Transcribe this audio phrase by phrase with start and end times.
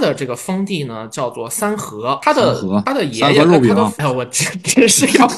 [0.00, 5.28] 的这个封地呢叫做三河，他的他的爷爷 肉饼跟他的，哎呦，我真真是要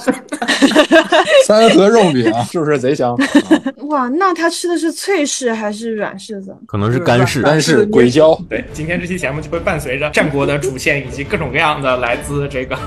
[1.46, 3.16] 三河肉饼是不是贼香？
[3.88, 6.56] 哇，那他吃的是脆柿还是软柿子？
[6.66, 7.42] 可能是干柿。
[7.42, 12.78] 干柿鬼椒，对，今天这期节目就会伴随着战国的主线以及各种各样的来自这个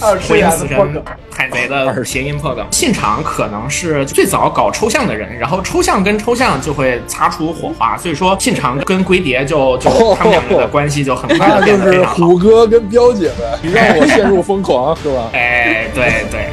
[0.00, 2.64] 二次火影死神海贼的谐音破梗。
[2.70, 12.26] 信长可能是最早搞抽象的人，然后抽象跟抽象就会擦出火花，所以说信长跟龟蝶就就他们两个的关系就很快的那就是变得非常好。
[12.26, 15.30] 虎哥跟彪姐呗，你让我陷入疯狂 是吧？
[15.32, 16.50] 哎，对对。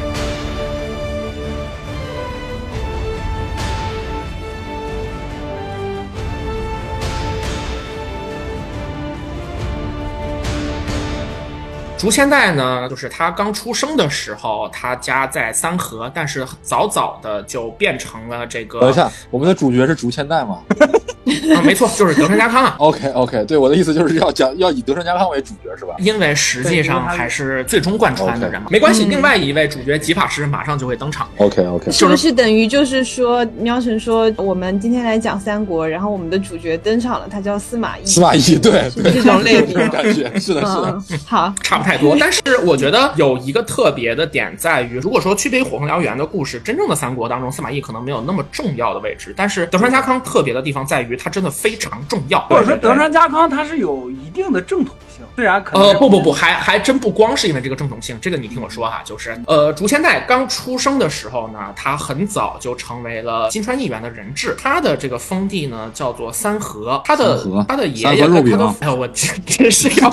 [11.98, 20.60] 竹千代呢，就是他刚出生的时候，他家在三河，但是早早的就变成了这个，等一下，我们的主角是竹千代吗
[21.54, 22.76] 啊，没错，就是德川家康啊。
[22.80, 25.94] OK OK，对，我的意思就是要讲要以德川家康为主角是吧？
[25.98, 29.04] 因为实际上还是最终贯穿的人嘛，没关系。
[29.04, 31.28] 另外一位主角吉法师马上就会登场。
[31.38, 38.04] OK OK，是不是等于就是说，喵神说我们今天来讲三国，然后我们的主角登场了，他叫司马懿。
[38.06, 41.02] 司马懿，对对，这种类比这种感觉，是的，是的。
[41.10, 52.40] 嗯，好，差不太多，但是我觉得有一个特别的点在于，如果说区别于火凤燎原的故事，真正的三国当中，司马懿可能没有那么重要的位置，但是德川家康特别的地方在于，他真的非常重要。
[52.48, 70.10] 或者说德川家康他是有一定的正统性，虽然可能呃，不不不，还还真不光是因为这个正统性，这个你听我说哈，就是呃，竹千代刚出生的时候呢，他很早就成为了金川议员的人质，他的这个封地呢叫做三河，他的他的爷三河肉爷他的饼，哎呦，我真真是要，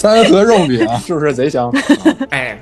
[0.00, 1.70] 三河肉饼 是不是贼香？
[2.30, 2.58] 哎，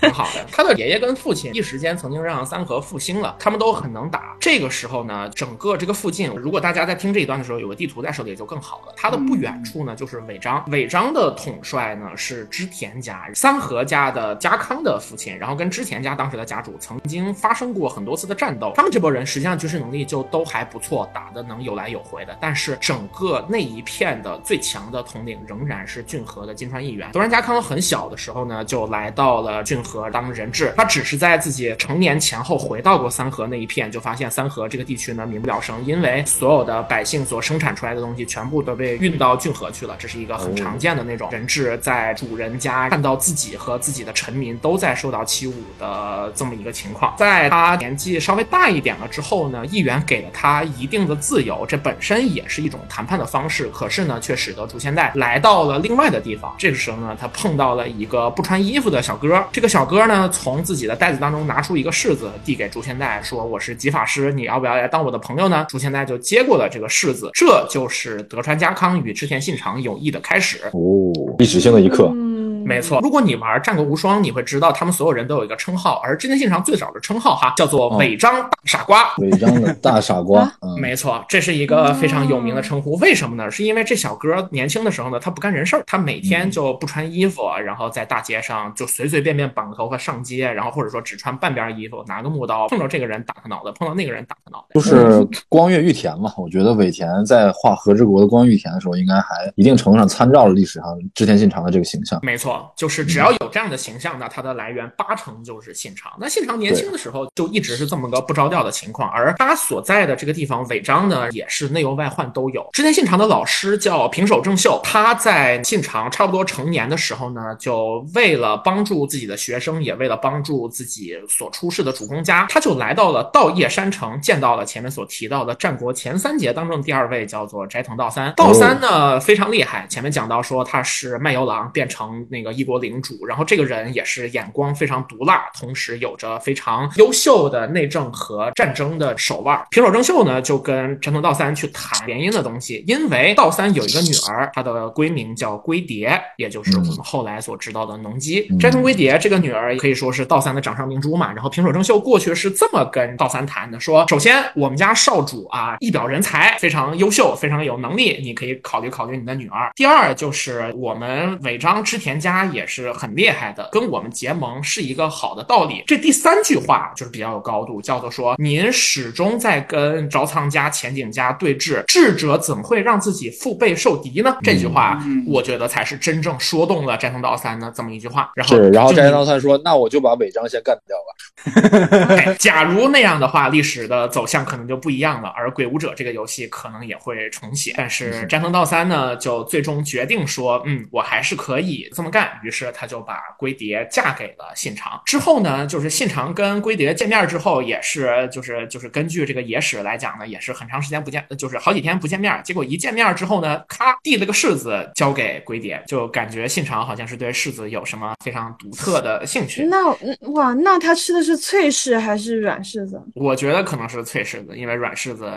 [0.00, 0.44] 挺好的。
[0.50, 4.36] 他的爷爷跟父亲一时间曾经让三河复兴了，他们都很能打。
[4.40, 8.92] 这个时候呢，整个这个附近，如果大家在听这一段的时候有个地图在手里就更好了。
[8.96, 18.72] 它的不远处呢就是尾张，尾张的统帅呢是织田家，三河家的家康的父亲，然后跟织田家当时的家主曾经发生过很多次的战斗。
[18.74, 22.36] 他们这波人实际上军事能力就都还不错，打的能有来有回的。
[22.40, 27.10] 但是整个那一片的最强的统领仍然是骏河的金川议员。
[27.12, 30.72] 德川家康很小的时候呢，就来到了骏河当人质。
[30.76, 39.94] 他只是在自己成年前后回到过三河那一片，就发现三河这个地区呢民不聊生，因为所有的百姓所生产出来的东西全部都被运到骏河去了。
[39.98, 47.14] 这是一个很常见的那种人质在主人家看到自己和自己的臣民都在受到欺侮的这么一个情况。
[47.18, 53.68] 在他年纪稍微大一点了之后呢，议员给了他一定的自由，这本身也是一种谈判的方式。
[53.68, 56.54] 可是呢，却使得竹千代来到了另外的地方。
[56.58, 59.44] 这个时候呢，他碰到了一个不穿衣服的小哥。
[59.50, 67.30] 这个小哥呢，从自己的袋子当中拿出一个柿子，递给竹千代，说：“我是吉法师，你要不要来当我的朋友呢？”竹千代就接过了这个柿子。
[67.32, 70.58] 这就是德川家康与织田信长友谊的开始。
[70.72, 72.10] 哦，历史性的一刻。
[72.12, 72.25] 嗯，
[72.66, 79.14] 没错，如果你玩《战国无双》，你会知道他们所有人都有一个称号，而织田信长最早的称号哈叫做哦尾张大傻瓜。
[79.18, 82.96] 违章的大傻瓜，嗯， 没错，这是一个非常有名的称呼。
[82.96, 83.50] 为什么呢？
[83.50, 94.74] 是因为这小哥年轻的时候呢，他不干人事儿，他每天就不穿衣服，然后在大街上就随随便便绑个头发上街，然后或者说只穿半边衣服，拿个木刀，碰到这个人打他脑袋，碰到那个人打他脑袋。
[94.74, 96.32] 就是光月玉田嘛。
[96.36, 102.20] 我觉得尾田在画和之国的光月玉田的时候，应该还一定程度上参照了历史上织田信长的这个形象。
[102.22, 106.12] 没错，就是只要有这样的形象那，它的来源八成就是信长。
[106.18, 112.68] 那信长年轻的时候就一直是这么个不着调的情况，而他所在的这个地方尾张呢，也是内忧外患都有。
[112.72, 128.32] 织田信长的老师叫平手正秀，他在信长差不多成年的时候呢，就为了帮助自己的学生，也为了帮助自己所出世的主公家，他就来到了稻叶山城，见到了前面所提到的战国前三杰当中第二位，叫做斋藤道三。
[128.36, 139.60] 道三呢非常厉害，前面讲到说他是卖油郎变成那个一国领主，然后这个人也是眼光非常毒辣，同时有着非常优秀的内政和战争的手腕。
[139.70, 148.48] 平手正秀呢就跟斋藤道三去谈联姻的东西，因为道三有一个女儿，她的闺名叫龟蝶，也就是我们后来所知道的农姬。
[148.58, 151.32] 斋藤龟蝶这个女儿可以说是道三的掌上明珠嘛。
[151.32, 159.70] 然后平手正秀过去是这么跟道三谈的，说首先我们家少主啊一表人才，非常优秀，非常有能力，你可以考虑考虑你的女儿。
[159.74, 165.82] 第二就是我们尾张织田家家也是很厉害的，跟我们结盟是一个好的道理。
[165.86, 174.36] 这第三句话就是比较有高度，叫做说您始终在跟招仓家、前景家对峙，智者怎会让自己腹背受敌呢？
[174.42, 178.30] 这句话，我觉得才是真正说动了斋藤道三的这么一句话。
[178.34, 182.06] 然后，然后斋藤道道三说：“那我就把尾张先干掉吧。
[182.16, 187.74] 哎”假如那样的话，历史的走向可能就不一样了，而鬼武者这个游戏可能也会重写。
[187.76, 195.00] 但是斋藤道三呢，就最终决定说：“嗯，我还是可以这么干。”于是他就把龟蝶嫁给了信长。
[195.06, 202.40] 之后呢，就是信长跟龟蝶见面之后，也是就是就是根据这个野史来讲呢，也是很长时间不见，就是好几天不见面。
[202.44, 209.64] 结果一见面之后呢，咔递了个柿子交给龟蝶，就感觉信长好像是对柿子有什么非常独特的兴趣。
[209.64, 209.88] 那
[210.32, 213.00] 哇，那他吃的是脆柿还是软柿子？
[213.14, 215.30] 我觉得可能是脆柿子，因为软柿子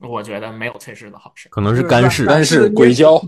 [0.00, 1.48] 我觉得没有脆柿子好吃。
[1.48, 3.20] 可能是干柿，干柿硅胶。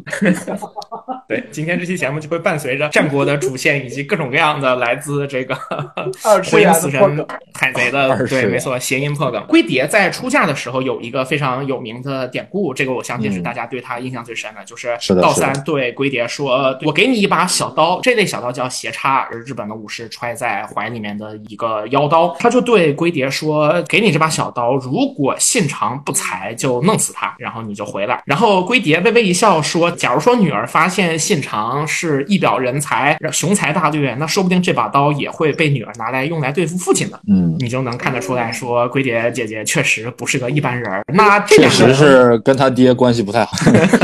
[1.28, 5.54] 对，今天这期节目就会伴随着战国的主线以及各种各样的来自这个
[6.50, 9.44] 火影死神、海贼的，对，没错，谐音破梗。
[9.48, 32.95] 龟蝶在出嫁的时候有一个非常有名的典故，这个我相信是大家对他印象最深的，就是道三对龟蝶说：“我给你一把小刀，这类小刀叫斜插，而日本的武士揣在怀里面的一个腰刀。”他就对龟蝶说：“给你这把小刀，如果信长不才，就弄死他，然后你就回来。”然后龟蝶微微一笑说：“假如说女儿发现信长是一表人才、
[33.32, 41.02] 雄才大略，那说不定这把刀也会被女儿拿来用来对付父亲的。”嗯，你就能看得出来说，龟蝶姐姐确实不是个一般人。
[41.12, 43.56] 那这确实是跟他爹关系不太好。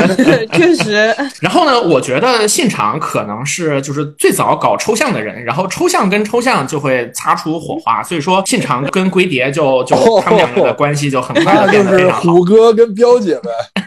[0.52, 1.14] 确实。
[1.40, 12.32] 然后呢，我觉得信长可能是就是最早搞抽象的人，然后抽象跟抽象就会擦出火花，所以说信长跟龟蝶就就他们两个的关系就很 快的变得非常好。
[12.32, 13.38] 虎哥跟彪姐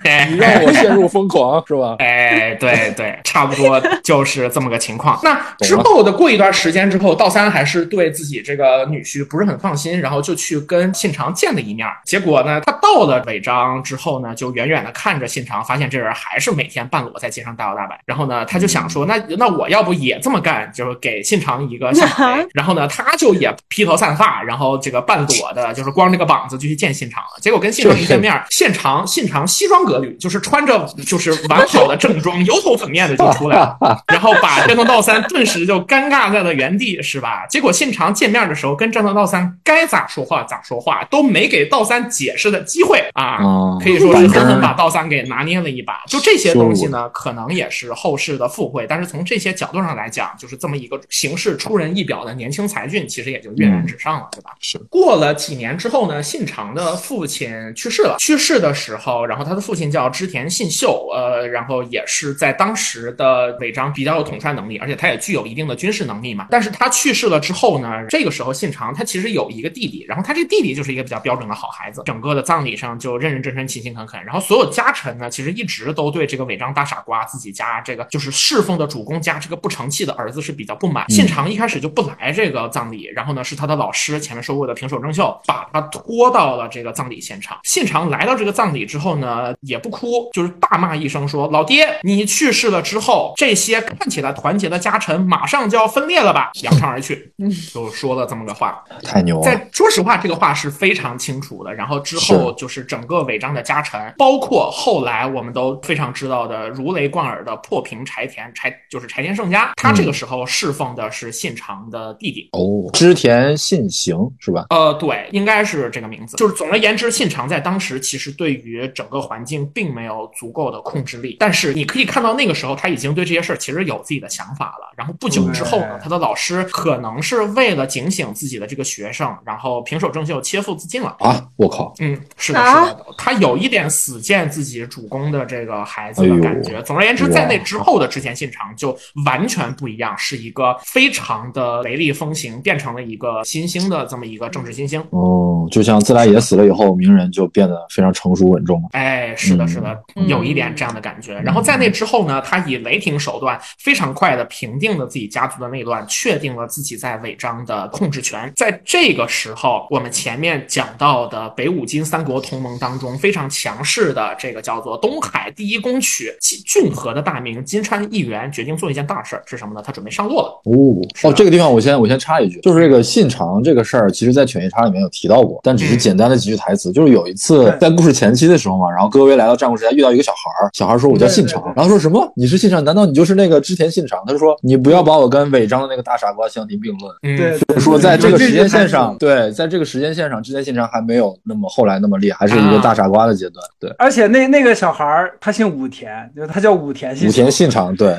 [0.03, 1.95] 呗，你让我陷入疯狂是吧？
[1.99, 5.19] 哎，对对，差不多就是这么个情况。
[5.23, 11.87] 那之后的过一段时间之后，道三还是对自己这个女婿不是很放心，然后就去跟信长见了一面。
[12.05, 17.99] 结果呢，他到了尾张之后呢，就远远的看着信长，发现这人还是每天半裸在街上大摇大摆。
[18.05, 22.37] 然后呢，他就想说，那那我要不也这么干，就是给信长一个下马。
[22.53, 27.39] 然后呢，他就也披头散发，然后这个半裸的，就是光着个膀子就去见信长了。
[27.41, 33.77] 结果跟信长一见面，现场信长西装革履，就是穿着就是完好的正装，油头粉面的就出来了，
[34.07, 37.45] 然后把战藤道三顿时就尴尬在了原地，是吧？
[37.49, 43.37] 结果信长见面的时候跟战藤道三该咋说话咋说话，都没给道三解释的机会啊，
[43.81, 46.03] 可以说是狠狠把道三给拿捏了一把。
[46.07, 54.51] 就这些东西呢，可能也是后世的附会，但是从这些角度上来讲，就是这么一个行事出人意表的年轻才俊，其实也就跃然纸上了，对吧？
[54.59, 54.77] 是。
[54.89, 66.47] 过了几年之后呢，信长的父亲去世了，去世的时候，然后他的父亲叫织田信秀，呃，然后也是在当时的尾张比较有统帅能力，而且他也具有一定的军事能力嘛。
[66.49, 81.09] 但是他去世了之后呢，这个时候信长他其实有一个弟弟，然后他这个弟弟就是一个比较标准的好孩子，整个的葬礼上就认认真真、勤勤恳恳，然后所有家臣呢，其实一直都对这个尾张大傻瓜自己家这个就是侍奉的主公家这个不成器的儿子是比较不满。
[81.09, 87.57] 信长一开始就不来这个葬礼，然后呢，是他的老师前面说过的平手正秀把他拖到了这个葬礼现场。
[87.63, 97.31] 信长来到这个葬礼之后呢，也不哭，就是大骂一声说：“老爹，你去世了之后，这些看起来团结的家臣马上就要分裂了吧？”扬长而去，
[97.73, 98.83] 就说了这么个话。
[99.03, 99.43] 太牛了！
[99.43, 101.73] 在说实话，这个话是非常清楚的。
[101.73, 114.65] 然后之后就是整个尾张的家臣，包括后来我们都非常知道的如雷贯耳的破平柴田柴，就是柴田胜家，他这个时候侍奉的是信长的弟弟哦，织田信行是吧？
[114.69, 116.37] 呃，对，应该是这个名字。
[116.37, 124.93] 就是总而言之，信长在当时其实对于整个环境并没有足够的控制力，但是你可以看到那个时候他已经对这些事儿其实有自己的想法了。
[124.95, 131.45] 然后不久之后呢，他的老师可能是为了警醒自己的这个学生，然后平手正秀切腹自尽了啊！
[131.57, 136.81] 我靠，嗯，是的，是的，他有一点死谏自己主公的这个孩子的感觉。
[136.83, 145.03] 总而言之，在那之后的织田信长就完全不一样，是一个非常的雷厉风行，变成了一个新兴的这么一个政治新星。
[145.09, 148.81] 哦，就像自来也死了以后，鸣人就变得非常成熟稳重。
[148.93, 151.37] 哎，是的，是的，有一点这样的感觉。
[151.41, 158.51] 然后在那之后呢，他以雷霆手段非常快的平定了自己家族的内乱，确定了自己在尾张的控制权。
[158.55, 166.33] 在这个时候，我们前面讲到的北五金三国同盟当中非常强势的这个叫做东海第一公取
[166.65, 169.81] 骏河的大名金川议员决定做一件大事儿，是什么呢？
[169.85, 170.49] 他准备上洛了。
[170.65, 176.91] 哦哦，这个地方我先我先插一句，就是这个信长这个事儿，其实在犬夜叉里面有提到过，但只是简单的几句台词。
[176.91, 182.33] 就是有一次在故事前期的时候嘛，然后戈薇来到战国时代遇到一个小孩儿，小孩说我叫信长，然后说什么么？
[182.35, 182.83] 你是信长？
[182.83, 184.23] 难道你就是那个织田信长？
[184.25, 187.15] 他就说你不要把我跟违章的那个大傻瓜相提并论。
[187.23, 193.63] 嗯，对，就是说在这个时间线上，对，在这个时间线上，织田信长还没有那么后来那么厉害，还是一个大傻瓜的阶段。
[193.79, 198.15] 对，而且那那个小孩儿他姓武田，就他叫武田信武田信长，对，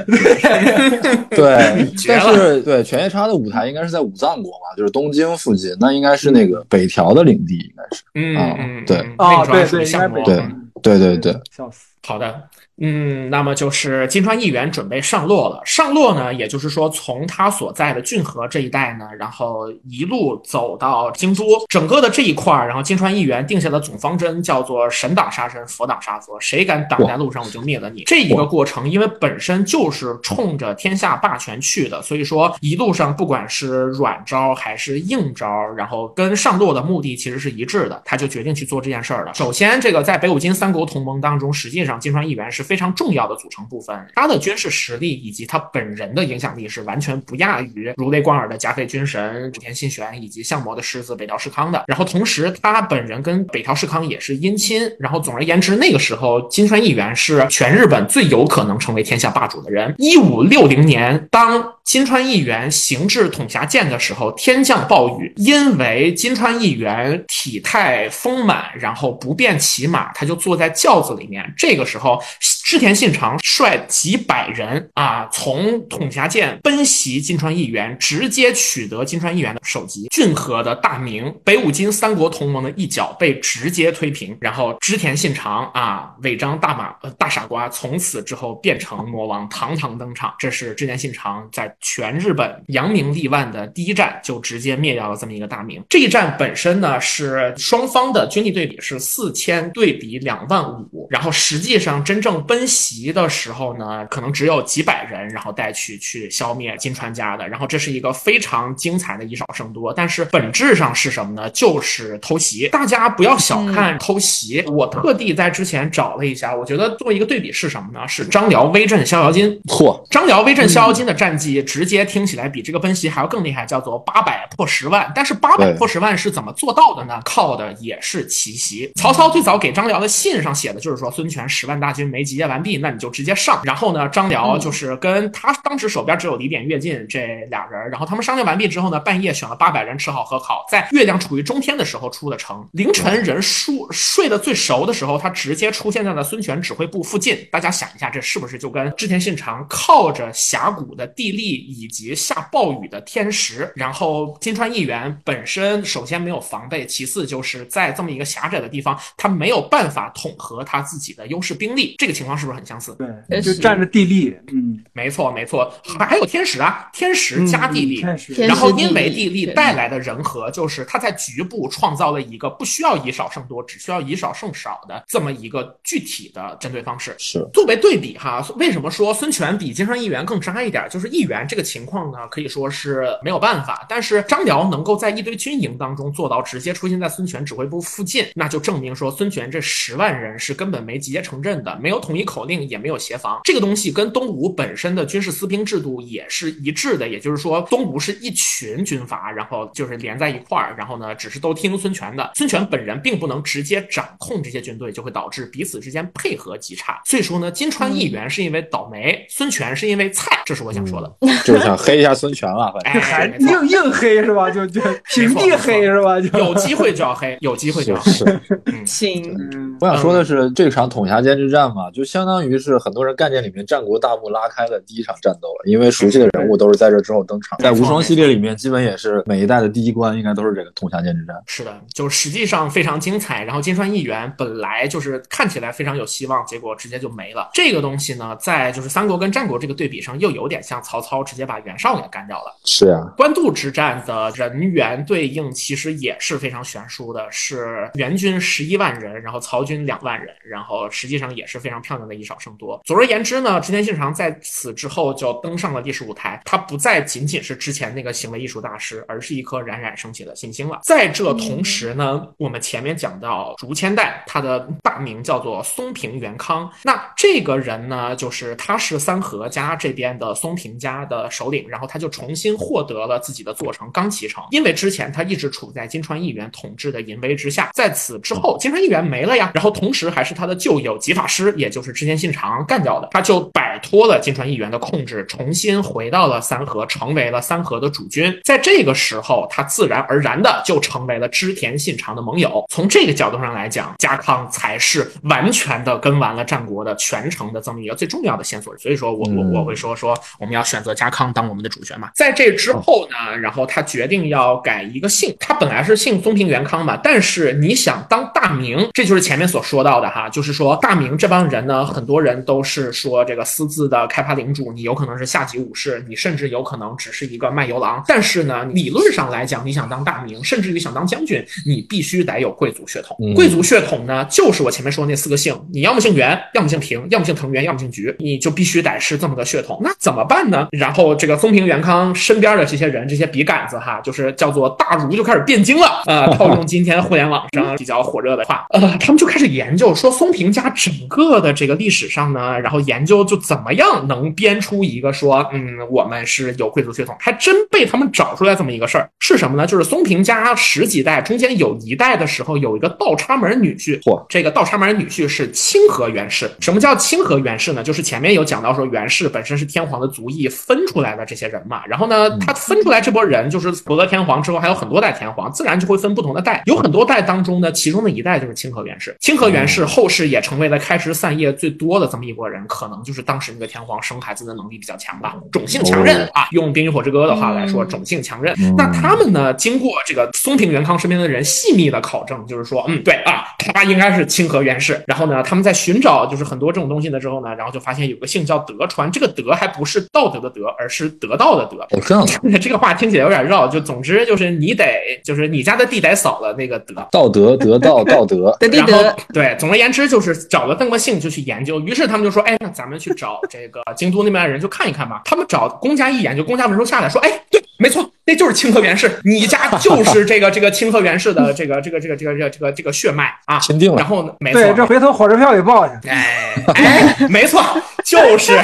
[1.30, 8.02] 对，但是对犬夜叉的舞台应该是在武藏国嘛，就是东京附近，那应该是那个北条的领地，应该是。
[8.14, 10.42] 嗯对嗯啊，对对，应该北对
[10.82, 11.86] 对对对，笑死。
[12.06, 12.34] 好的，
[12.78, 15.62] 嗯，那么就是金川议员准备上洛了。
[15.64, 28.02] 上洛呢，也就是说从他所在的骏河这一带呢，然后一路走到京都，整个的这一块儿，然后金川议员定下的总方针叫做神挡杀神，佛挡杀佛，谁敢挡在路上，我就灭了你。
[28.02, 39.32] 这一个过程，因为本身就是冲着天下霸权去的，所以说一路上不管是软招还是硬招，然后跟上洛的目的其实是一致的，他就决定去做这件事儿了。
[39.32, 51.84] 首先，这个在北五金三国同盟当中，实际上金川议员是非常重要的组成部分，他的军事实力以及他本人的影响力是完全不亚于如雷贯耳的加菲军神武田信玄以及相模的狮子北条氏康的。
[51.86, 54.90] 然后同时，他本人跟北条氏康也是姻亲。
[54.98, 59.94] 然后总而言之，那个时候金川议员是全日本最有可能成为天下霸主的人。
[59.98, 71.54] 一五六零年，当金川议员行至统辖舰的时候，天降暴雨，因为金川议员体态丰满，然后不便骑马，他就坐在轿子里面。
[71.56, 72.20] 这个时候，
[72.64, 84.36] 织田信长率几百人啊，从统辖舰奔袭金川议员，直接取得金川议员的首级，骏河的大名，北五金三国同盟的一角被直接推平。
[84.40, 90.34] 然后织田信长啊，尾张大马呃大傻瓜，从此之后变成魔王，堂堂登场。
[90.36, 95.82] 这是织田信长在全日本扬名立万的第一战，就直接灭掉了这么一个大名。
[95.88, 107.46] 这一战本身呢，是双方的军力对比是四千对比两万五，然后实际上真正奔袭的时候呢，可能只有几百人，然后带去去消灭金川家的。
[107.48, 111.48] 然后这是一个非常精彩的以少胜多，但是本质上是什么呢？
[111.50, 112.68] 就是偷袭。
[112.68, 118.06] 大家不要小看偷袭，我特地在之前找了一下，我觉得做一个对比是什么呢？
[118.08, 119.60] 是张辽威震逍遥津。
[119.68, 125.12] 嚯，张辽威震逍遥津的战绩，直接听起来比这个奔袭还要更厉害，叫做八百破十万。
[125.14, 127.20] 但是八百对破十万是怎么做到的呢？
[127.24, 128.90] 靠的也是奇袭。
[128.94, 133.60] 曹操最早给张辽的信上写的就是说，孙权十万大军没集结完毕，那你就直接上。
[133.64, 142.66] 然后呢，张辽就是跟他当时手边只有李典、乐进这俩人，然后他们商量完毕之后呢，半夜选了八百人吃好喝好，在月亮处于中天的时候出的城。
[142.72, 147.36] 凌晨人数睡得最熟的时候，他直接出现在了孙权指挥部附近。
[147.50, 162.96] 大家想一下，这是不是就跟织田信长靠着峡谷的地利以及下暴雨的天时，然后金川议员本身首先没有防备，其次就是在这么一个狭窄的地方，他没有办法统合他自己的优势兵力，这个情况是不是很相似？
[163.28, 168.00] 对，就占着地利，嗯，没错，没错，还还有天时啊，天时加地利。
[168.00, 177.14] 嗯天时然后因为地利带来的人和，就是他在局部创造了一个不需要以少胜多，只需要以少胜少的这么一个具体的针对方式。
[177.18, 180.86] 是作为对比哈，为什么说孙权比金川议员更渣一点？
[180.90, 183.86] 就是议员这个情况呢，可以说是没有办法。
[183.88, 193.40] 但是张辽能够在一堆军营当中做到直接出现在孙权指挥部附近，那就证明说孙权这十万人是根本没集结成阵的，没有统一口令，也没有协防。
[193.44, 202.32] 这个东西跟东吴本身的军事私兵制度也是一致的，也就是说，东吴是一群军阀，然后就是连在一块儿，然后呢，只是都听孙权的。
[202.34, 207.00] 孙权本人并不能直接掌控这些军队，就会导致彼此之间配合极差。
[207.04, 211.16] 所以说呢，金川议员是因为倒霉，孙权是因为菜，这是我想说的。
[211.44, 214.50] 就是想黑一下孙权了，反正哎，还硬硬黑是吧？
[214.50, 214.80] 就就
[215.14, 216.20] 平地黑是吧？
[216.20, 218.84] 就有机会就要黑，有机会就要黑。
[218.84, 227.58] 行，嗯，我想说的是，这场统辖间之战嘛，就相当于是很多人概念里面战国大幕拉开的第一场战斗了，因为熟悉的人物都是在这之后登场。
[227.58, 231.36] 在无双系列里面，基本也是每一代的第一关，应该都是这个统辖间之战。
[231.46, 233.44] 是的，就实际上非常精彩。
[233.44, 237.50] 然后金川议员本来就是看起来非常有希望，结果直接就没了。
[237.54, 242.56] 这个东西呢，在就是三国跟战国这个对比上，又有点像曹操直接把袁绍给干掉了。
[242.64, 252.80] 是啊、官渡之战的人员对应其实也是非常悬殊的，是援军十一万人，然后曹军两万人，然后实际上也是非常漂亮的以少胜多。
[252.84, 260.80] 总而言之呢，织田信长在此之后就登上了历史舞台，他不再仅仅是之前那个行为艺术大师，而是一颗冉冉升起的新星了。
[260.82, 288.38] 在这同时呢，我们前面讲到竹千代，他的大名叫做松平元康，那这个人呢，就是他是三河家这边的松平家的首领，然后他就重新获得了自己的座城冈崎城，因为之前他一直处在金川议员统治的淫威之下，在此之后，金川议员没了呀，然后同时还是他的旧友吉法师，也就是织田信长干掉的，他就摆脱了金川议员的控制，重新回到了三河，成为了三河的主君。
[288.44, 292.64] 在这个时候，他自然而然的就成为了织田信长的盟友。
[292.68, 298.76] 从这个角度上来讲，家康才是完全的跟完了战国的全程的这么一个最重要的线索。
[298.78, 302.10] 所以说我我我会说说我们要选择家康当我们的主角嘛。
[302.16, 318.02] 在这之后呢，然后他决定要改一个姓，他本来是姓松平元康嘛，但是你想当大名，这就是前面所说到的哈，就是说大名这帮人呢，很多人都是说这个私自的开发领主，你有可能是下级武士，你甚至有可能只是一个卖油郎。
[318.08, 323.16] 但是呢，理论上来讲，你想当大名，甚至于想当将军，你必须得有贵族血统。
[323.34, 329.78] 贵族血统呢，就是我前面说的那四个姓，你要么姓袁，要么姓平，要么姓藤原，要么姓菊，你就必须得是这么个血统。
[329.82, 330.68] 那怎么办呢？
[330.72, 336.02] 然后这个松平元康身边的这些人，这些笔杆子哈，就是叫做大儒就开始变精了。
[336.06, 349.66] 呃， 套用今天互联网上比较火热的话，呃，他们就开始研究说松平家整个的这个历史上呢，然后研究就怎么样能编出一个说，嗯，我们是有贵族血统，还真被他们找出来这么一个事儿，是什么呢？
[349.66, 356.50] 就是松平家十几代中间有一代的时候，有一个倒插门女婿，嚯，这个倒插门女婿是清河元氏。
[356.60, 357.82] 什么叫清河元氏呢？
[357.82, 378.54] 就是前面有讲到说元氏本身是天皇的族裔分出来的这些人嘛，然后呢，他分出来这波人就是博得天皇之后还有很多代天皇，自然就会分不同的代，有很多代当中呢，其中的一代就是清河源氏，清河源氏后世也成为了开枝散叶最多的这么一波人，可能就是当时那个天皇生孩子的能力比较强吧，种姓强韧啊，用《冰与火之歌》的话来说，种姓强韧。
[378.76, 385.02] 那他们呢，经过这个松平元康身边的人细密的考证，就是说，嗯，对啊，他应该是清河源氏。
[385.06, 391.82] 然后呢，他们在寻找就是很多这种东西的时候呢，然后就发现有个姓叫德川，这个德还不是道德的德，而是得到的德。
[391.90, 394.84] 哦，这样的这个话听起来有点绕，就总之就是你得
[395.24, 396.94] 就是你家的地得扫了那个德。
[397.10, 405.22] 道德 得道道德，然后德，对，总而言之就是找了这么个姓就去研究，于是他们就说，哎，那咱们去找这个京都那边的人就看一看吧。
[405.24, 413.58] 他们找公家一研究，公家文书下来说，哎，对，没错，那就是清河源氏，你家就 是这个这个清河源氏的这个这个这个这个这个这个这个血脉啊。
[413.60, 416.00] 签定了然后呢，没错，对，这回头火车票给报下。
[416.08, 417.62] 哎哎，没错，
[418.04, 418.56] 就是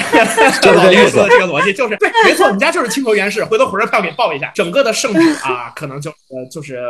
[0.61, 6.81] 就是这意思老爷子的这个逻辑，就是对，没错，我们家就是清河源氏，回头火车票给报一下，整个的圣旨啊，可能就呃就是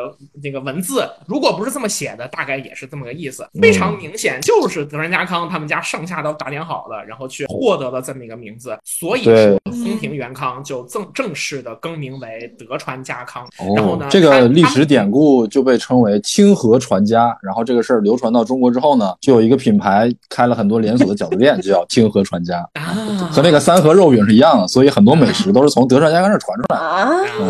[0.42, 17.36] 那个文字，如果不是这么写的，大概也是这么个意思，非常明显，就是德川家康他们家上下都打点好了，然后去获得了这么一个名字，所以说松平元康就正正式的更名为德川家康，然后呢，，哦这个历史典故就被称为清河传家。
[17.43, 22.95] 然后这个事儿流传到中国之后呢，就有一个品牌开了很多连锁的饺子店，就叫清河传家， 啊，
[23.32, 24.69] 和那个三河肉饼是一样的。
[24.69, 26.85] 所以很多美食都是从德川家康这传出来的。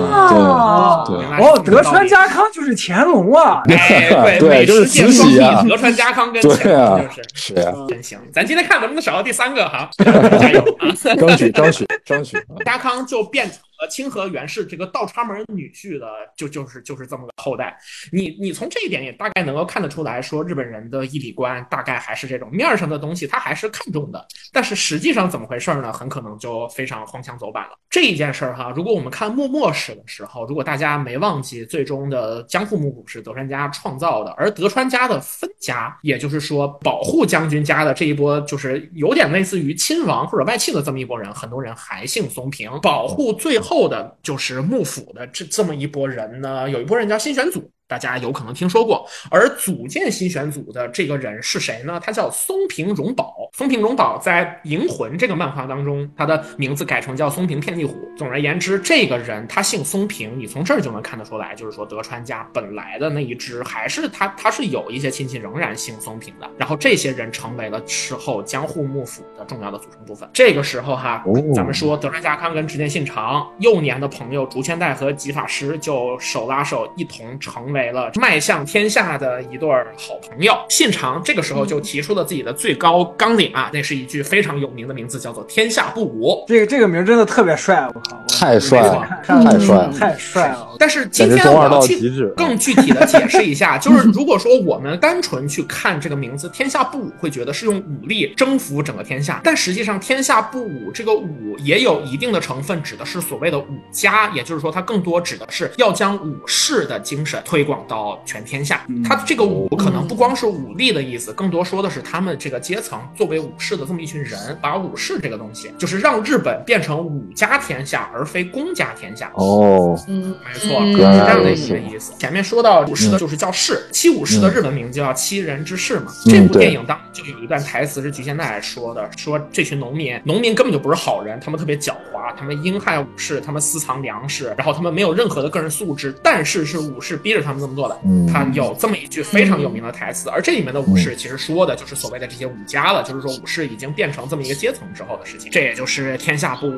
[0.06, 3.62] 啊，对哦，德川家康就是乾隆啊！
[3.68, 7.22] 哎，对，对就是慈禧啊德川家康跟对乾啊隆就是。
[7.34, 9.90] 是啊，真行，咱今天看能不能找到第三个哈，
[10.38, 10.88] 加油啊！
[11.16, 12.36] 争取争取争取。
[12.64, 13.50] 家康就变
[13.88, 17.76] 清河源氏这个倒插门女婿的，就就是就是这么个后代。
[18.10, 25.92] 你你从这一点也大概能够看得出来说，日本人的义理观大概还是这种面上的东西，他还是看重的，但是实际上怎么回事呢？
[25.92, 27.70] 很可能就非常荒腔走板了。
[27.88, 42.70] 这一件事儿哈，如果我们看幕末史的时候，如果大家没忘记，最终的江户幕府是德川家创造的，而德川家的分家，也就是说保护将军家的这一波，就是有点类似于亲王或者外戚的这么一波人，很多人还姓松平。
[42.82, 47.70] 保护最后后的就是幕府的这这么一波人呢，有一波人叫新选组。
[47.92, 52.00] 大家有可能听说过，而组建新选组的这个人是谁呢？
[52.02, 53.50] 他叫松平荣保。
[53.52, 57.94] 松平荣保在《银魂》这个漫画当中，他的名字改成叫松平片地虎。
[58.16, 66.50] 总而言之，这个人他姓松平，你从这儿就能看得出来，就是说德川家本来的那一支还是他他是有一些亲戚仍然姓松平的。
[66.56, 70.26] 然后这些人成为了之后江户幕府的重要的组成部分。
[70.32, 80.54] 这个时候哈，哦咱们说德川家康跟织田信长幼年的朋友竹千代和吉法师就手拉手一同成为了迈向天下的一对儿好朋友。
[80.68, 88.16] 信长这个时候就提出了自己的最高纲领啊，那是一句非常有名的名字，叫做“天下不武这个这个名儿真的特别帅，我靠！
[88.28, 90.68] 太帅了太帅了太帅了！”。
[90.78, 92.12] 但是今天我要去。
[92.36, 108.86] 更具体的解释一下，就是如果说我们单纯去看这个名字“天下不武”，会觉得是用武力征服整个天下，但实际上“天下不武”这个“武”也有一定的成分，指的是所谓的武家，也就是说，它更多指的是要将武士的精神推广到全天下。
[109.04, 119.30] 他这个武可能不光是武力的意思，更多说的是他们这个阶层作为武士的这么一群人，把武士这个东西，就是让日本变成武家天下，而非公家天下。
[119.34, 122.12] 哦，嗯，没错，是这样的一个意思。
[122.18, 126.12] 前面说到武士的就是叫士，七武士的日文名就叫七人之士嘛。
[126.24, 137.98] 这部电影当就有一段台词是菊现代说的，说这群农民，农民根本就不是好人，他们特别狡猾，他们阴害武士，他们私藏粮食，然后他们没有任何的个人素质，但是是武士逼着他们这么做的。
[138.04, 138.26] 嗯。
[138.26, 146.70] 他有这么一句非常有名的台词，而这里面的武士其实说的就是所谓的这些武家了，就是说武士已经变成这么一个阶层之后的事情，这也就是天下不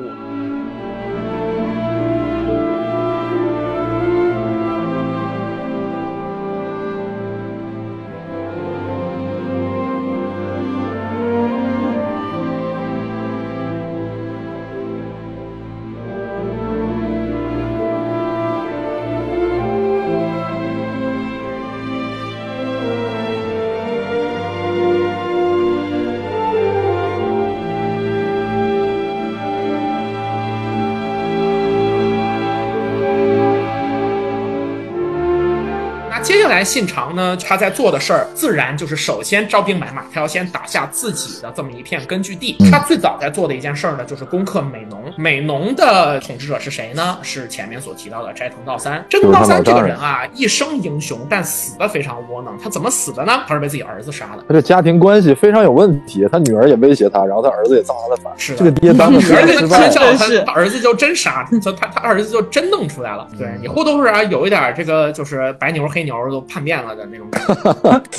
[36.65, 42.57] 信长呢，他在做的事儿，自然就是首先招兵买马，他要先打下自己的这么一片根据地。
[42.71, 45.04] 他最早在做的一件事儿呢，就是攻克美浓。
[45.17, 47.17] 美浓的统治者是谁呢？
[47.21, 49.03] 是前面所提到的斋藤道三。
[49.09, 52.57] 斋藤道三这个人啊，一生英雄，但死的非常窝囊。
[52.61, 53.43] 他怎么死的呢？
[53.47, 54.43] 他是被自己儿子杀的。
[54.47, 63.27] 他这家庭关系非常有问题，他女儿也威胁他，然后他儿子也造他的反，是的这个爹当的女儿给他失败奸笑，他他儿子就真杀，他他他儿子就真弄出来了。
[63.37, 67.55] 对你或多或少有一点这个，就是白牛黑牛都叛变了的那种感觉。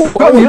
[0.19, 0.49] 说明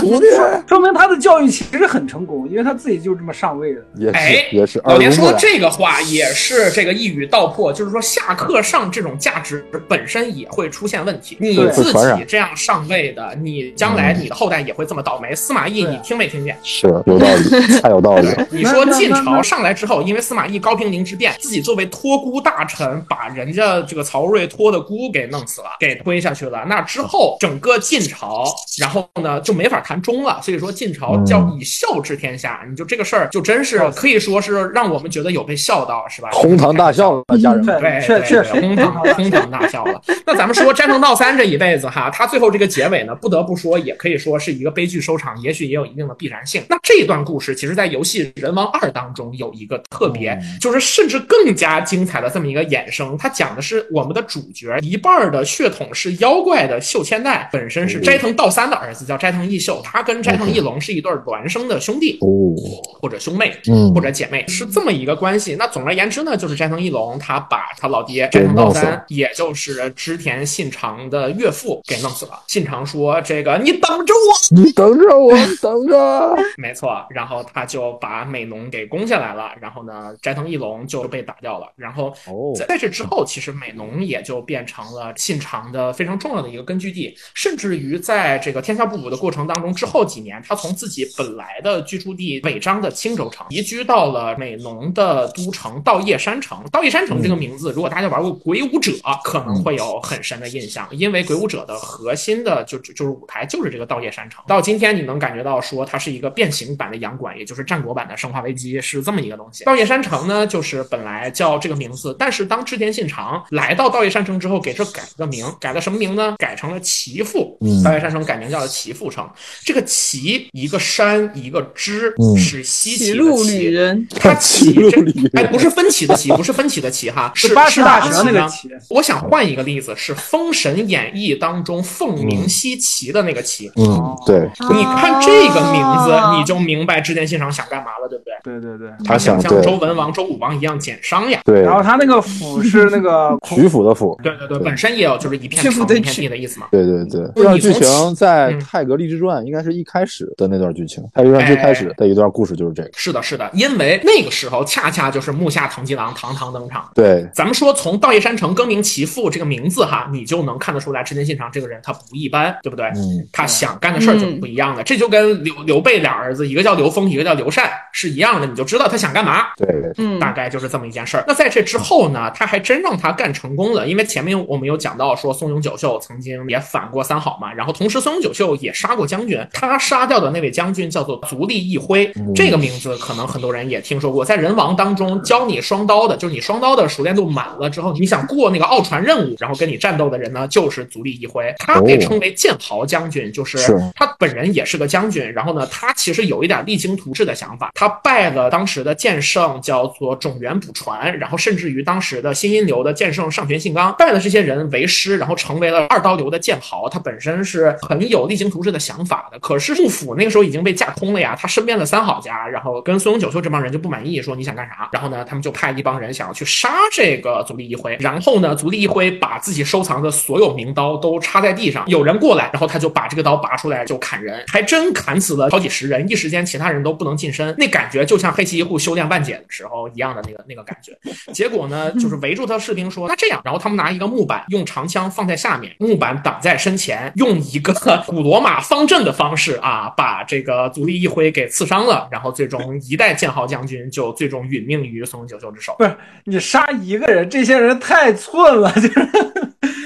[0.68, 3.82] 说明他的教育其实很成功，因为他自己就这么上位的。
[3.96, 4.82] 也哎是也是。
[4.86, 11.36] 老爹说耳濡目染这个话也是这个一语道破，就是说下课上这种价值本身也会出现问题。
[11.40, 15.34] 你自己这样上位的，你将来你的后代也会这么倒霉。
[15.34, 16.56] 司马懿，你听没听见？
[16.64, 17.50] 是有道理，
[17.82, 18.48] 太有道理了。
[18.52, 26.64] 你说晋朝上来之后，因为司马懿高平陵之变，自己作为托孤大臣，把人家这个曹睿托的孤给弄死了，给推下去了。
[26.68, 28.46] 那之后，整个晋朝，
[28.78, 30.40] 然后呢就没法谈忠了。
[30.44, 36.27] 所以说晋朝叫以孝治天下，你就这个事儿就真是可以说是让我们觉得有被孝道，是吧？
[36.32, 37.80] 哄堂大笑了，家人们。
[37.80, 40.02] 对，确对确实对哄堂哄堂大笑了。
[40.26, 46.64] 那咱们说斋藤道三这一辈子哈，他最后这个结尾呢，不得不说，也可以说是一个悲剧收场，也许也有一定的必然性。
[46.70, 53.18] 那这段故事，其实在游戏《人王二》当中有一个特别，就是甚至更加精彩的这么一个衍生。
[53.18, 62.18] 它讲的是我们的主角一半的血统是妖怪的秀千代，本身是斋藤道三的儿子，叫斋藤义秀，他跟斋藤义龙是一对孪生的兄弟。
[62.22, 62.56] 哦，
[63.02, 65.56] 或者兄妹，嗯或者姐妹，是这么一个关系。
[65.58, 72.42] 那总而言之呢，就是斋藤义龙他把他老爹斋藤道三也就是织田信长的岳父给弄死了。
[72.48, 74.56] 信长说：“这个你等着我。
[74.56, 76.36] 你等着我，等着。
[76.58, 79.52] ”没错，然后他就把美浓给攻下来了。
[79.60, 81.68] 然后呢，斋藤义龙就被打掉了。
[81.76, 96.58] 然后哦在在这之后，其实美浓也就变成了信长的非常重要的一个根据地，甚至于在这个天下不武的过程当中，之后几年，他从自己本来的居住地尾张的青州城移居到了美浓的都城稻叶山城。
[96.72, 98.92] 稻叶山城这个名字，如果大家玩过《鬼武者》，
[99.24, 104.44] 可能会有很深的印象，因为《鬼武者》的核心的就就就是舞台就是这个稻叶山城。
[104.48, 109.66] 到今天你能感觉到说它是一个变形版的洋馆，也就是战国版的《生化危机》是这么一个东西。
[109.66, 116.36] 稻叶山城呢，就是本来叫这个名字，但是当织田信长来到稻叶山城之后，给这改了个名，改了什么名呢？
[116.38, 117.58] 改成了岐阜。
[117.62, 119.28] 嗯稻叶山城改名叫了岐阜城。
[119.64, 123.70] 这个岐一个山一个支，嗯是西岐的岐旅。
[123.70, 128.48] 人，它岐岐这路旅人哎，不是分歧的起，不是分歧的岐哈，是八十大是蛇那个
[128.90, 133.72] 我想换一个例子，是《封神演义》当中凤鸣西岐的那个岐。
[133.76, 138.34] 嗯，对，你看这个名字，啊你就明白织田信长想干嘛了，对不对？
[138.44, 138.90] 对对对。
[139.06, 141.42] 他想像周文王、周武王一样减商呀。
[141.44, 144.20] 对然，后他那个府是那个 曲阜的府。
[144.22, 146.68] 对对对，本身也有就是一片城一片曲阜的曲地的意思嘛。
[146.72, 152.90] 对对对，这段剧情在嗯《泰格励志传》应该是一开始的那段剧情，《泰格立志传》最开始的一段故事就是这个。
[152.96, 156.90] 是的，是的，因为那个时候恰恰就是木下藤吉郎堂堂登场。
[156.96, 162.88] 对，咱们说从道叶山城更名其父这个名字哈，你就能看得出来织田信长这个人他不一般，对不对？
[162.96, 169.46] 嗯，他想干的事儿就不一样的，这就跟刘刘备俩儿子，一个叫刘封，一个叫刘禅是一样的，你就知道他想干嘛。
[169.56, 171.24] 对，嗯，大概就是这么一件事儿。
[171.28, 186.34] 那在这之后呢，他还真让他干成功了，因为前面我们有讲到说松永久秀曾经也反过三好嘛，然后同时松永久秀也杀过将军，他杀掉的那位将军叫做足利义辉，这个名字可能很多人也听说过，在人王当中教你双刀的，就是。
[186.38, 190.86] 你双刀的熟练度满了之后，你想过那个奥传任务，然后跟你战斗的人呢，就是。
[190.86, 193.58] 足利义辉，他被称为剑豪将军，就是。
[193.96, 194.78] 他本人也是。
[194.78, 206.88] 个将军，然后呢，他其实有一点励精图治的想法，他拜了当时的剑圣叫做种元补传，然后甚至于当时的新阴流的剑圣上泉信纲，拜了这些人为师，然后成为了二刀流的剑豪。
[206.88, 207.76] 他本身是。
[207.82, 209.74] 很有励精图治的想法的，可是。
[209.78, 211.36] 幕府那个时候已经被架空了呀。
[211.40, 214.90] 他身边的三好家，然后跟松永久秀这帮人就不满意，说你想干啥？
[214.92, 217.98] 然后呢，他们就派一帮人想要去杀这个足利义辉。
[218.00, 230.96] 然后呢，足利义辉把自己收藏的所有名刀都插在地上，有人过来，然后他就把这个刀拔出来就砍人，还真砍死了好几十人，一时间其他人都不能近身，那感觉就像黑崎一护修炼万解的时候一样的那个那个感觉。
[231.34, 237.74] 结果呢，就是围住他士兵说：“那这样。”然后他们拿一个木板，用长枪放在下面，木板挡在身前，用一个
[238.06, 242.08] 古罗马方阵的方式啊，把这个足利义辉给刺伤了。
[242.12, 245.47] 然后最终一代剑豪将军就最终殒命于松永久秀
[245.78, 249.10] 不是你杀一个人，这些人太寸了，就是。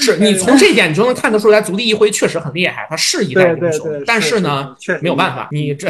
[0.02, 3.88] 是你从这点你就能看得出来，足利义辉确实很厉害，他是一代英雄。
[4.06, 5.88] 但是呢，确实没有办法，你这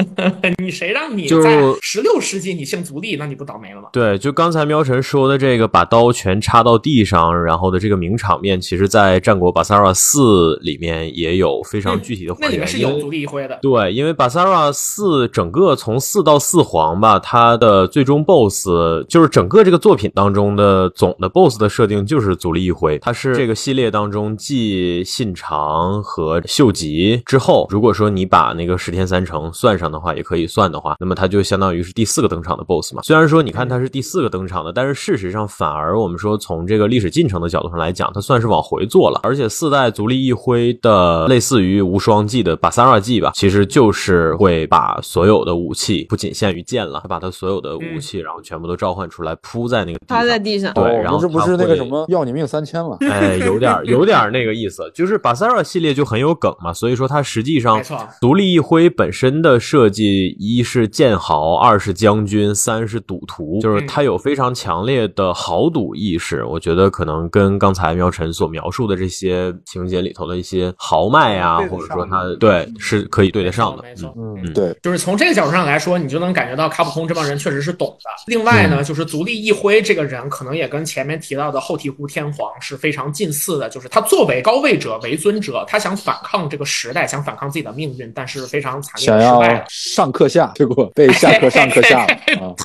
[0.58, 3.88] 你谁让你就在十六世纪你姓足利，那你不倒霉了吗？
[3.92, 12.48] 对，就刚才喵晨说的这个把刀全插到地上，然后的这个名场面，其实在战国巴萨拉四里面也有非常具体的还原。
[12.48, 13.58] 那里面是有足利义辉的。
[13.60, 33.02] 对，因为巴萨拉四整个从四到四皇吧，它的最终 BOSS 就是整个这个作品当中的总的 BOSS 的设定就是足利义辉，他是这个系列当中继信长和秀吉之后，如果说你把那个十天三成算上的话，也可以算的话，那么他就相当于是第四个登场的 BOSS 嘛。
[33.02, 39.20] 虽然说你看他是第四个登场的，但是事实上反而我们说从这个历史进程的角度上来讲，他算是往回做了。
[39.22, 50.24] 而且四代足利义辉的类似于无双技的巴萨拉技吧，其实就是会把所有的武器不仅限于剑了，他把他所有的武器然后全部都召唤出来铺在那个趴。
[50.24, 50.72] 在地上。
[50.74, 52.96] 对，哦然后这不是那个什么要你命三千了？
[53.00, 66.44] 哎，有点儿 有点儿那个意思，就是巴塞尔系列就很有梗嘛，所以说它实际上没错独立一辉本身的设计，一是剑豪，二是将军，三是赌徒，就是他有非常强烈的豪赌意识。
[66.44, 73.82] 我觉得可能跟刚才苗晨所描述的这些情节里头的一些豪迈啊，或者说上他对是可以对得上的。
[73.82, 74.12] 没错。
[74.16, 78.10] 嗯嗯，对，就是从这个角度上来说，你就能感觉到卡普空这帮人确实是懂的。
[78.26, 83.68] 另外呢，就是足利义辉这个人，可能也跟前面提到的后醍醐天皇是非常近似的。
[83.68, 89.64] 就是他作为高位者、为尊者，他想反抗这个时代，想反抗自己的命运，但是非常惨烈想要的失败了。
[89.68, 92.06] 上课下，结果被下课上课下！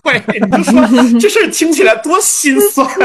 [0.03, 0.81] 对，你就说
[1.19, 2.87] 这事儿听起来多心酸。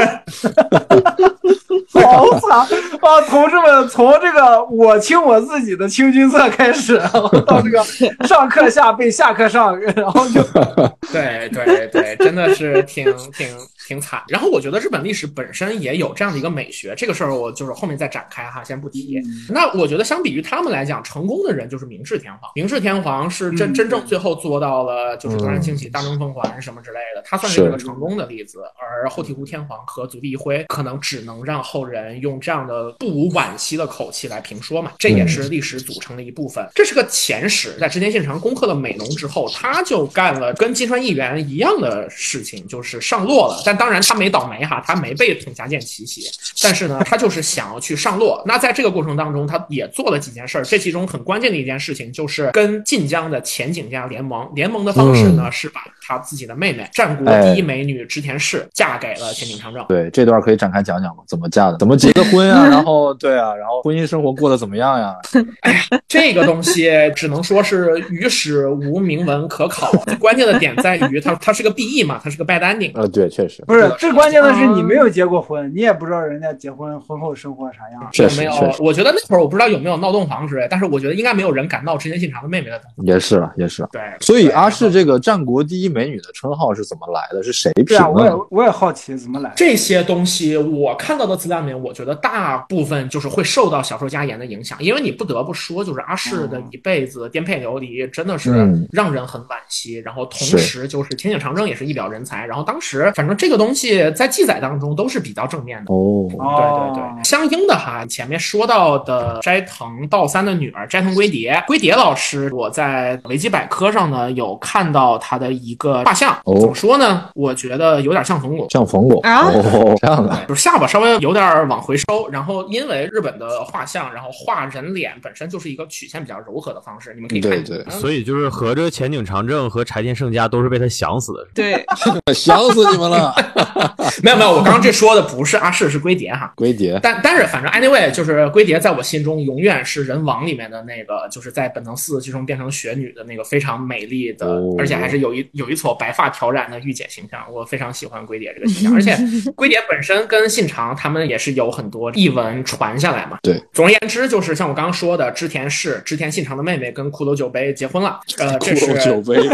[1.93, 3.21] 好惨啊！
[3.29, 7.83] 同志们，从这个我清我自己的清君侧开始，然后到这个
[8.27, 10.41] 上课下被下课上，然后就
[11.11, 13.47] 对对对，真的是挺挺
[13.87, 14.23] 挺惨。
[14.27, 19.21] 然后我觉得日本历史本身也有这样的一个美学，这个事儿我就是后面再展开哈，先不提。
[19.49, 22.51] 那我觉得相比于他们来讲，成功的人就是明治天皇。
[22.55, 28.59] 明治天皇是真嗯真正最后做到了就是德川庆喜、大政奉还什么之类的，他算是一个成功的例子。
[28.79, 36.67] 而后醍醐天皇和足利义辉可能只能让后人用这样的不无惋惜的口气来评说嘛，这也是历史组成的一部分。
[36.75, 43.61] 这是个前史，在织田信长攻克了美浓之后，他就干了跟金川议员一样的事情，就是上洛了。
[43.71, 46.23] 但当然他没倒霉哈，他没被统辖舰奇袭，
[46.61, 48.43] 但是呢，他就是想要去上洛。
[48.45, 50.65] 那在这个过程当中，他也做了几件事儿。
[50.65, 54.51] 这其中很关键的一件事情就是跟晋江的前景家联盟。
[54.55, 59.85] 联盟的方式呢，是把他自己的妹妹战国第一美女织田氏嫁给了前井长政。
[59.87, 61.23] 对，这段可以展开讲讲吗？
[61.27, 61.77] 怎么嫁的？
[61.77, 62.67] 怎么结的婚啊？
[62.67, 65.15] 然后对啊，然后婚姻生活过得怎么样呀？
[65.61, 69.89] 哎呀这个东西只能说是于史无明文可考。
[70.19, 72.91] 关键的点在于它它是个 BE 嘛，它是个 bad ending。
[72.95, 78.09] 呃，对，确实，不是最关键的是你没有结过婚，你也不知道人家结婚婚后生活啥样。
[78.11, 82.81] 确实，没有我觉得那会儿我不知道有没有闹洞房之类，但是我觉得应该没有人敢闹织田信长的妹妹的。
[82.97, 83.89] 也是了，也是了。
[83.93, 87.41] 对，所以阿是市这个战国第一美女的称号是怎么来的？
[87.43, 88.31] 是谁评对啊，我也？
[88.49, 89.55] 我也好奇怎么来的。
[89.55, 99.97] 这些东西，我看到的资料里面，我觉得大部分就是会受到小说家言的影响，因为你不得不说，就是阿市的一辈子颠沛流离，真的是嗯让人很惋惜。
[99.99, 105.93] 然后同时就是天井长征也是一表人才，然后当时反正这个东西在记载当中都是比较正面的。
[105.93, 116.59] 哦，对哦对对，相应的哈，前面说到的斋藤道三的女儿斋藤龟蝶，龟蝶老师，我在维基百科上呢有看到她的一个画像，哦。
[116.59, 117.29] 怎么说呢？
[117.35, 118.69] 我觉得有点像冯巩。
[118.69, 119.19] 像冯巩。
[119.21, 119.47] 啊？
[119.51, 127.77] 哦，这样的，就是下巴稍微有点往回收，然后因为日本的画像，然后画人脸本身就是一个曲线比较柔和的方式，你们可以看对对。
[127.89, 131.85] 嗯所以就是合着前景长政和柴田胜家都是被他想死的，对，
[132.33, 133.33] 想死你们了！
[134.23, 136.51] 没有没有，我刚刚这说的不是阿世，是龟蝶哈。
[136.55, 144.75] 龟蝶，但但是反正 anyway，就是龟蝶在我心中永远是人王里面的那个，就是在本能寺最终变成雪女的那个非常美丽的，哦。
[144.79, 149.17] 而且还是有一有一一撮白发挑染的御姐形象，我非常喜欢龟蝶这个形象，而且
[149.55, 153.39] 龟蝶本身跟信长他们也是有很多译文传下来嘛。
[153.41, 159.37] 对，总而言之，就是像我刚刚说的，织田氏织田信长的妹妹跟骷髅酒杯结婚了，呃，这是酒杯，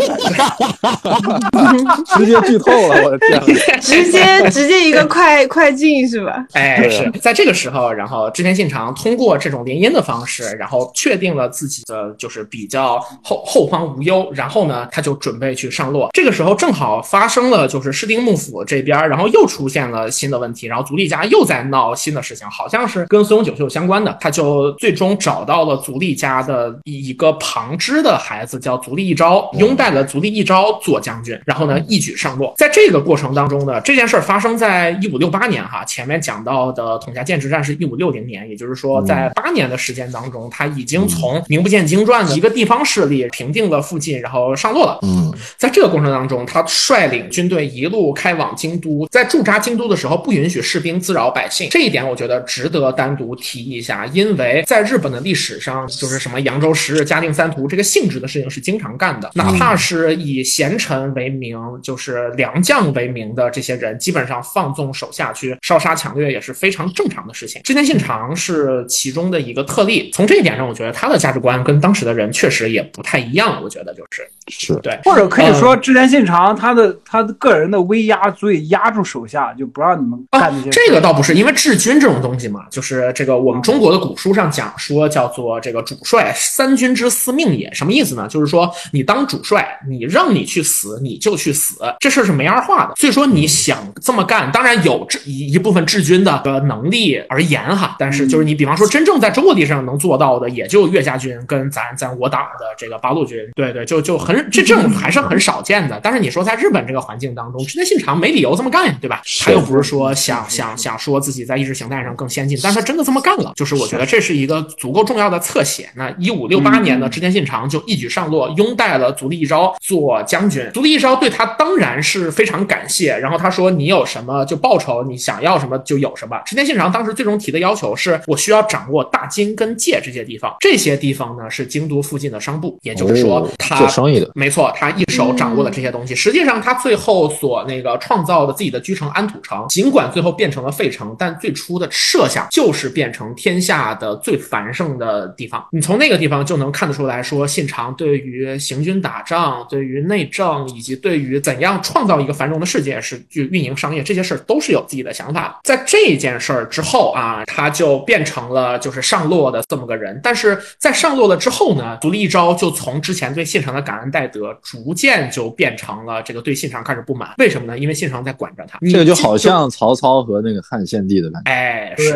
[2.18, 3.80] 直接剧透了，我的天！
[3.80, 6.44] 直接 直接一个快快进是吧？
[6.54, 16.12] 哎，是在这个时候，然后织田信长通过这种联姻的方式，然后确定了自己的就是比较后后方无忧，然后呢，他就准备去上洛。
[16.14, 24.18] 这个时候正好发生了，就是室町幕府这边，然后又出现了新的问题，然后足利家又在闹新的事情，好像是跟松永久秀相关的。
[24.20, 32.54] 他就最终找到了足利家的一个旁支的孩子，叫足利义昭，拥戴了足利义昭做将军，然后呢一举上落。
[32.58, 45.00] 在这个过程当中呢，这件事儿发生在一五六八年哈，前面讲到的统辖建之战是一五六零年，也就是说在八年的时间当中，他已经从名不见经传的一个地方势力平定了附近，然后上落了。
[45.04, 67.62] 嗯，在这个过程当中，他率领军队一路开往京都，在驻扎京都的时候，不允许士兵滋扰百姓，这一点我觉得值得单独提一下，因为在日本的历史上，就是什么扬州十日、嘉定三屠这个性质的事情是经常干的，哪怕是以贤臣为名，就是良将为名的这些人，基本上放纵手下去烧杀抢掠也是非常正常的事情。
[67.64, 74.98] 织田信长是其中的一个特例，从这一点上，我觉得他的价值观跟当时的人确实也不太一样，我觉得就是是对。
[75.04, 80.54] 或者可以说，织田信长他的他的个人的威压足以压住手下，就不让你们干。
[80.72, 88.28] 这个倒不是，因为治军这种东西嘛，就是这个我们中国的古书上讲说叫做这个主帅三军之司命也，什么意思呢？
[88.28, 92.94] 就是说你当主帅，你让你去死你就去死，这事儿是没二话的。
[92.96, 106.00] 所以说你想这么干，当然有这一一部分治军的呃能力而言哈，但是就是你比方说真正在中国地上能做到的，也就岳家军跟咱咱我党的这个八路军，对对，就就很这这种还是很少见的。
[106.02, 109.22] 但是你说在日本这个环境当中，织田信长没理由这么干呀，对吧？
[109.44, 115.90] 他又不是说想想想说自己在意识形态上更先进，但是他真的这么干了，就是我觉得这是一个足够重要的侧写。
[115.96, 120.64] 那一五六八年呢，织田信长就一举上洛，拥戴了足利义昭做将军。
[120.74, 126.40] 足利义昭对他当然是非常感谢，然后他说你有什么就报酬，你想要什么就有什么。
[126.46, 136.16] 织田信长当时最终提的要求是我需要掌握大金跟界这些地方，这些地方呢是京都附近的商埠，也就是说哦他做生意的没错，他一手掌握这些东西。
[136.16, 145.66] 实际上，他最后所那个创造的自己的居城安土城，尽管最后变成了废城，但最初的设想就是变成天下的最繁盛的地方。
[145.72, 155.60] 你从那个地方就能看得出来说，信长对于行军打仗、对于内政以及对于怎样创造一个繁荣的世界是去运营商业这些事儿都是有自己的想法。
[155.64, 160.20] 在这件事儿之后啊，他就变成了就是上洛的这么个人。
[160.24, 167.34] 但是在上洛了之后呢，足利义昭就从之前对信长的感恩戴德，逐渐就变成了这个对信长开始不满。
[167.40, 167.78] 为什么呢？
[167.78, 168.80] 因为信长在管着他。
[168.90, 171.52] 这个就好像曹操和那个汉献帝的感觉。
[171.52, 172.14] 哎，对是。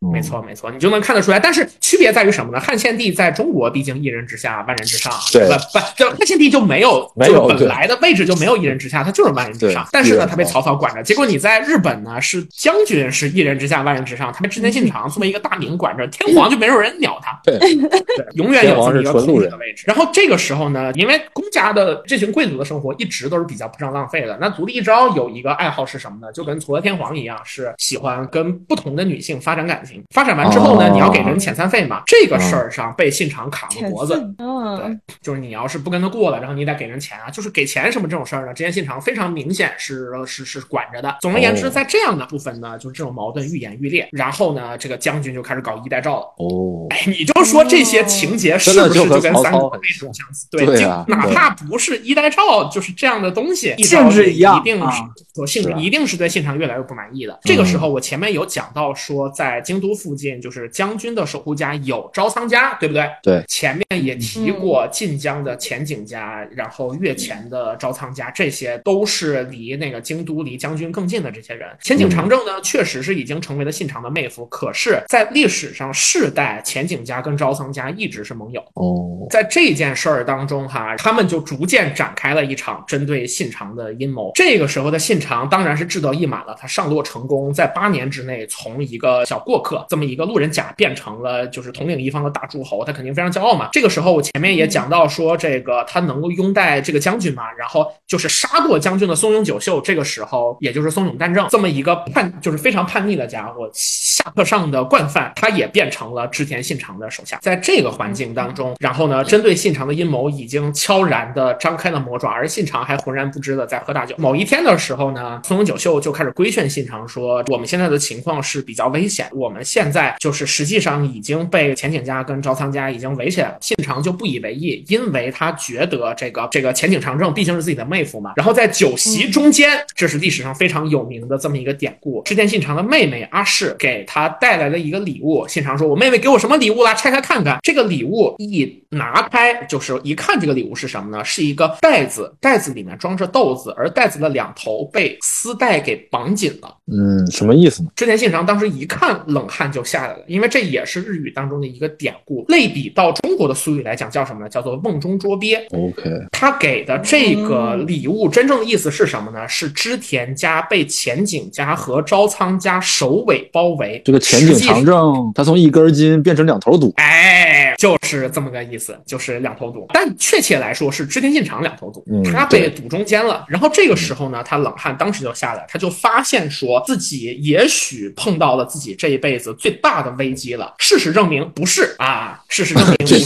[0.00, 1.38] 没错，没错，你就能看得出来。
[1.38, 2.58] 但是区别在于什么呢？
[2.58, 9.86] 汉献帝在中国毕竟一人之下，万人之上，对不不，就汉献帝就没有，没有就本来的位置就没有一人之下，他就是万人之上。
[9.92, 11.02] 但是呢，他被曹操管着。
[11.02, 17.38] 结果你在日本呢，是将军是一人之下，万人之上，他被织田信长这么一个大名管着，天皇就没有人鸟他。
[17.44, 19.84] 对，对，永远有这么一个制的位置。
[19.86, 24.38] 然后这个时候呢，因为公家的这群贵族的生活一直都是比较铺张浪费的。
[24.40, 26.32] 那足利义昭有一个爱好是什么呢？
[26.32, 29.89] 就跟嵯峨天皇一样，是喜欢跟不同的女性发展感情。
[30.14, 34.14] 发展完之后呢，哦你要给人遣散费嘛，这个事儿上被信长卡了脖子。
[34.36, 41.16] 对，就是你要是不跟他过了，然后你得给人钱啊，就是给钱什么这种事儿呢，织田信长非常明显是是是管着的。
[41.20, 44.08] 总而言之，哦在这样的部分呢，就是这种矛盾愈演愈烈。
[44.12, 46.26] 然后呢，这个将军就开始搞衣带诏了。
[46.38, 50.46] 哦，哎，你就说这些情节是不是就跟三国非常相似？
[50.50, 57.38] 对，就对啊哪怕不是一代诏，就是这样的东西，性质一样一定是性质一定是对信长越来越不满意的。
[57.42, 63.08] 这个时候，我前面有讲到说，在京都附近，就是将军的守护家有招仓家，对不对？
[63.22, 71.68] 对，前面也提过晋江的前景家，然后越前的招仓家，这些都是离那个京都离将军更近的这些人。
[71.82, 78.60] 前景长政呢，确实是已经成为了信长的妹夫，可是，在历史上世代前景家跟招仓家一直是盟友。
[78.74, 84.32] 哦，在这件事儿当中，哈，他们就逐渐展开了一场针对信长的阴谋。
[84.34, 93.68] 这个时候的信长当然是志得意满了，他上洛成功，在八年之内从一个小过克这么一个路人甲变成了就是统领一方的大诸侯，他肯定非常骄傲嘛。
[93.72, 107.38] 这个时候我前面也讲到说，这个他能够拥戴这个将军嘛，然后就是杀过将军的松永久秀，这个时候也就是松永丹正这么一个叛就是非常叛逆的家伙，下课上的惯犯，他也变成了织田信长的手下。
[107.40, 114.14] 在这个环境当中，然后呢，针对信长的阴谋已经悄然的张开了魔爪，而信长还浑然不知的在喝大酒。
[114.18, 128.32] 某一天的时候呢，松永久秀就开始规劝信长说：“我们现在的情况是比较危险，我们现在就是实际上已经被前景家跟招仓家已经围起来了。”信长就不以为意，因为他觉得这个这个前景长政毕竟是自己的妹夫嘛。
[128.36, 135.46] 然后在酒席中间，这是历史上非常有名的这么一个典故：织田信长的妹妹阿市给他带来了一个礼物。
[135.48, 136.94] 信长说：“我妹妹给我什么礼物啦？
[136.94, 141.24] 拆开看看。”这个礼物一拿开，就是一看这个礼物是什么呢？
[141.24, 146.76] 是一个袋子，袋子里面装着豆子，而袋子的两头被丝带给绑紧了。
[146.92, 147.90] 嗯，什么意思呢？
[147.94, 152.44] 织田信长当时一看，冷汗就下来了，因为这也是日语当中的一个典故。
[152.48, 154.48] 类比到中国的俗语来讲，叫什么呢？
[154.48, 155.56] 叫做瓮中捉鳖。
[155.72, 159.46] OK，他给的这个礼物真正的意思是什么呢？
[159.48, 164.00] 是织田家被前景家和朝仓家首尾包围。
[164.04, 166.92] 这个前景长政，他从一根筋变成两头堵。
[166.96, 169.86] 哎，就是这么个意思，就是两头堵。
[169.92, 173.44] 但确切来说是织田信长两头堵，嗯他被堵中间了。
[173.48, 180.74] 然后这个时候呢，他冷汗当时就下来，他就发现说自己也许碰到了自己这一辈子最大的危机了。
[180.78, 183.20] 事实证明不是啊，事实证明不是。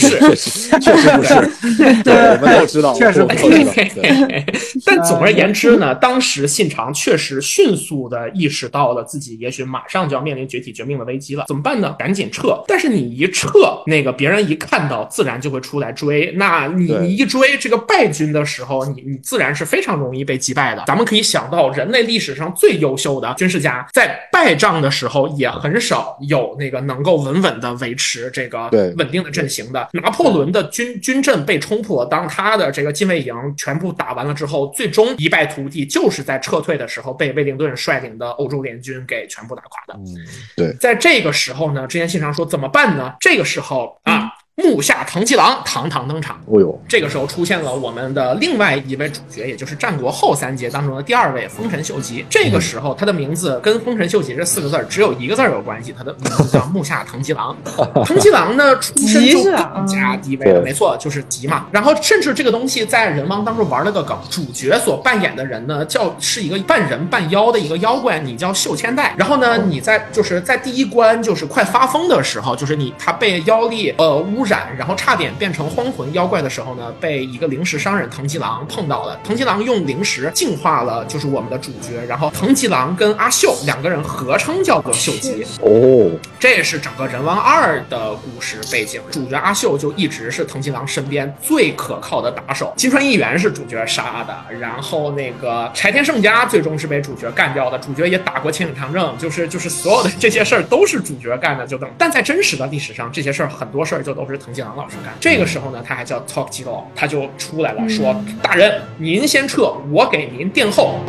[0.80, 4.44] 确实不是，对，我们都知道，确实不我们都知道，对，
[4.86, 11.94] 但总而言之呢，当时信长确实迅速的意识到了自己也许马上就要面临绝体绝命的危机了，怎么办呢？
[11.98, 12.62] 赶紧撤。
[12.68, 16.32] 但是你一撤，那个别人一看到，自然就会出来追。
[16.36, 20.84] 那你你一追这个败军的时候，你你自然是非常容易被击败的。
[20.86, 29.88] 咱们可以想到，人类历史上最优秀的军事家，在败仗的时候也很少有那个能够稳稳的维持这个对稳定的阵型的。
[29.92, 39.95] 拿破仑的军军阵被冲破，当他的这个禁卫营全部打完了之后，最终一败涂地，就是在撤退的时候被威灵顿率领的欧洲联军给全部打垮的。
[39.99, 40.16] 嗯，
[40.57, 43.14] 对，在这个时候呢，之前信长说怎么办呢？
[43.20, 46.40] 这个时候啊，木下藤吉郎堂堂登场。
[46.46, 52.24] 哦呦，这个时候出现了我们的另外一位主角，也就是战国后三杰当中的第二位丰臣秀吉。
[52.30, 57.57] 这个时候他的名字跟丰臣秀吉这四个字儿只有一个字儿有关系，他的名字叫木下藤吉郎。
[58.07, 61.66] 藤吉郎呢出身就更加低微了，没错，就是吉嘛。
[61.72, 69.14] 然后甚至这个东西在人王当中玩了个梗，主角所扮演的人呢叫是一个半人半妖的一个妖怪，你叫秀千代。
[69.16, 79.18] 然后呢你在就是在第一关就是快发疯的时候，就是你他被妖力呃污染，然后差点变成荒魂妖怪的时候呢，被一个灵石商人藤吉郎碰到了。
[79.24, 85.45] 藤吉郎用灵石净化了就是我们的主角，然后藤吉郎跟阿秀两个人合称叫做秀吉。
[85.61, 89.01] 哦，这是整个《人王二》的故事背景。
[89.11, 92.72] 主角阿秀就一直是藤吉郎身边最可靠的打手。
[92.76, 97.78] 金川议员是主角杀的，然后那个柴田胜家最终是被主角干掉的。
[97.78, 101.90] 主角也打过千里长政，就是就是所有的这些事儿都是主角干的，就等。
[101.99, 105.12] 但在真实的历史上，这些事儿很多事儿就都是藤井郎老师干。
[105.20, 111.01] 这个时候呢，他还叫 Talk 基佬，他就出来了，说：“大人，您先撤，我给您殿后。”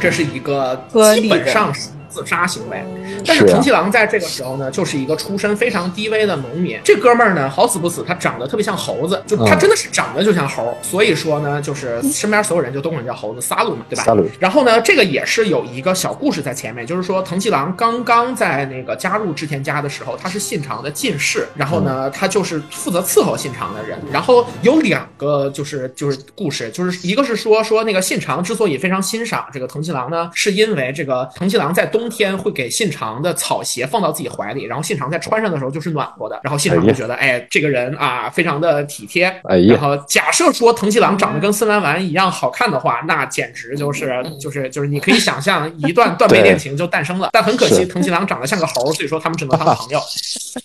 [0.00, 2.82] 这是一个基本上是自杀行为。
[3.26, 6.78] 但是藤吉郎在这个时候呢，就是一个出身非常低微的农民。
[6.84, 14.16] 这哥们儿呢，好死不死，他长得特别像猴子，就他嗯真的是长得就像猴，所以说呢，就是身边所有人就都管他叫猴子萨鲁嘛，对吧？
[14.38, 23.98] 然后呢，这个也是有一个小故事在前面，就是说藤七郎刚刚在那个加入织田家的时候，他是信长的近侍，然后呢，他就是负责伺候信长的人。
[24.12, 39.24] 然后有两个就是就是故事，就是一个是说说那个信长之所以非常欣赏这个藤七郎呢，是因为这个藤七郎在冬天会给信长的草鞋放到自己怀里，然后信长在穿上的时候就是暖和的，然后信长就觉得哎这个人啊非常的体贴。
[39.48, 47.30] 哎呀然后假设说藤吉郎长得跟森兰丸一样好看的话，那简直就是就是就是你可以想象一段断背恋情就诞生了。
[47.32, 50.00] 但很可惜，藤吉郎长得像个猴，所以说他们只能当朋友。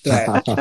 [0.04, 0.14] 对，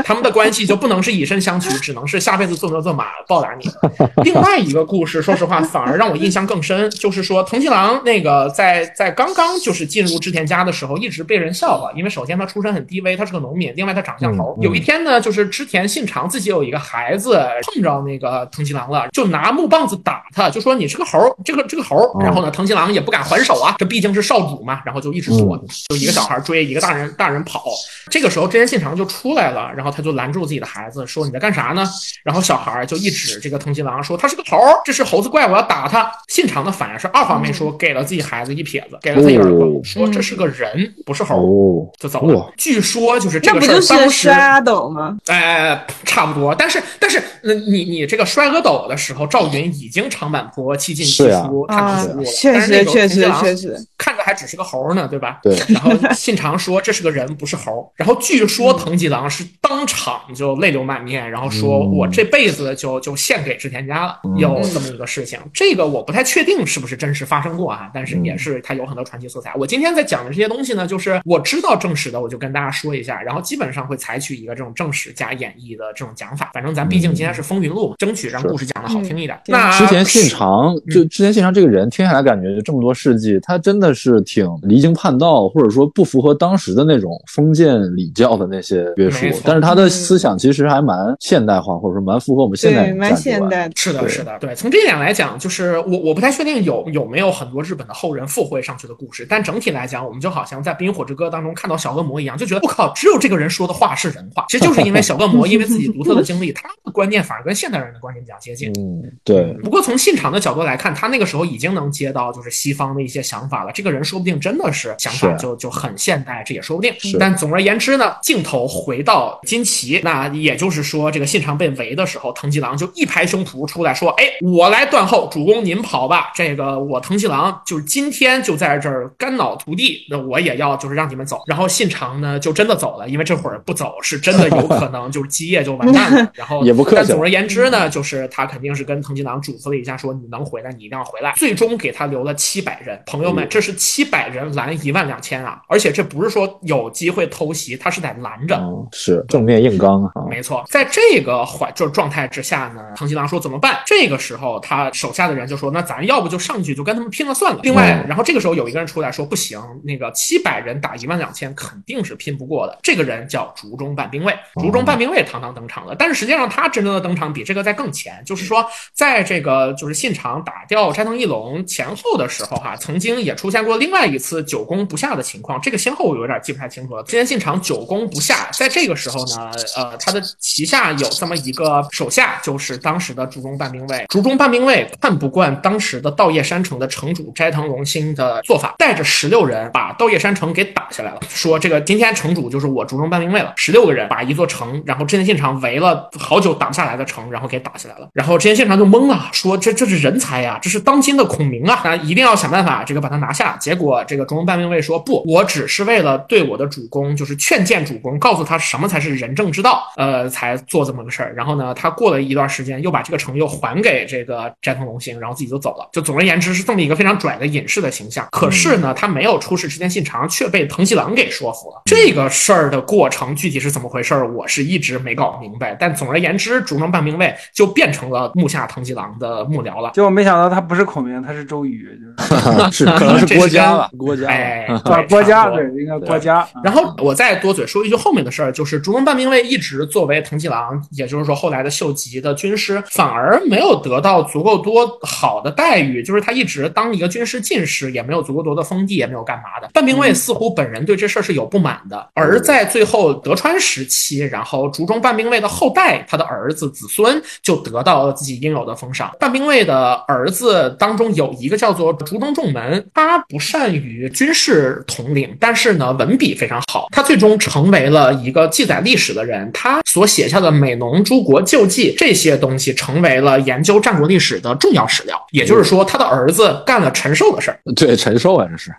[0.04, 3.68] 他们的关系就不能是以身相许，只能是下辈子做牛做马报答你。
[4.24, 14.54] 另外一个故事，说实话反而让我印象更深，就是说藤吉郎那个在在刚刚就是进入织田家家的时候，一直被人笑话， 因为首先他出身很低微，他是个农民，另外他长相猴。
[14.58, 27.64] 嗯嗯有一天呢，就是织田信长自己有一个孩子碰着那个藤吉郎了，就拿木棒子打他，就说你是个猴，这个这个猴然后呢，藤吉郎也不敢还手啊，这毕竟是少主嘛，然后就一直躲，嗯就一个小孩追，一个大人大人跑。
[28.10, 31.84] 这个时候，织田信长就出来了，然后他就拦住自己的孩子，说你在干啥呢？
[32.22, 36.10] 然后小孩就一指这个藤吉郎说他是个猴，这是猴子怪，我要打他。
[36.28, 42.52] 信长的反应是二话没说，给了自己孩子一撇子，给了自己耳光，哦说这是个人，不是猴，哦，就走了哇。
[42.56, 45.16] 据说就是这个事儿，那不就是当时摔阿斗吗？
[45.26, 46.54] 哎，差不多。
[46.54, 52.30] 但是但是，那你你这个摔阿斗的时候，赵云已经长坂坡弃尽其是呀夫，探啊出出路了。
[52.30, 55.40] 确但是那个实确实确实，看着还只是个猴儿呢，对吧？
[55.42, 55.56] 对。
[55.68, 57.84] 然后信长说这是个人，不是猴儿。
[57.96, 65.38] 然后据说藤吉郎是当场就泪流满面，然后说嗯我这辈子就就献给织田家了，嗯有这么一个事情。
[65.52, 69.52] 这个我不太确定是不是真实发生过啊，但是嗯也是它有很多传奇素材。
[69.56, 76.50] 我今天在讲的这些东西呢，就是我知道正史的，我就跟大家说一下，然后基本上会采取一个这种正史加演绎的这种讲法。
[76.52, 79.38] 反正咱毕竟今天是风云录嘛，争取让故事讲的好听一点。
[79.46, 89.26] 嗯那织田信长，就之前信长这个人，听下来感觉就这么多事迹，他真的是挺离经叛道，或者说不符合当时的那种封建礼教的那些约束。
[89.44, 93.16] 但是他的思想其实还蛮现代化，或者说蛮符合我们现代对，蛮。
[93.22, 93.72] 现代的。
[93.76, 94.54] 是的，是的，对。
[94.54, 104.44] 从这一点来讲，就是我我不太确定有有没有很多日本的后人附会上去的故事，但整体来讲，我们就好像在《冰火之歌》当中看到小恶魔一样，就觉得我靠，只有这个人说的话是人话。
[104.48, 108.72] 其实就是因为小恶魔 因为自己独特的经历，他的观念反而跟现代人的观念比较接近。
[108.78, 113.72] 嗯，对，不过从信长的角度来看，他那个时候已经能接到就是西方的一些想法了。
[113.72, 116.92] 这个人说不定真的是想法就就很现代，这也说不定。
[117.20, 126.32] 但总而言之呢，镜头回到金崎，那也就是说，这个信长被围的时候，藤吉郎就一拍胸脯出来说：“哎，我来断后，主公您跑吧。
[126.34, 136.30] 这个我藤吉郎就是今天就在这儿肝脑涂地，那我也要就是让你们走。”然后信长呢就真的走了，因为这会儿不走是真的有可能就是基业就完蛋了。
[136.34, 141.32] 然后也不客气但总而言之呢，就是他肯定是跟藤吉郎嘱咐了一下，说你能回来，你一定要回来。
[141.36, 145.60] 最终给他留了七百人，朋友们，这是七百人拦一万两千啊！
[145.68, 148.56] 而且这不是说有机会偷袭，他是得拦着。
[148.56, 150.12] 嗯，是正面硬刚啊。
[150.28, 153.80] 没错，在这个环就是状态之下呢，藤吉郎说怎么办？
[153.86, 157.60] 这个时候他手下的人就说，那咱要不就上去就跟他们拼了算了。
[157.62, 162.78] 另外，嗯然后这个时候有一个人出来说，不行，那个七百人打一万两千肯定是拼不过的。
[162.82, 177.02] 这个人叫竹中半兵卫，竹中半兵卫堂堂登场了，但是实际上他真正的登场比这个在更前，就是说在这个就是信长打掉斋藤义龙前后的时候哈、曾经也出现过另外一次久攻不下的情况，这个先后我有点记不太清楚了。
[177.02, 184.04] 之前信长久攻不下，在这个时候呢，呃，他的旗下有这么一个手下，就是当时的竹中半兵卫。
[184.08, 193.52] 竹中半兵卫看不惯当时的稻叶山城的城主斋藤龙兴的做法，带着十六人把稻叶山城给打下来了，说这个今天城主就是我竹中半兵卫了。
[193.56, 198.08] 十六个人把一座城，然后织田信长围了好久打不下来的城，然后给打下来了。
[198.12, 203.56] 然后织田信长就懵了，说这这是人才呀、这是当今的孔明啊，那一定要想办法这个把他拿下。
[203.60, 211.32] 结果这个竹中半兵卫说不，我只是为了对我的主公就是劝谏主公，告诉他什么才是仁政之道，呃，才做这么个事儿。
[211.36, 215.88] 然后呢，他过了一段时间又把这个城又还给这个斋藤龙兴，然后自己就走了。
[215.92, 218.26] 就总而言之是这么一个非常拽的隐士的形象。
[218.32, 221.82] 可是呢，他没有出使织田信长，却被藤吉郎给说服了。
[221.86, 225.74] 这个事儿的过程具体是怎么回事儿，我是一直没搞明白。
[225.74, 229.90] 但总而言之，竹中半兵卫就变成了木下藤吉郎的幕僚了。
[229.92, 234.32] 结果没想到他不是孔明，他是周瑜，就是 是可能是郭嘉了， 郭嘉吧。
[234.32, 234.66] 哎，
[235.08, 236.46] 郭嘉，对，应该郭嘉。
[236.62, 249.68] 然后我再多嘴说一句后面的事儿，就是竹中半兵卫一直作为藤吉郎，也就是说后来的秀吉的军师，反而没有得到足够多好的待遇，就是他一直当一个军师进士，也没有足够多的封地，也没有干嘛的。
[249.72, 259.10] 半兵卫似乎本人对这事儿是有不满的，而在最后德川时期，然后竹中半兵卫的后代，他的儿子子孙就得到了自己应有的封赏。
[259.18, 269.50] 半兵卫的儿子当中有一个叫做竹中重门，他不善于军事统领，但是呢文笔非常好，他最终成为了一个记载历史的人。
[269.52, 275.26] 他所写下的《美浓诸国旧记》这些东西，成为了研究战国历史的重要史料。
[275.30, 277.58] 也就是说，他的儿子干了陈寿的事儿。
[277.74, 278.70] 对，陈寿啊，这是。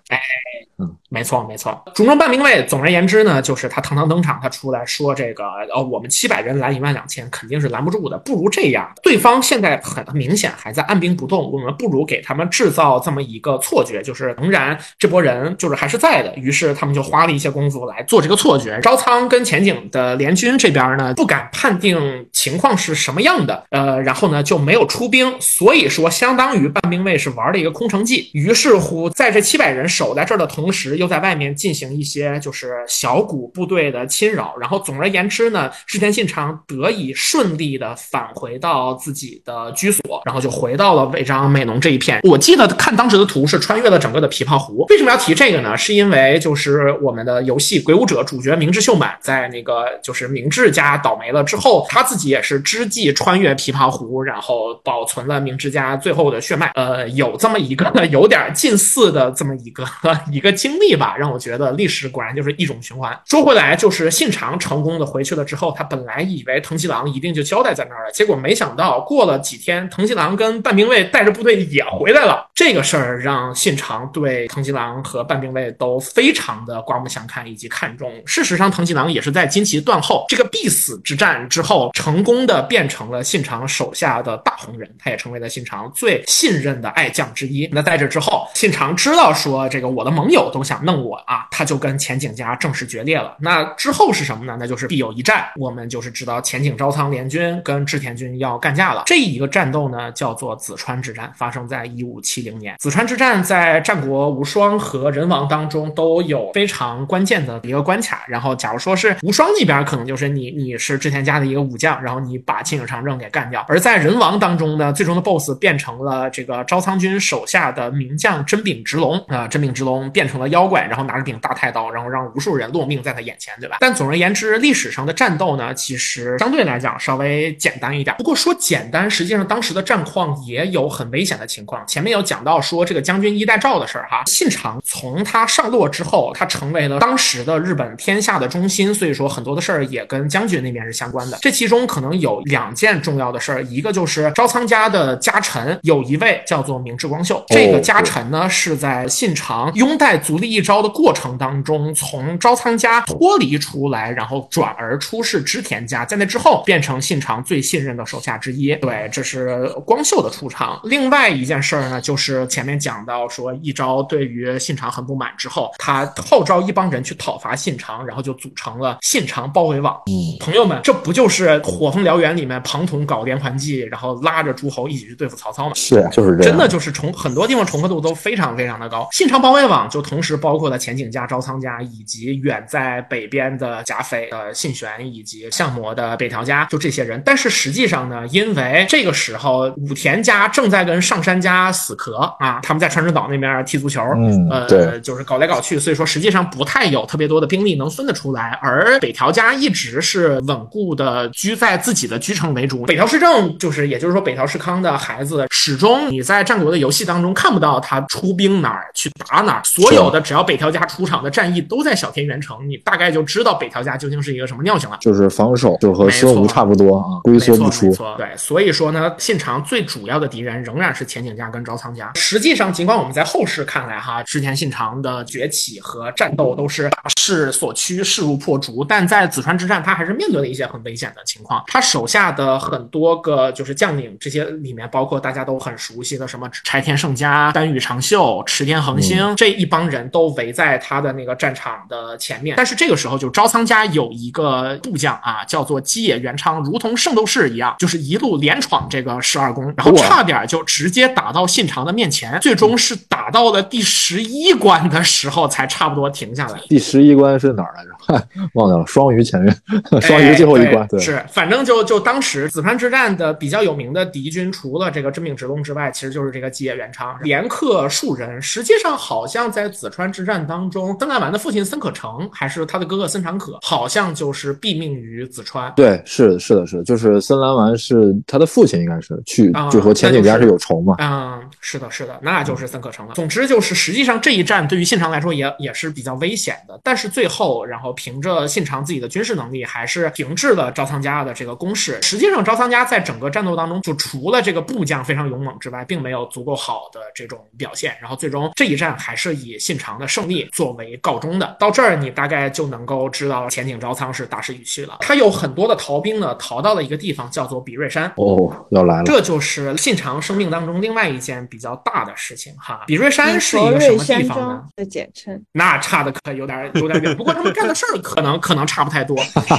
[0.80, 1.84] 嗯没错，没错。
[1.94, 8.18] 竹中半兵卫，总而言之呢，就是他堂堂登场，他出来说这个，呃，我们七百人拦一万两千，肯定是拦不住的。
[8.18, 16.36] 不如这样，对方现在很明显还在按兵不动，我们不如给他们制造这么一个错觉，就是仍然这波人就是还是在的。
[16.36, 18.80] 于是他们就花了一些功夫来做这个错觉。
[18.82, 28.32] 招仓跟前景的联军这边呢，不敢判定情况是什么样的，呃，然后呢就没有出兵，所以说相当于半兵卫是玩了一个空城计。
[28.34, 42.22] 于是乎，在这七百人守在这儿的同同时又在外面进行一些就是小股部队的侵扰，然后总而言之呢，织田信长得以顺利的返回到自己的居所，然后就回到了尾张美浓这一片。
[42.24, 44.86] 我记得看当时的图是穿越了整个的琵琶湖。
[44.90, 45.76] 为什么要提这个呢？
[45.76, 56.72] 是因为就是我们的游戏《鬼武者》主角明智秀满在那个就是明智家倒霉了之后，他自己也是知计穿越琵琶湖，然后保存了明智家最后的血脉。
[56.76, 59.84] 呃，有这么一个 有点近似的这么一个
[60.32, 63.20] 一个经历吧，让我觉得历史果然就是一种循环。
[63.26, 72.48] 说回来，就是信长成功的回去了之后，他本来以为藤吉郎一定就交代在那儿了，结果没想到过了几天，藤吉郎跟半兵卫带着部队也回来了。
[72.54, 78.12] 这个事儿让信长对藤吉郎和半兵卫都非常的刮目相看以及看重。
[78.26, 87.68] 事实上，藤吉郎也是在金崎断后这个必死之战之后，成功的变成了信长手下的大红人，他也成为了信长最信任的爱将之一。
[87.72, 93.36] 那在这之后，信长知道说这个我的盟友都想弄我啊，他就跟前景家正式决裂了。
[93.40, 94.58] 那之后是什么呢？
[94.60, 99.04] 那就是必有一战，我们就是知道前景昭仓联军跟织田军要干架了。
[99.06, 102.76] 这一个战斗呢，叫做紫川之战，发生在一五七零年。
[102.80, 108.24] 紫川之战在战国无双和人王当中都有非常关键的一个关卡。
[108.28, 123.78] 然后，假如说是无双那边，可能就是你你是织田家的一个武将，然后你把青井长政给干掉；而在人王当中呢，最终的 BOSS 变成了这个昭仓军手下的名将真柄直龙啊，真柄直龙变成了妖怪，然后拿着柄大太刀，然后让无数人落命在他眼前，对吧？
[123.80, 128.16] 但总而言之，历史上的战斗呢，其实相对来讲稍微简单一点。
[128.18, 131.86] 不过说简单，实际上当时的战况也有很危险的情况。
[131.88, 141.38] 前面有讲到说这个将军一代诏的事儿哈，信长从他上洛之后，他成为了当时的日本天下的中心，所以说很多的事儿也跟将军那边是相关的。
[141.42, 158.76] 这其中可能有两件重要的事儿，一个就是朝仓家的家臣有一位叫做明智光秀，这个家臣呢是在信长拥戴足利义昭的过程当中，从朝仓家脱离出来，然后转而出仕织田家，在那之后变成信长最信任的手下之一。
[158.78, 160.80] 对，这是光秀的出场。
[160.84, 169.94] 另外一件事儿呢，就是前面讲到说义昭对于信长很不满之后，他号召一帮人去讨伐信长，然后就组成了信长包围网。
[170.08, 175.72] 嗯，朋友们，这不就是《火凤燎原》里面庞统搞连环计，然后拉着诸侯一起去对付曹操吗？
[175.76, 179.08] 是呀，就是这样，真的就是重很多地方重合度都非常非常的高。
[179.12, 187.22] 信长包围网就同时包括了前景家、招仓家，以及远在北边的甲斐的信玄，以及相模的北条家，就这些人。
[187.26, 198.60] 但是实际上呢，因为这个时候武田家正在跟上杉家死磕啊，他们在川之岛那边踢足球，嗯呃，对就是搞来搞去，所以说实际上不太有特别多的兵力能分得出来。
[198.62, 202.84] 而北条家一直是稳固的居在自己的居城为主。
[202.86, 214.98] 北条氏政就是，也就是说北条氏康的孩子，始终你在战国的游戏当中看不到他出兵哪儿去打哪儿，所有的只要北条家出场的战役都在小田原城，你大概就知道北条家究竟是一个什么尿性了。
[215.02, 222.12] 就是防守，就和孙吴差不多啊，龟缩不出对，所以说呢，信长最主要的敌人仍然是前景家跟朝仓家。
[222.16, 231.64] 实际上，尽管我们在后世看来哈，之前信长的崛起和战斗都是大势所趋，势如破竹，但在紫川之战，他还是面对了一些很危险的情况。
[231.68, 242.56] 他手下的很多个就是将领，这些里面包括大家都很熟悉的什么柴田胜家、丹羽长秀、池田恒星、这一帮人都围在他的那个战场的前面。
[242.58, 256.60] 但是这个时候，就朝仓家有一个部将啊，叫做基野元昌，如同圣斗士一样，就是一路连闯这个十二宫，然后差点就直接打到信长的面前，最终是打到了第十一关的时候才差不多停下来。
[256.68, 257.92] 第十一机关是哪儿来着？
[258.06, 258.16] 嗨，
[258.56, 258.86] 忘掉了。
[258.86, 259.56] 双鱼前面，
[260.02, 260.88] 双鱼最后一关。
[260.88, 268.42] 对，哎是，反正就就当时紫川之战的比较有名的敌军，除了这个真命直龙之外，其实就是这个吉野元昌，连克数人。
[268.42, 275.72] 实际上，好像在紫川之战当中，森兰丸的父亲森可成，还是他的哥哥森长可，好像就是毙命于紫川。
[275.76, 280.96] 对，是是的，是的，就是森兰丸是他的父亲，应该是去啊就和前景家是有仇嘛。
[281.00, 283.14] 嗯，是的，是的，那就是森可成了。
[283.14, 286.80] 总之就是，实际上这一战对于信长来说也也是比较危险的。
[286.84, 292.02] 但是最后，然后凭着信长自己的军事能力，还是停滞了朝仓家的这个攻势。
[292.02, 297.96] 实际上，朝仓家在整个战斗当中，就除了这个部将非常勇猛之外，并没有足够好的这种表现。
[298.02, 301.56] 然后最终这一战还是以信长的胜利作为告终的。
[301.60, 304.98] 到这儿，你大概就能够知道前景朝仓是大势已去了。
[305.02, 308.12] 他有很多的逃兵呢，逃到了一个地方叫做比瑞山。
[308.18, 309.04] 哦，要来了。
[309.04, 312.84] 这就是信长生命当中另外一件比较大的事情哈。
[312.88, 314.70] 比瑞山是一个什么地方呢庄？
[314.76, 315.44] 的简称。
[315.52, 317.16] 那差的可有点有点远。
[317.16, 319.16] 不过他们干的事儿可能可能差不太多。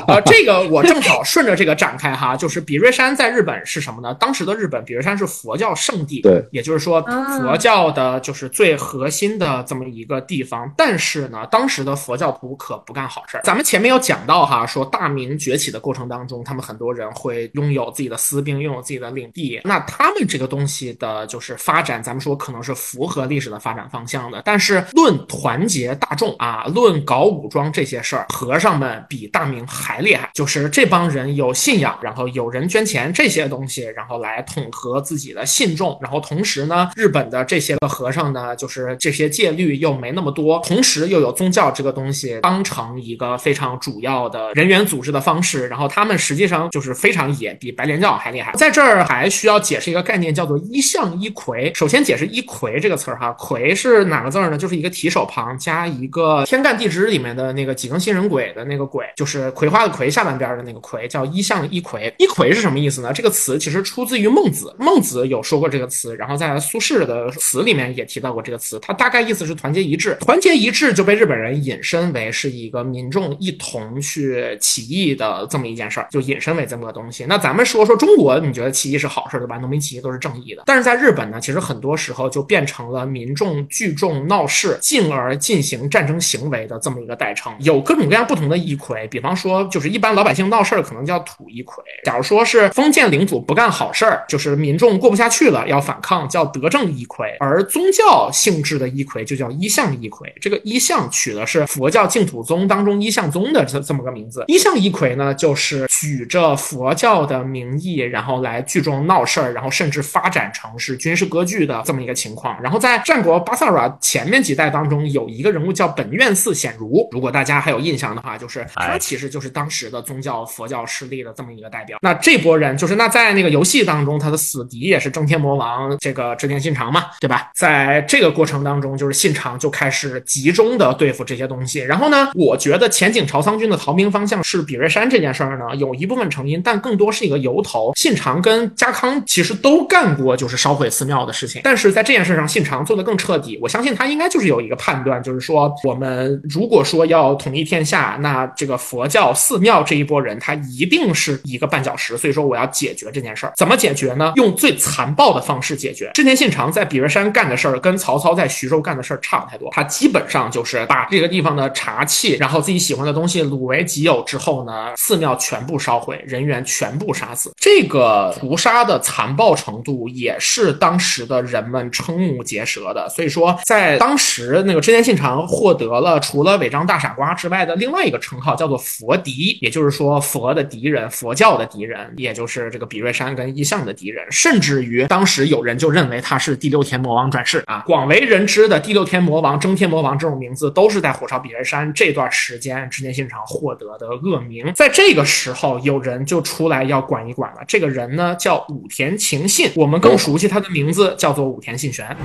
[0.08, 4.14] 呃，这个我正好顺着这个展开哈，就是比瑞山在日本是什么呢？
[4.14, 7.02] 当时的日本比瑞山是佛教圣地，对，也就是说
[7.38, 10.72] 佛教的就是最核心的这么一个地方。
[10.76, 13.42] 但是呢，当时的佛教徒可不干好事儿。
[13.42, 19.60] 咱们前面有讲到哈，说大明崛起的过程当中，他们很多人会拥有自己的私兵，拥有自己的领地。
[19.64, 24.42] 那他们这个东西的就是发展，咱们说可能是符合历史的发展方向的。
[24.44, 30.30] 但是论团结大众啊，论搞武装这些事儿，和尚们比大明还厉害。
[30.34, 35.98] 就是这帮人有信仰，然后有人捐钱这些东西，然后来统合自己的信众。
[36.00, 45.66] 然后同时呢，日本的这些个和尚呢，就是这些戒律又没那么多，同时又有宗教这个东西当成一个非常主要的人员组织的方式。
[45.68, 48.52] 然后他们实际上就是非常野，比白莲教还厉害。
[48.54, 51.72] 在这儿还需要解释一个概念，叫做一向一魁。
[51.74, 54.58] 首先解释一魁这个词儿哈，魁是哪个字儿呢？
[54.58, 62.12] 就是一个提手旁加一个天干地支里面的那个几更新人鬼的那个鬼，就是葵花的葵下半边的那个葵，叫一向一葵。
[62.18, 63.10] 一葵是什么意思呢？
[63.14, 68.78] 这个词其实出自于孟子，孟子有说过这个词，然后在苏轼的词里面也提到过这个词。
[68.82, 77.24] 它大概意思是团结一致，团结一致就被日本人引申为是一个民众一同去起义的这么一件事儿，就引申为这么个东西。
[77.26, 79.56] 那咱们说说中国，你觉得起义是好事对吧？
[79.56, 87.54] 农民起义都是正义的，但是在日本呢，其实很多时候就变成了民众聚众闹事，进而进行战争行为的这么一个代称。
[87.60, 97.36] 有各各种各样不同的一魁，比方说就是一般老百姓闹事儿可能叫土一魁，假如说是封建领主不干好事儿，就是民众过不下去了要反抗，叫德政一魁。
[97.38, 100.34] 而宗教性质的一魁就叫一向一魁。
[100.40, 104.44] 这个一向取的是佛教净土宗当中一向宗的这这么个名字。
[104.48, 112.60] 一向一魁呢，就是举着佛教的名义，然后来聚众闹事儿，然后甚至发展成是军事割据的这么一个情况。
[112.60, 121.98] 然后在战国巴萨拉前面几代当中，有一个人物叫本愿寺显如，如果大家还有印象的话，就是他其实就是当时的宗教佛教势力的这么一个代表。
[122.00, 127.50] 那这波人就是那在那个游戏当中，他的死敌也是正天魔王这个织田信长嘛，对吧？
[127.54, 131.80] 在这个过程当中，就是信长就开始集中的对付这些东西。
[131.80, 137.92] 然后呢，我觉得前景朝仓军的逃兵方向是比瑞山这件事儿呢，有一部分成因，但更多是一个由头。
[137.96, 143.58] 信长跟家康其实都干过就是烧毁寺庙的事情，但是在这件事上，信长做的更彻底。
[143.62, 152.16] 我相信他应该就是有一个判断，就是说我们如果说要统一天天下，那这个佛教寺庙这一波人，他一定是一个绊脚石。
[152.16, 154.32] 所以说我要解决这件事儿，怎么解决呢？
[154.36, 156.08] 用最残暴的方式解决。
[156.14, 159.68] 织田信长在比瑞山干的事儿，跟曹操在徐州干的事儿差不太多。
[159.72, 167.52] 他基本上就是把这个地方的茶器，然后自己喜欢的东西掳为己有之后呢，寺庙全部烧毁，人员全部杀死。
[167.56, 173.08] 这个屠杀的残暴程度也是当时的人们瞠目结舌的。
[173.08, 184.24] 所以说，在当时那个织田信长获得了除了违章大傻瓜之外的另外一个称号，叫做佛敌，也就是说佛的敌人，佛教的敌人，也就是这个比瑞山跟义相的敌人。
[184.30, 194.72] 甚至于当时有人就认为他是第六天魔王转世啊，广为人知的第六天魔王、征天魔王这种名字，都是在火烧比瑞山这段时间织田信长获得的恶名。
[194.72, 197.58] 在这个时候，有人就出来要管一管了。
[197.68, 202.16] 这个人呢叫武田晴信，我们更熟悉他的名字叫做武田信玄。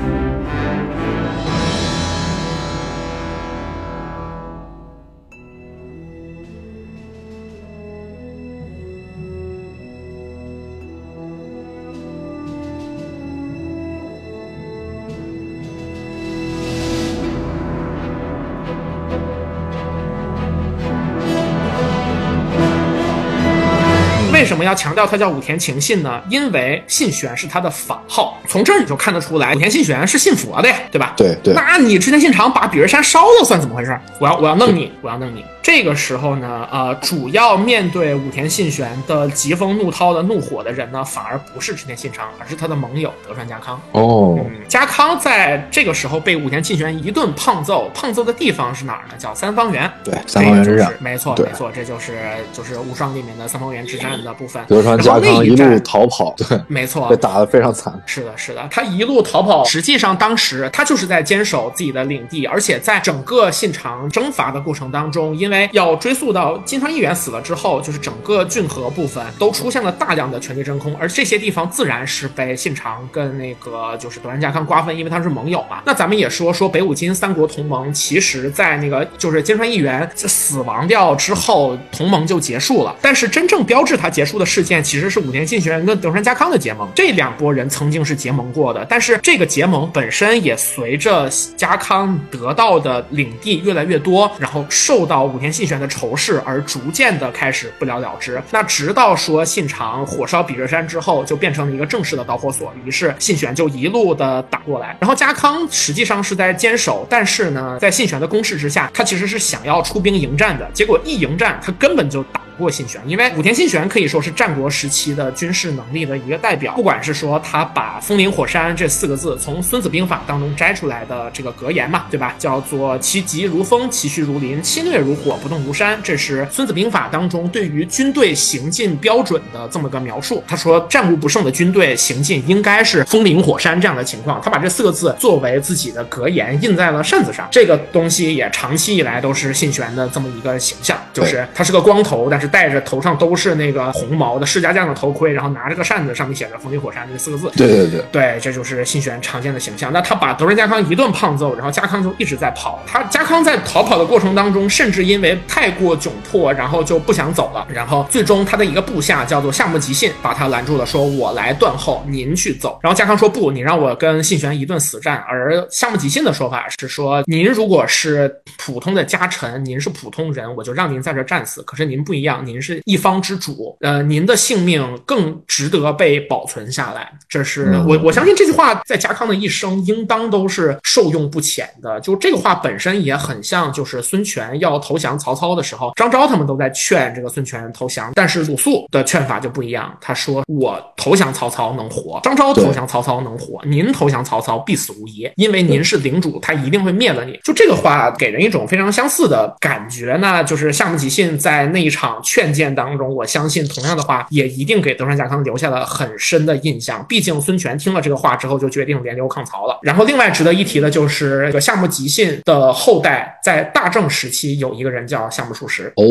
[24.70, 26.22] 要强调他叫武田晴信呢？
[26.30, 31.14] 因为信玄是他的法号，从这儿你就看得出来，武田信玄是信佛的呀，对吧？
[31.18, 34.00] 对对，那你织田信长把比瑞山烧了，算怎么回事？
[34.20, 35.44] 我要我要弄你，我要弄你。
[35.62, 43.80] 这个时候呢，呃，主要面对武田信玄的疾风怒涛的怒火的人呢，反而不是织田信长，而是他的盟友德川家康。
[43.92, 49.14] 哦，嗯，家康在这个时候被武田信玄一顿胖揍，胖揍的地方是哪儿呢？
[49.18, 49.92] 叫三方原。
[50.04, 52.20] 对，三方原之战就是，没错没错，这就是
[52.52, 54.59] 就是无双里面的三方原之战的部分。
[54.68, 57.94] 德川家康一路逃跑，对，没错被，打得非常惨。
[58.06, 75.82] 是的，是的，他一路逃跑，实际上当时他就是在坚守自己的领地，而且在整个信长征伐的过程当中，因为要追溯到金川义元死了之后，就是整个郡河部分都出现了大量的权力真空，而这些地方自然是被信长跟那个就是德川家康瓜分，因为他是盟友嘛。
[75.86, 84.30] 那咱们也说说北五金三国同盟，其实在那个就是金川义元死亡掉之后，同盟就结束了，但是真正标志它结。
[84.30, 98.42] 束的事件其实是武田信玄跟德川家康的结盟，这两拨人曾经是结盟过的，但是这个结盟本身也随着家康得到的领地越来越多，然后受到武田信玄的仇视而逐渐的开始不了了之。
[98.50, 112.42] 那直到说信长火烧比热山之后，就变成了一个正式的导火索，于是信玄就一路的打过来，然后家康实际上是在坚守，但是呢，在信玄的攻势之下，他其实是想要出兵迎战的，结果一迎战，他根本就打。
[112.60, 116.76] 过信玄，因为武田信玄可以说是战国时期的军事能力的一个代表。
[116.76, 122.36] 不管是说他把“风林火山”这四个字从《孙子兵法》当中摘出来的这个格言嘛，对吧？
[122.38, 130.44] 叫做“其疾如风，其虚如林，侵略如火，不动如山”，这是《孙子兵法》当中对于军队行进标准的这么个描述。
[130.46, 134.42] 他说，战无不胜的军队行进应该是风林火山这样的情况。
[134.44, 137.48] 他把这四个字作为自己的格言印在了扇子上。
[137.50, 142.49] 这个东西也长期以来都是信玄的这么一个形象，就是他是个光头，但是。
[142.50, 147.50] 戴着头上都是那个红毛的世家将的头盔，然后拿着个扇子，上面写着“风林火山”这四个字。
[147.56, 149.92] 对对对对，这就是信玄常见的形象。
[149.94, 152.82] 那他把德仁家康一顿胖揍，然后家康就一直在跑。
[152.88, 157.68] 他家康在逃跑的过程当中，甚至因为太过窘迫，然后就不想走了。
[157.74, 171.62] 然后最终他的一个部下叫做夏目吉信把他拦住了，说：“我来断后，您去走。”然后家康说：“不，你让我跟信玄一顿死战。”而夏目吉信的说法是说：“您如果是普通的家臣，您是普通人，我就让您在这战死。
[171.64, 177.12] 可是您不一样。”您是一方之主，呃，您的性命更值得被保存下来。
[177.28, 182.00] 这是我我相信这句话在家康的一生应当都是受用不浅的。
[182.00, 189.96] 就这个话本身也很像，就是孙权要投降曹操的时候，张昭他们都在劝这个孙权投降，但是鲁肃的劝法就不一样。
[190.02, 202.22] 他说：“我投降曹操能活，张昭投降曹操能活，您投降曹操必死无疑，因为您是领主，他一定会灭了你。”就这个话给人一种非常相似的感觉呢，就是夏目吉信在那一场。
[202.30, 207.04] 劝谏当中，我相信同样的话也一定给德川家康留下了很深的印象。
[207.10, 209.80] 毕竟孙权听了这个话之后，就决定联刘抗曹了。
[209.82, 216.06] 然后，另外值得一提的就是这个夏目吉信的后代，在大正时期有一个人叫夏目漱石哦，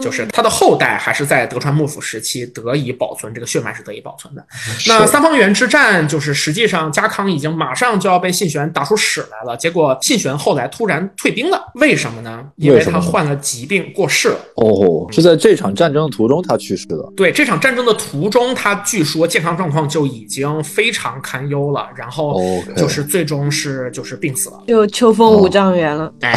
[0.00, 4.42] 就是他的后代还是在德川幕府时期得以保存，这个血脉是得以保存的。
[4.86, 12.42] 那三方原之战，就是实际上家康已经马上就要被信玄打出屎来了，结果信玄后来突然退兵了，为什么呢？
[12.56, 14.38] 因为他患了疾病过世了。
[14.56, 15.60] 哦，是在这。
[15.60, 17.12] 场战争途中，他去世了。
[17.14, 22.40] 对，这场战争的途中，他据说健康状况就已经非常堪忧了，然后
[22.74, 26.10] 就是最终是就是病死了，就秋风五丈原了。
[26.22, 26.32] 哎，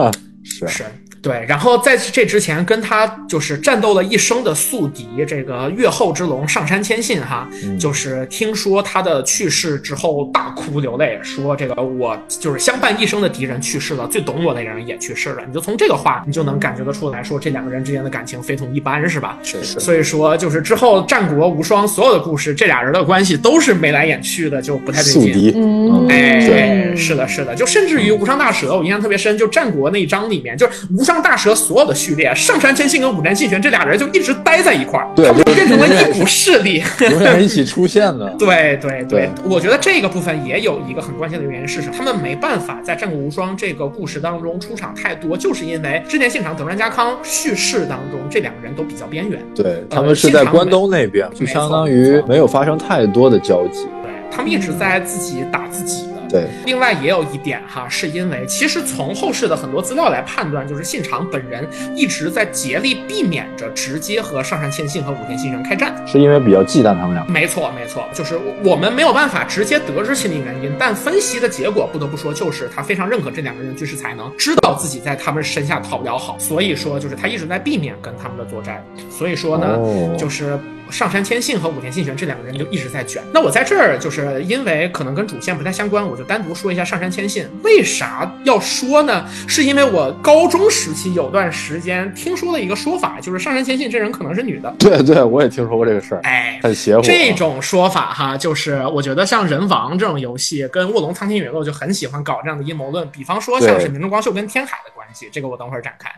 [0.42, 0.84] 是是。
[1.22, 7.48] 对，然后在这之前跟他就是战斗了一生的宿敌，这个越后之龙上杉谦信哈，
[7.78, 15.42] 就是听说他的去世之后大哭流泪，说这个我就是相伴一生的敌人去世了，最懂我的人也去世了。
[15.46, 19.38] 你就从这个话，你就能感觉得出来说这两个人之间的感情非同一般，是吧？
[19.44, 19.78] 确实。
[19.78, 25.22] 所以说，就是之后战国无双所有的故事，这俩人的关系都是眉来眼去的，就不太对劲。
[25.22, 25.52] 宿敌。
[25.54, 31.22] 嗯，哎，是的，是的，就甚至于无双大蛇，我印象特别深，就战国那一章里面，就是无双。
[31.22, 38.28] 大蛇所有的序列，上杉谦信跟武田信玄这俩人就一直待在一块儿，他们变成了一股势力，永远一起出现的。
[38.36, 41.94] 对对对，我觉得这个部分也有一个很关键的原因是什么？
[41.96, 49.40] 他们没办法在战国无双这个故事当中出场太多，就是因为织田信长、德川家康叙事当中这两个人都比较边缘。
[49.54, 53.86] 对他们是在关东那边，就相当于没有发生太多的交集。
[54.02, 56.11] 对他们一直在自己打自己。
[56.32, 67.24] 对，另外也有一点哈，是因为其实从后世的很多资料来判断，就是信长本人一直在竭力避免着直接和上杉谦信和武田信玄开战，是因为比较忌惮他们俩。
[67.28, 78.82] 没错，没错，就是我们没有办法直接得知心理原因，但分析的结果不得不说，就是他非常认可这两个人军事才能，知道自己在他们身下讨不了好，所以说就是他一直在避免跟他们的作战。
[79.10, 80.58] 所以说呢，就是。
[80.92, 83.22] 上杉谦信和武田信玄这两个人就一直在卷。
[83.32, 87.48] 那我在这儿就是因为可能跟主线不太相关，我就单独说一下上杉谦信。
[87.64, 89.26] 为啥要说呢？
[89.48, 94.72] 是因为我高中时期有段时间听说了一个说法，就是上杉谦信这人可能是女的。
[94.78, 96.20] 对对，我也听说过这个事儿。
[96.24, 97.02] 哎，很邪乎。
[97.02, 103.08] 这种说法哈，就是我觉得像人王这种游戏跟卧龙苍天陨落就很喜欢搞这样的阴谋论。
[103.10, 106.10] 比方说像是明中光秀跟天海的关系，这个我等会儿展开。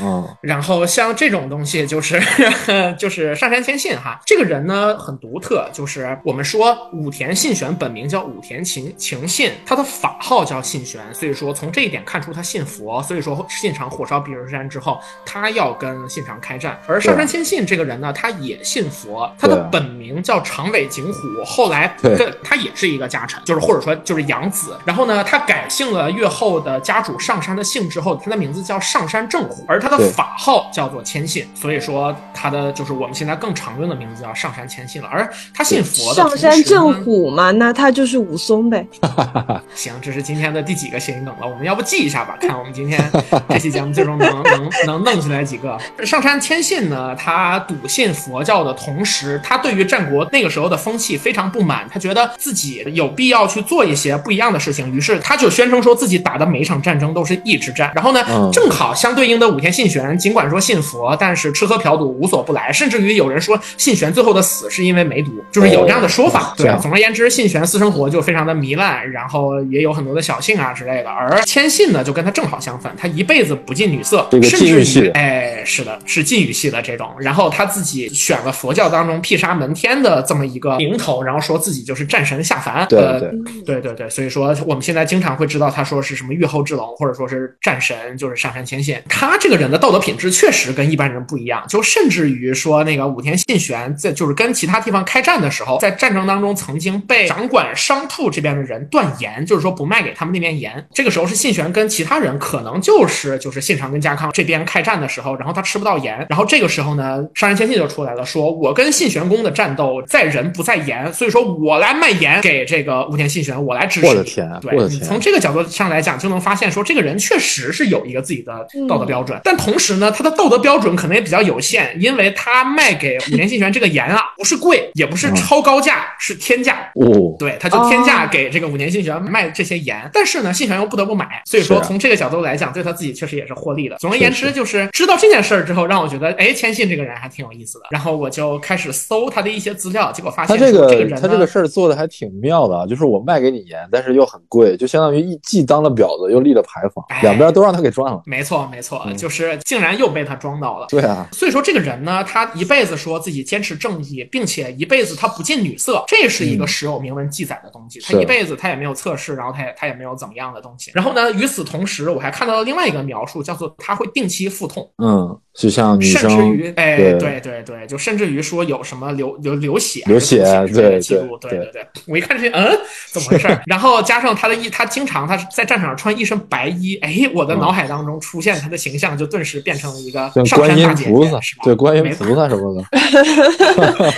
[0.00, 0.28] 嗯。
[0.40, 2.20] 然后像这种东西，就是
[2.98, 4.19] 就是上杉谦信哈。
[4.24, 13.02] 这个人呢很独特，就是我们说武田信玄本名叫武田晴晴信，他的法号叫信玄，所以说从这一点看出他信佛。
[13.02, 16.78] 所以说信长火烧比热山之后，他要跟信长开战。
[16.86, 24.76] 而上杉谦信这个人呢，他也信佛，他的本名叫长尾景虎，后来跟他也是一个家臣，就是或者说就是养子。
[24.84, 31.48] 然后呢，他改姓了越后的家主上山的姓之后，他的名字叫上山正虎，而他的法号叫做谦信。
[31.54, 35.08] 所以说他的就是我们现在更常用的名字叫上山谦信了。
[35.10, 38.86] 而他信佛的上山同时呢正虎嘛，那他就是武松呗。
[39.74, 41.46] 行，这是今天的第几个谐音梗了？
[41.46, 43.10] 我们要不记一下吧，看我们今天
[43.48, 45.78] 这期节目最终能 能能弄出来几个。
[46.04, 57.90] 上山谦信呢，他笃信佛教的同时，他对于战国那个时候的风气非常不满，他觉得自己有必要去做一些不一样的事情，于是他就宣称说自己打的每一场战争都是义之战。
[57.94, 66.54] 然后呢，嗯正好相对应的武田信玄，尽管说信佛，但是吃喝嫖赌无所不来，甚至于有人说信玄最后的死是因为梅毒，就是有这样的说法。
[66.56, 71.10] 对总而言之，信玄私生活就非常的糜烂，然后也有很多的小性啊之类的。
[71.10, 77.10] 而谦信呢，就跟他正好相反，他一辈子不近女色，这个甚至于禁欲系哎，是的，是禁欲系的这种。
[77.20, 82.86] 然后他自己选了佛教当中辟沙门天的这么一个名头，然后说自己就是战神下凡。
[82.88, 83.30] 对呃对，
[83.64, 88.96] 对对对，所以说我们现在经常会知道他说是什么御后之龙，或者说是战神，就是上山谦信。
[89.08, 100.84] 他这个人的道德品质确实跟一般人不一样，就甚至于说那个武田信玄在就是跟其他地方开战的时候，在战争当中曾经被掌管商铺这边的人断盐，就是说不卖给他们那边盐。
[100.92, 114.12] 这个时候是信玄跟其他人可能就是就是信长跟家康这边开战的时候，然后他吃不到盐，然后这个时候呢，上山谦信就出来了，说我跟信玄公的战斗在人不在盐，所以说我来卖盐给这个武田信玄，我来支持你。
[114.12, 126.90] 我的天啊对天你从这个角度上来讲，就能发现说这个人确实是有一个自己的道德标准，但同时呢，他的道德标准可能也比较有限，因为他卖给武田信玄这个盐啊，不是贵，也不是超高价，是天价。
[126.94, 133.96] 哦，对，他就天价给这个五年信玄卖这些盐，但是呢，信玄又不得不买，所以说从这个角度来讲，对他自己确实也是获利的。
[133.98, 137.86] 总而言之，就是知道这件事儿之后，让我觉得，哎，谦信这个人还挺有意思的。
[137.90, 148.22] 然后我就开始搜他的一些资料，结果发现他这个这个人他这个事儿做的还挺妙的啊，就是我卖给你盐，但是又很贵，就相当于一既当了婊子又立了牌坊哎，两边都让他给赚了。
[148.26, 150.86] 没错没错，嗯就是竟然又被他装到了。
[150.88, 158.00] 对啊，所以说，这个人呢，他一辈子说自己坚持正义，并且一辈子他不近女色，这是一个时有明文记载的东西。
[158.00, 160.90] 他一辈子他也没有测试，然后他也他也没有怎么样的东西。
[160.94, 170.42] 然后呢，与此同时，我还看到了另外一个描述，叫做他会定期腹痛，嗯，就像女甚至生于，哎，对对对对，就甚至于说有什么流流流血、流血
[170.72, 171.86] 对记录，对对对对。
[172.06, 172.78] 我一看这，嗯，
[173.10, 173.48] 怎么回事？
[173.66, 182.84] 然后加上他的一，他经常他在战场上穿一身白衣，哎，我的脑海当中出现他的形象，就顿时变成了一个像观音上山大是吧？，对观音没菩萨什么的，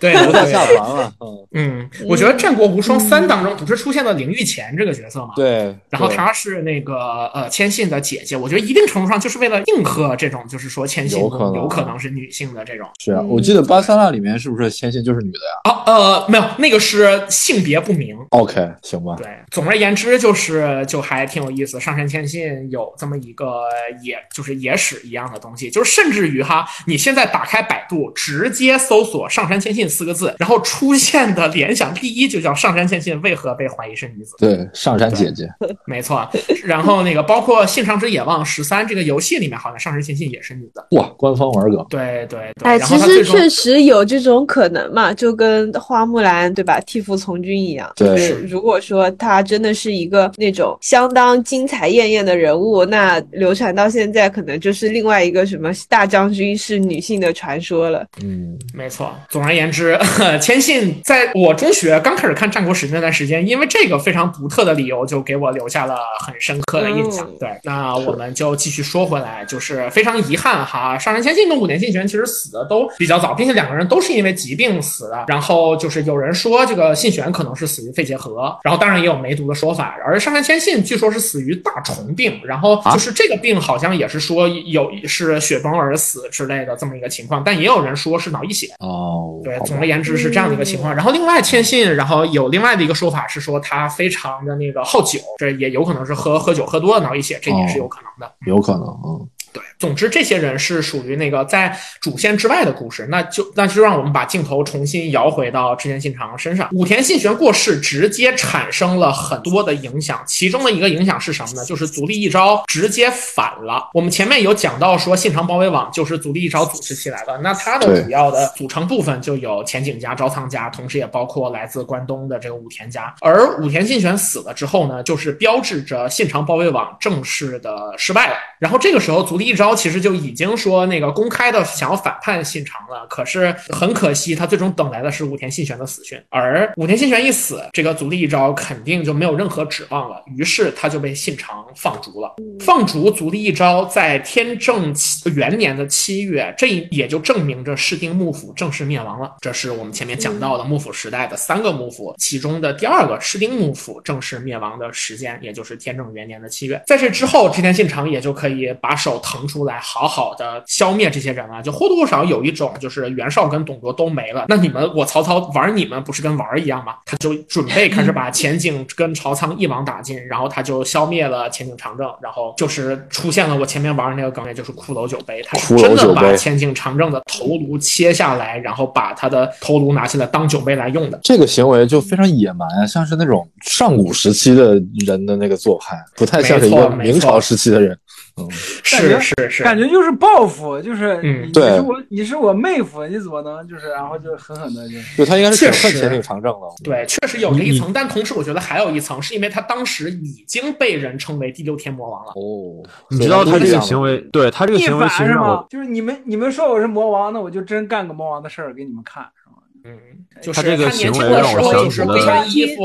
[0.00, 5.30] 对，菩萨对下凡了，嗯，嗯，我觉得《战国无双三》当中不是出现了灵玉前这个角色吗？。
[5.34, 12.88] 对，然后她是那个呃谦信的姐姐，我觉得一定程度上就是为了应和这种，就是说谦信有可能有可能是女性的这种。
[12.98, 18.16] 是啊，我记得巴塞纳里面是不是谦信就是女的呀啊呃，没有，那个是性别不明。
[18.30, 21.78] ？OK，行吧，对，总而言之就是就还挺有意思。
[21.78, 23.62] 上山谦信有这么一个
[24.02, 34.34] 野，就是野史一样的东西，就是甚至于哈，你现在打开百度，直接搜索“上山谦信”四个字，然后出现的联想第一就叫上山谦信为何被怀疑是女子。
[34.38, 35.48] 对，上山姐姐，
[35.86, 36.28] 没错，
[36.64, 40.86] 然后那个包括《信长之野望十三》这个游戏里面，好像上山谦信也是女的。
[40.92, 47.90] 哇，官方玩梗，对对对，哎，其实确实有这种可能嘛，就跟花木兰对吧，替父从军一样。
[47.96, 58.06] 对就是如果说她真的是一个那种相当精彩艳艳的人物，那流传到现在可能就是另外一个什么大将军是女性的传说了。
[58.22, 59.98] 嗯，没错，总而言之，
[60.40, 67.26] 千信在我中学刚开始看《战国史》那段时间，因为这个非常独特的理由，就给我留下了很深刻的印象。
[67.28, 75.24] 嗯对，那我们就继续说回来，就是非常遗憾哈，上杉谦信跟五年信玄其实死的都比较早，并且两个人都是因为疾病死的。
[75.26, 88.68] 然后就是有人说这个信玄可能是死于肺结核，然后当然也有梅毒的说法，而上杉谦信据说是死于大虫病，然后就是这个病好像也是说有是雪崩而死之类的这么一个情况，但也有人说是脑溢血。
[88.78, 90.94] 哦，对，总而言之是这样的一个情况。
[90.94, 98.32] 然后另外谦信，然后有另外的一个说法是说他非常的那个好酒，这也有可能是喝喝酒喝多了脑溢血，这也是有可能的。
[98.46, 99.28] 有可能，嗯，
[99.58, 106.68] 对，总之这些人是属于那个在主线之外的故事，那就那就让我们把镜头重新摇回到织田信长身上。
[106.72, 111.64] 武田信玄过世，直接产生了很多的影响，其中的一个影响是什么呢？
[111.64, 113.90] 就是足利义昭直接反了。
[113.94, 123.12] 我们前面有讲到说信长包围网就是足利义昭组织起来的，那它的主要的组成部分就有前景家、朝仓家，同时也包括来自关东的这个武田家。
[123.20, 128.36] 而武田信玄死了之后呢，就是标志着信长包围网正式的失败了。
[128.58, 136.20] 然后这个时候，足利义昭其实就已经说那个公开的想要反叛信长了，可是很可惜，他最终等来的是武田信玄的死讯。
[136.28, 142.34] 而武田信玄一死，这个足利义昭肯定就没有任何指望了，于是他就被信长放逐了。
[142.60, 144.94] 放逐足利义昭在天正
[145.34, 149.36] 元年的七月，这也就证明着室町幕府正式灭亡了。
[149.40, 156.80] 这是我们前面讲到的幕府时代的三个幕府，其中的第二个室町幕府正式灭亡的时间，也就是天正元年的七月。
[156.86, 161.60] 在这之后，织田信长也就可以把手腾出来，好好的消灭这些人啊。
[161.60, 166.94] 就或多或少有一种，就是袁绍跟董卓都没了，那你们我曹操玩你们不是跟玩儿一样吗？
[167.04, 181.18] 他就准备开始把 前景跟曹仓一网打尽，然后他就消灭了前景长政，然后就是出现了我前面玩的那个梗，也就是骷髅酒杯，他是真的把前景长政的头颅切下来，然后把他的头颅拿下来当酒杯来用的。
[181.22, 184.74] 这个行为就非常野蛮啊，像是那种上古时期的
[185.06, 187.98] 人的那个做派，不太像是一个明朝时期的人。
[188.38, 196.68] 嗯，是是是，感觉就是报复，就是嗯你是我你是我妹夫，你怎么能就是然后就狠狠的就就他应该是确实审恨前景长政了。
[196.84, 202.32] 对，确实有这一层，但同时我觉得还有一层，是因为他当时已经被人称为第六天魔王了。
[202.36, 205.66] 哦，你知道他这个行为，对他这个行为其实让我？
[205.68, 209.56] 就是你们你们说我是魔王，那我就真干个魔王的事儿给你们看，是吗？
[209.84, 209.98] 嗯，
[210.42, 212.82] 就是他这个年轻行为让的时候我想起了就是会穿衣服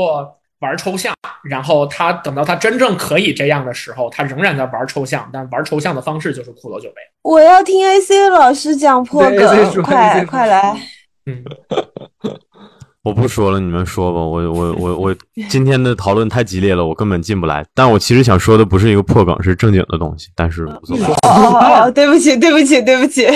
[0.60, 6.96] 玩抽象，然后他等到他真正可以这样的时候，他仍然在玩抽象，但玩抽象的方式就是骷髅酒杯。
[7.22, 10.76] 我要听 AC 老师讲破梗，说快 快来！
[11.26, 11.42] 嗯，
[13.02, 14.18] 我不说了，你们说吧。
[14.18, 15.16] 我我我 我
[15.48, 17.64] 今天的讨论太激烈了，我根本进不来。
[17.74, 20.28] 但我其实想说的不是一个破梗，是正经的东西。
[20.34, 21.92] 但是无所谓。
[21.92, 23.26] 对不起，对不起，对不起。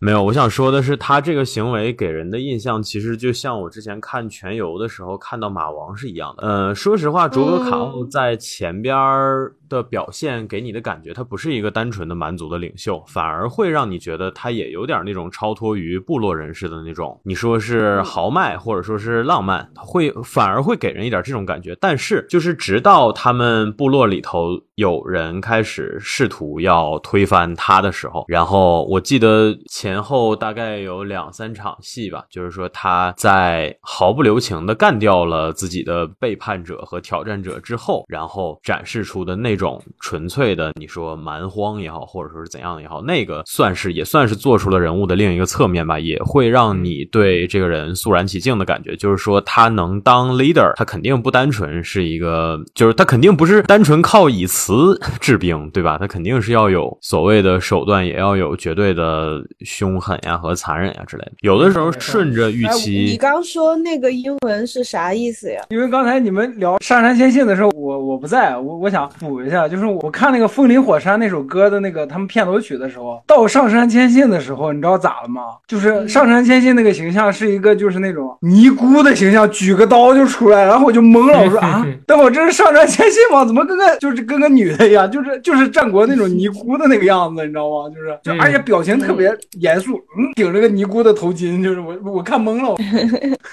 [0.00, 6.46] 没有，我想说的是，他这个行为给人的印象，其实就像我之前看全游的时候看到马王是一样的。
[6.46, 21.76] 呃，说实话，卓格卡奥在前边儿的表现给你的感觉，他不是一个单纯的蛮族的领袖，反而会让你觉得他也有点那种超脱于部落人士的那种，你说是豪迈或者说是浪漫，会反而会给人一点这种感觉。
[21.80, 48.96] 但是，就是直到他们部落里头有人开始试图要推翻他的时候，然后我记得前后大概有两三场戏吧，就是说他在毫不留情的干掉了自己的背叛者和挑战者之后，然后展示出的那种纯粹的，你说蛮荒也好，或者说是怎样也好，那个算是也算是做出了人物的另一个侧面吧，也会让你对这个人肃然起敬的感觉。
[48.96, 55.96] 就是说他能当 leader，他肯定不单纯是一个，就是他肯定不是单纯靠以词 治兵，对吧？
[55.98, 59.40] 他肯定是要有所谓的手段，也要有绝对的
[59.78, 61.32] 凶狠呀和残忍呀之类的。
[61.42, 65.62] 有的时候顺着预期你，刚说那个英文是啥意思呀？
[65.68, 75.42] 因为刚才你们聊上山千信的时候，我我不在，我我想补一下，就是我看那个《风林火山》那首歌的那个他们片头曲的时候，到上山千信的时候，你知道咋了吗？
[75.68, 83.44] 就是上山千信那个形象是一个就是那种尼姑的形象，举个刀就出来，然后我就懵了，我说 啊，等会儿这是上山千信吗？
[83.44, 87.88] 怎么跟个就是跟个女的一样，就是就是战国那种 尼姑的那个样子，你知道吗？
[87.94, 92.76] 就是就嗯而且表情特别严肃，嗯，顶着个尼姑的头巾，就是我我看懵了。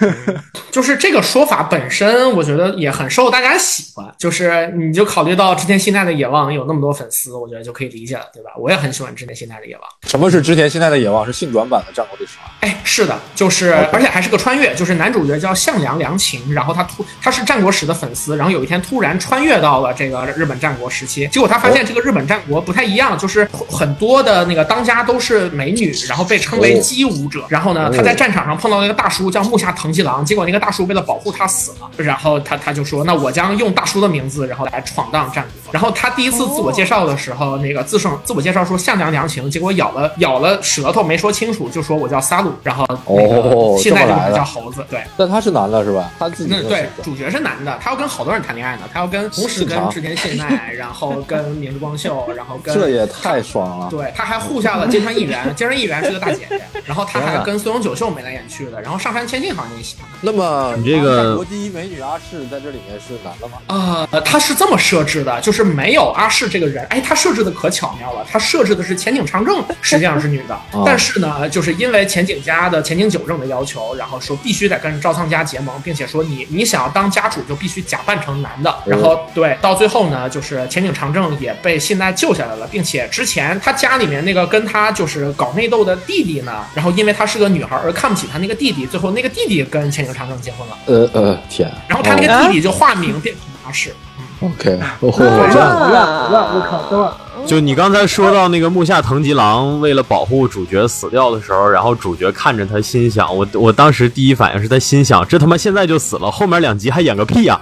[0.70, 4.06] 就是这个说法本身，我觉得也很受大家喜欢。
[4.18, 8.50] 就是你就考虑到织田信奈的野望有那么多粉丝，我觉得就可以理解了，对吧？
[8.58, 9.82] 我也很喜欢织田信奈的野望。
[10.06, 11.24] 什么是织田信奈的野望？
[11.24, 12.50] 是性转版的战国历史吗？
[12.60, 35.72] 哎，是的，就是，而且还是个穿越，就是男主角叫向良良晴，然后他突他是战国史的粉丝，然后有一天突然穿越到了这个日本战国时期，结果他发现这个日本战国不太一样，就是很多的那个当家都是美女，然后被称为姬武者，然后呢，他在战场上碰到了一个大叔叫木下藤吉郎，结果那个大叔为了保护他死了，然后他他就说，那我将用大叔的名字，然后来闯荡战国。
[35.72, 45.00] 然后他第一次自我介绍的时候，那个自胜自我介绍说向良良情，结果咬了咬了舌头没说清楚，就说我叫萨鲁，然后那哦个现在就管他叫猴子，对。
[45.16, 46.10] 但他是男的是吧？
[46.18, 53.88] 他自己那对主角是男的，他要跟好多人谈恋爱呢，他要跟同时跟织田信奈，然后跟明日光秀，然后 跟这也太爽了。
[53.90, 60.08] 对，他还护下了金川议员，金川议员是个大姐姐， 然后他还跟松永久秀眉来眼去的，然后上山千信好像也喜欢。
[60.20, 64.06] 那么你这个国第一美女阿市在这里面是男的吗？
[64.10, 93.94] 呃，他是这么设置的，就是没有阿市这个人，哎，他设置的可巧妙了，他设置的是前景长政实际上是女的， 哦但是呢，就是因为前景家的前景久政的要求，然后说必须得跟赵仓家结盟，并且说你你想要当家主就必须假扮成男的，然后对，到最后呢，就是前景长政也被信奈救下来了，并且之前他家里面那个跟他就是搞内斗的弟弟呢，然后因为她是个女孩而看不起他那个弟弟，最后那个弟弟跟千景长政结婚了，呃呃，天，然后他那个弟弟就化名变成阿市。
[94.18, 94.50] 嗯。
[94.50, 96.54] OK，哦，好这样乱好乱好乱！
[96.54, 97.14] 我靠，等会儿
[97.46, 107.58] 就你刚才说到那个木下藤吉郎为了保护主角死掉的时候，然后主角看着他心想，我我当时第一反应是他心想，这他妈现在就死了，后面两集还演个屁呀、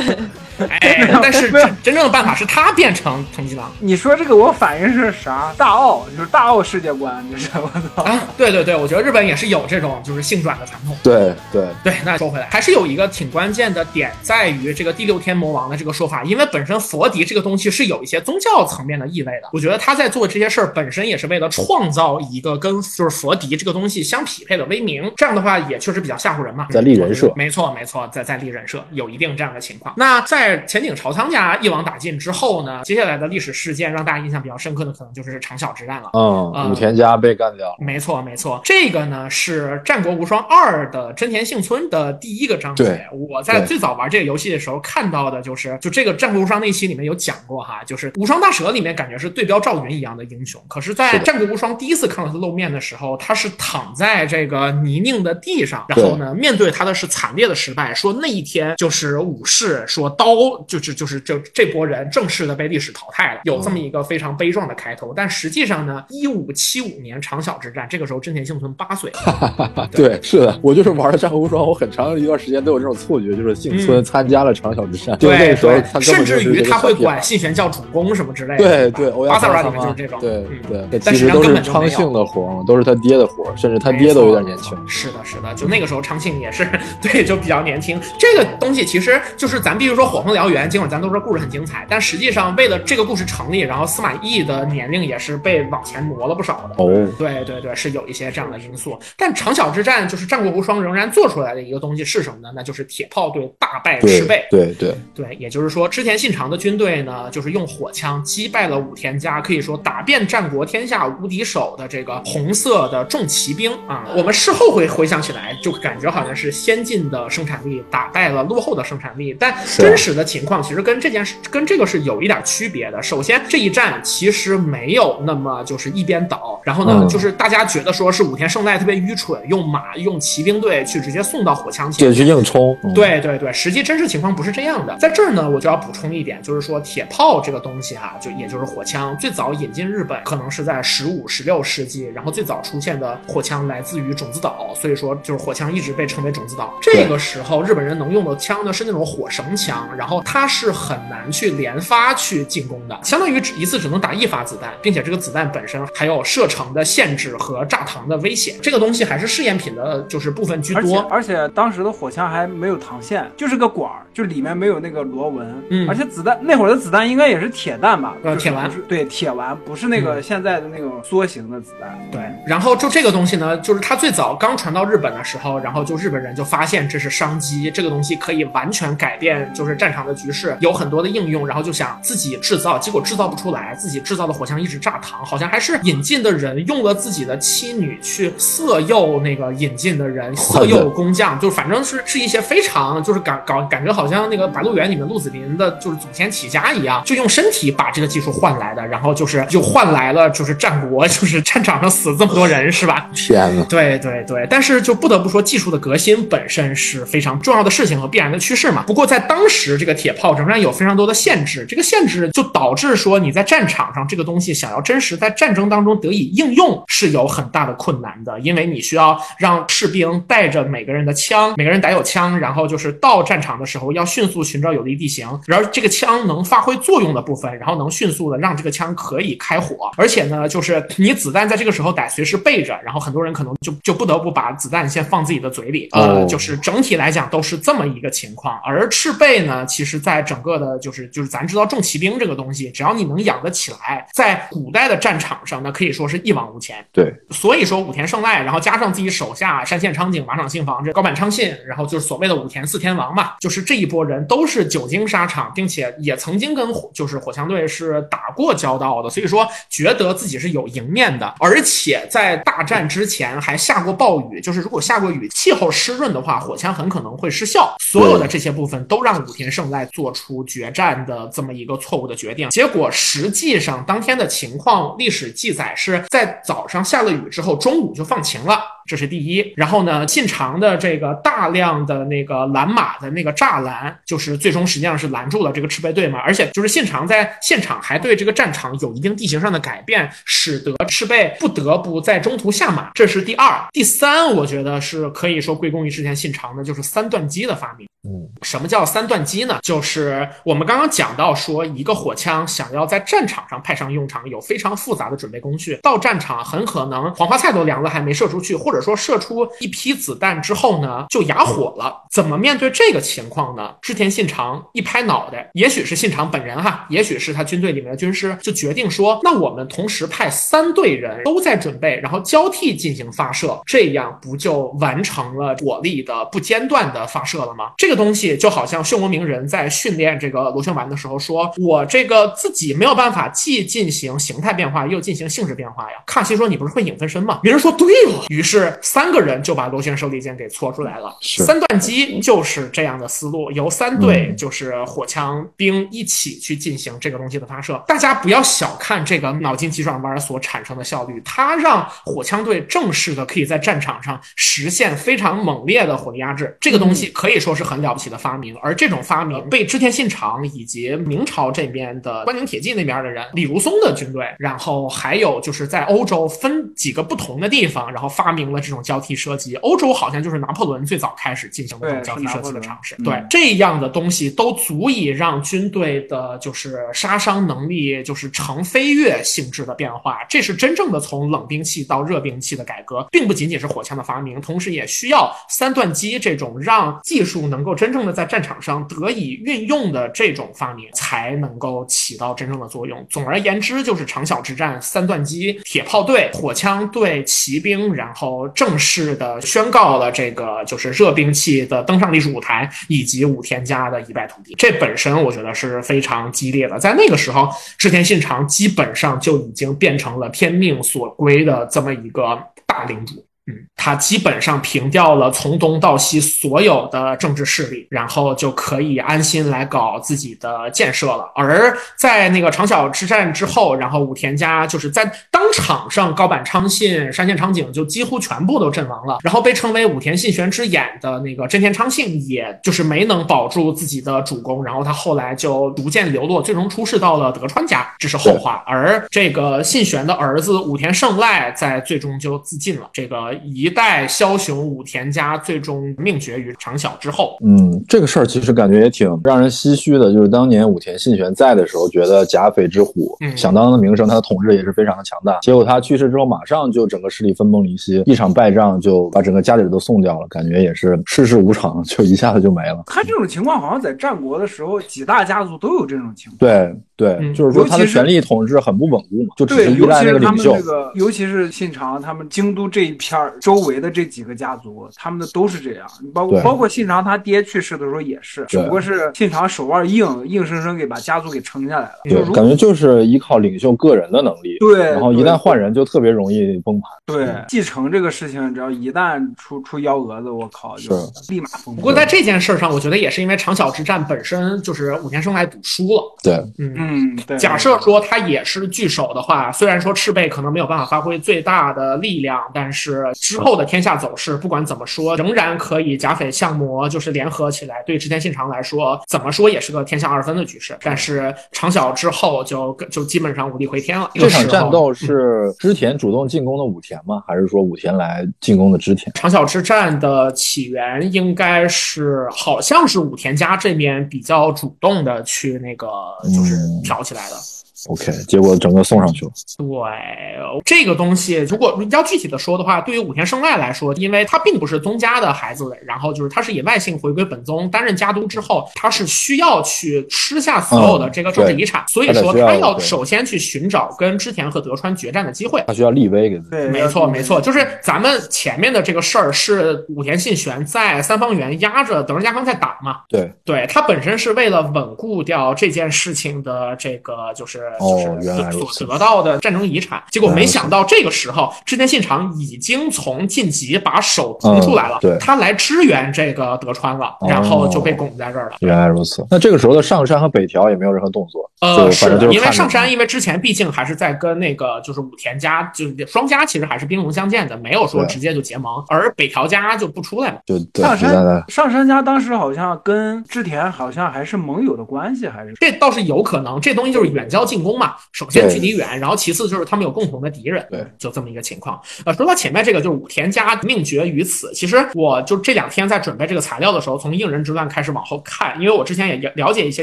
[0.68, 5.52] 哎， 但是真真正的办法是他变成藤吉郎你说这个，我反应是啥？
[5.56, 8.02] 大奥就是大奥世界观，就是我操。
[8.02, 8.20] 啊！
[8.36, 10.96] 对对对，我觉得日本也是有这种就是性转的传统。
[11.02, 19.48] 对对，对，那说回来，还是有一个挺关键的点，在于这个第六天魔王的这个说法，因为本身佛迪这个东西是有一些宗教层面的意味的。
[19.52, 29.94] 我觉得他在做这些事儿本身也是为了创造一个跟就是佛迪这个东西相匹配的威名，这样的话也确实比较吓唬人嘛，在立人设没错没错，在在立人设有一定这样的情况。
[29.96, 36.10] 那在前井朝仓家一网打尽之后呢，接下来的历史事件让大家印象比较深刻的，可能就是长筱之战了。
[36.12, 43.06] 嗯，嗯武田家被干掉，没错，没错，这个呢是《战国无双二》的真田幸村的第一个章节。
[43.12, 60.33] 我在最早玩这个游戏的时候看到的就是，就这个《战国无双》那期里面有讲过哈，就是无双大蛇里面感觉是对标赵云一样的英雄，可是，在《战国无双》第一次看到他露面的时候，他是躺在这个泥泞的地上，然后呢，面对他的是惨烈的失败，说那一天就是武士说刀
[60.66, 65.12] 就是就是这这波人正式的被历史淘汰了，有这么一个非常悲壮的开头。
[65.14, 69.10] 但实际上呢，一五七五年长筱之战，这个时候真田幸村八岁，
[69.90, 78.64] 对，是的，我就是玩了《战国无双》，我很长一段时间都有这种错觉，就是幸村参加了长筱之战，对个时候甚至于他会管信玄叫主公什么之类的。
[78.64, 80.84] 对对，欧巴萨拉里面就是这种，对嗯。
[80.90, 84.76] 对，但其实都是昌庆的活儿嘛，都是他爹的活儿，甚至他爹都有点年轻。
[84.88, 86.66] 是的，是的，就那个时候昌庆也是
[87.00, 88.00] 对，就比较年轻。
[88.18, 96.82] 这个东西其实就是咱必须说火凤燎原，尽管咱都说故事很精彩，但实际上为了这个故事成立，然后司马懿的年龄也是被往前挪了不少的。
[96.82, 96.86] 哦，
[97.18, 98.98] 对对对，是有一些这样的因素。
[99.18, 102.48] 但长筱之战就是战国无双仍然做出来的一个东西是什么呢？
[102.56, 104.46] 那就是铁炮队大败赤备。
[104.50, 114.06] 对对，对，也就是说，织田信长的军队呢，就是用火枪击败了武田家，可以说打遍战国天下无敌手的这个红色的重骑兵啊。
[114.16, 123.02] 我们事后会回想起来，就感觉好像是先进的生产力打败了落后的生产力，但真实的情况其实跟这件事跟这个是有一点区别的。
[123.02, 132.76] 首先，这一战其实没有那么就是一边倒，然后呢，嗯就是大家觉得说是武田胜赖特别愚蠢，用马用骑兵队去直接送到火枪前，去硬冲。
[132.82, 134.96] 嗯，对对对，实际真实情况不是这样的。
[134.98, 146.74] 在这儿呢，我就要补充一点，就是说铁炮这个东西哈、就也就是火枪，最早引进日本可能是在十五、十六世纪，然后最早出现的火枪来自于种子岛，所以说就是火枪一直被称为种子岛。
[146.80, 158.56] 这个时候日本人能用的枪呢是那种火绳枪，然后它是很难去连发去进攻的，相当于只一次只能打一发子弹，并且这个子弹本身还有射程的限制和炸膛的危险。
[158.62, 161.00] 这个东西还是试验品的，就是部分居多。
[161.10, 165.54] 而且当时的火枪还没有膛线，就是个管儿，就里面没有那个螺纹。
[165.70, 168.14] 嗯而且子弹那会儿的子弹应该也是铁弹吧？
[168.22, 171.98] 呃铁丸对，铁丸不是那个现在的那种梭形的子弹。
[172.10, 203.08] 对，然后就这个东西呢，就是它最早刚传到日本的时候，然后就日本人就发现这是商机，这个东西可以完全改变就是战场的局势，有很多的应用，然后就想自己制造，结果制造不出来，自己制造的火枪一直炸膛，好像还是引进的人用了自己的妻女去色诱那个引进的人，色诱工匠，就反正是是一些非常就是感感感觉好像那个《白鹿原》里面鹿子霖的就是祖先起家一样，就用身体把这个技术换来的，然后就是又换来了就是战国就是战场上死这么多人是吧？
[203.14, 208.82] 天呐，对对对，但是就不得不说，技术的革新本身是非常重要的事情和必然的趋势嘛。
[208.86, 238.58] 不过在当时，这个铁炮仍然有非常多的限制，这个限制就导致说你在战场上这个东西想要真实在战争当中得以应用是有很大的困难的，因为你需要让士兵带着每个人的枪，每个人带有枪，然后就是到战场的时候要迅速寻找有利地形，然后这个枪能发挥作用的部分，然后能迅速的让这个枪可以开火，而且呢，就是你子弹在这个时候得随时备着，然后很多人可能就就不得不把子弹先放自己的嘴里，呃，哦就是整体来讲都是这么一个情况。
[238.64, 246.76] 而赤贝呢，其实在整个的，就是就是咱知道重骑兵这个东西，只要你能养得起来，在古代的战场上那，可以说是一往无前。
[246.92, 267.74] 对，所以说武田胜赖，然后加上自己手下山县昌景、马场信房这高坂昌信，然后就是所谓的武田四天王嘛，就是这一波人都是久经沙场，并且也曾经跟火就是火枪队是打过交道的，所以说觉得自己是有赢面的，而且在大战之前还下过暴雨，就是如果下过雨，气候湿润的话，火枪很可能会失效。
[267.80, 278.60] 所有的这些部分都让武田胜赖做出决战的这么一个错误的决定，结果实际上当天的情况，历史记载是在早上下了雨之后，中午就放晴了。
[278.86, 279.52] 这是第一。
[279.56, 286.18] 然后呢，信长的这个大量的那个拦马的那个栅栏，就是最终实际上是拦住了这个赤背队嘛。
[286.18, 292.90] 而且就是信长在现场还对这个战场有一定地形上的改变，使得赤背不得不在中途下马。
[292.92, 293.58] 这是第二。
[293.72, 297.88] 第三，我觉得是可以说归功于之前信长的，就是三段机的发明。
[298.06, 299.58] 嗯，什么叫三段呢？
[299.62, 305.78] 就是我们刚刚讲到说，一个火枪想要在战场上派上用场，有非常复杂的准备工序。
[305.82, 312.04] 到战场很可能黄花菜都凉了还没射出去，或者说射出一批子弹之后呢，就哑火了。
[312.10, 313.74] 怎么面对这个情况呢？
[313.82, 327.72] 织田信长一拍脑袋，也许是信长本人哈，也许是他军队里面的军师，就决定说，那我们同时派三队人都在准备，然后交替进行发射，这样不就完成了火力的不间断的发射了吗？
[327.76, 335.98] 这个东西就好像漩涡鸣人在训练这个螺旋丸的时候说，我这个自己没有办法既进行形态变化又进行性质变化呀。
[336.06, 337.40] 卡西说你不是会影分身吗？
[337.42, 341.16] 鸣人说对了，于是三个人就把螺旋手里剑给搓出来了。
[341.22, 347.82] 三段机就是这样的思路，由三队就是火枪兵一起去进行这个东西的发射。
[347.86, 356.56] 大家不要小看这个脑筋急转弯所产生的效率，它让火枪队正式的可以在战场上实现非常猛烈的火力压制。
[356.60, 369.54] 这个东西可以说是很了不起的发明，而这种发明被织田信长以及明朝这边的关宁铁骑那边的人，李如松的军队，然后还有就是在欧洲分几个不同的地方，然后发明了这种交替射击。
[369.56, 372.94] 欧洲好像就是拿破仑最早开始进行的这种交替射击的尝试。
[373.02, 380.18] 对这样的东西都足以让军队的就是杀伤能力就是呈飞跃性质的变化。
[380.28, 393.06] 这是真正的从冷兵器到热兵器的改革，并不仅仅是火枪的发明，同时也需要三段机这种让技术能够真正的在战场上得以运用的这种发明，才能够起到真正的作用。
[393.08, 404.54] 总而言之，就是长筱之战，三段机、铁炮队、火枪队、骑兵，然后正式的宣告了这个就是热兵器的登上历史舞台，以及武田家的一败涂地。
[404.58, 406.78] 这本身我觉得是非常激烈的。
[406.78, 413.24] 在那个时候，织田信长基本上就已经变成了天命所归的这么一个大领主。
[413.46, 421.30] 嗯，他基本上平掉了从东到西所有的政治势力，然后就可以安心来搞自己的建设了。
[421.34, 429.18] 而在那个长筱之战之后，然后武田家就是在当场上，高坂昌信、山县昌景就几乎全部都阵亡了。
[429.22, 438.64] 然后被称为武田信玄之眼的那个真田昌幸，也就是没能保住自己的主公，然后他后来就逐渐流落，最终出仕到了德川家，这是后话。
[438.66, 442.88] 而这个信玄的儿子武田胜赖在最终就自尽了。
[442.90, 447.36] 这个一代枭雄武田家最终命绝于长筱之后。
[447.44, 455.38] 嗯，这个事儿其实感觉也挺让人唏嘘的，就是当年武田信玄在的时候，觉得甲斐之虎嗯响当当的名声，他的统治也是非常的强大。
[455.40, 462.82] 结果他去世之后，马上就整个势力分崩离析，一场败仗就把整个家底儿都送掉了，感觉也是世事无常，就一下子就没了。
[462.86, 466.38] 他这种情况好像在战国的时候，几大家族都有这种情况。
[466.38, 470.52] 对对，嗯就是说他的权力统治很不稳固嘛，就只对，是依赖尤其是他那个领袖。
[470.52, 475.86] 们这个，尤其是信长他们京都这一片儿周围的这几个家族，他们的都是这样。
[476.12, 481.94] 包括包括信长他爹去世的时候也是，只不过是信长手腕硬，硬生生给把家族给撑下来了。
[482.08, 486.90] 就对，感觉就是依靠领袖个人的能力，对，然后一旦换人，就特别容易崩盘。
[487.06, 490.94] 对继承这个事情，只要一旦出出幺蛾子，我靠，就
[491.28, 491.78] 立马崩溃。
[491.78, 496.02] 不过在这件事上，我觉得也是因为长筱之战本身就是武田胜赖赌输了。
[496.22, 496.83] 对，嗯。
[496.88, 510.76] 嗯，对，假设说他也是巨手的话，虽然说赤背可能没有办法发挥最大的力量，但是之后的天下走势，不管怎么说，仍然可以甲斐相魔就是联合起来，对织田信长来说，怎么说也是个天下二分的局势。
[510.82, 514.10] 但是长筱之后就就基本上无力回天了。
[514.14, 517.22] 这场战斗是织田主动进攻的武田吗？
[517.26, 519.12] 还是说武田来进攻的织田？
[519.14, 525.86] 长筱之战的起源应该是，好像是武田家这边比较主动的去那个
[526.34, 527.53] 就是嗯挑起来的。
[527.88, 529.30] OK，结果整个送上去了。
[529.58, 545.62] 对这个东西，如果要具体的说的话，对于武田胜赖来说，因为他并不是宗家的孩子，然后就是他是以外姓回归本宗，担任家督之后，他是需要去吃下所有的这个政治遗产，所以说他要首先去寻找跟织田和德川决战的机会。
[545.66, 546.50] 他需要立威给自己。
[546.50, 560.02] 对，没错，没错，就是咱们前面的这个事儿是武田信玄在三方原压着德川家康在打嘛，对，对他本身是为了稳固掉这件事情的这个就是就是哦原来所得到的战争遗产。
[560.10, 568.56] 结果没想到这个时候，织田信长已经从晋级把手腾出来了，嗯对他来支援这个德川了，哦然后就被拱在这儿了。
[568.60, 569.26] 原来如此。
[569.30, 580.38] 那这个时候的上山和北条也没有任何动作，呃，是的，因为上山，因为之前毕竟还是在跟那个就是武田家，就是双家其实还是兵戎相见的，没有说直接就结盟，而北条家就不出来嘛。
[580.46, 587.96] 就对，上山上山家当时好像跟织田好像还是盟友的关系，还是这倒是有可能，这东西就是远交近攻嘛。
[588.12, 591.80] 首先距离远，然后其次就是他们有共同的敌人，对，就这么一个情况。
[592.04, 594.52] 呃，说到前面这个，就是武田家命绝于此。
[594.52, 599.82] 其实我就这两天在准备这个材料的时候，从应仁之乱开始往后看，因为我之前也了解一些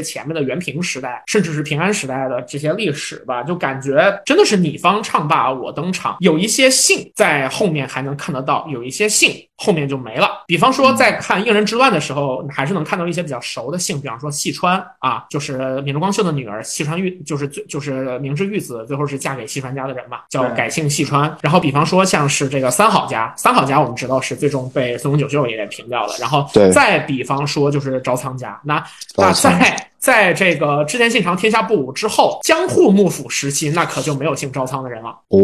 [0.00, 10.44] 前面的元平时代，甚至是平安时代的这些历史吧，就感觉真的是你方唱罢我登场，有一些姓在后面还能看得到，有一些姓后面就没了。
[10.46, 21.36] 比方说在看应仁之乱的时候，还是能看到一些比较熟的姓，比方说细川啊，就是明智光秀的女儿细川玉，就是最就是明智玉子，最后是嫁给细川家的人嘛，叫改姓细川。
[21.40, 26.14] 然后比方说像是这个三好家，三好家我们知道是最终被松永久秀也给平掉了。
[26.20, 28.84] 然后对再比方说就是招仓家，那
[29.16, 35.10] 那在在这个织田信长天下不武之后，江户幕府时期，那可就没有姓朝仓的人了。
[35.28, 35.40] 哦，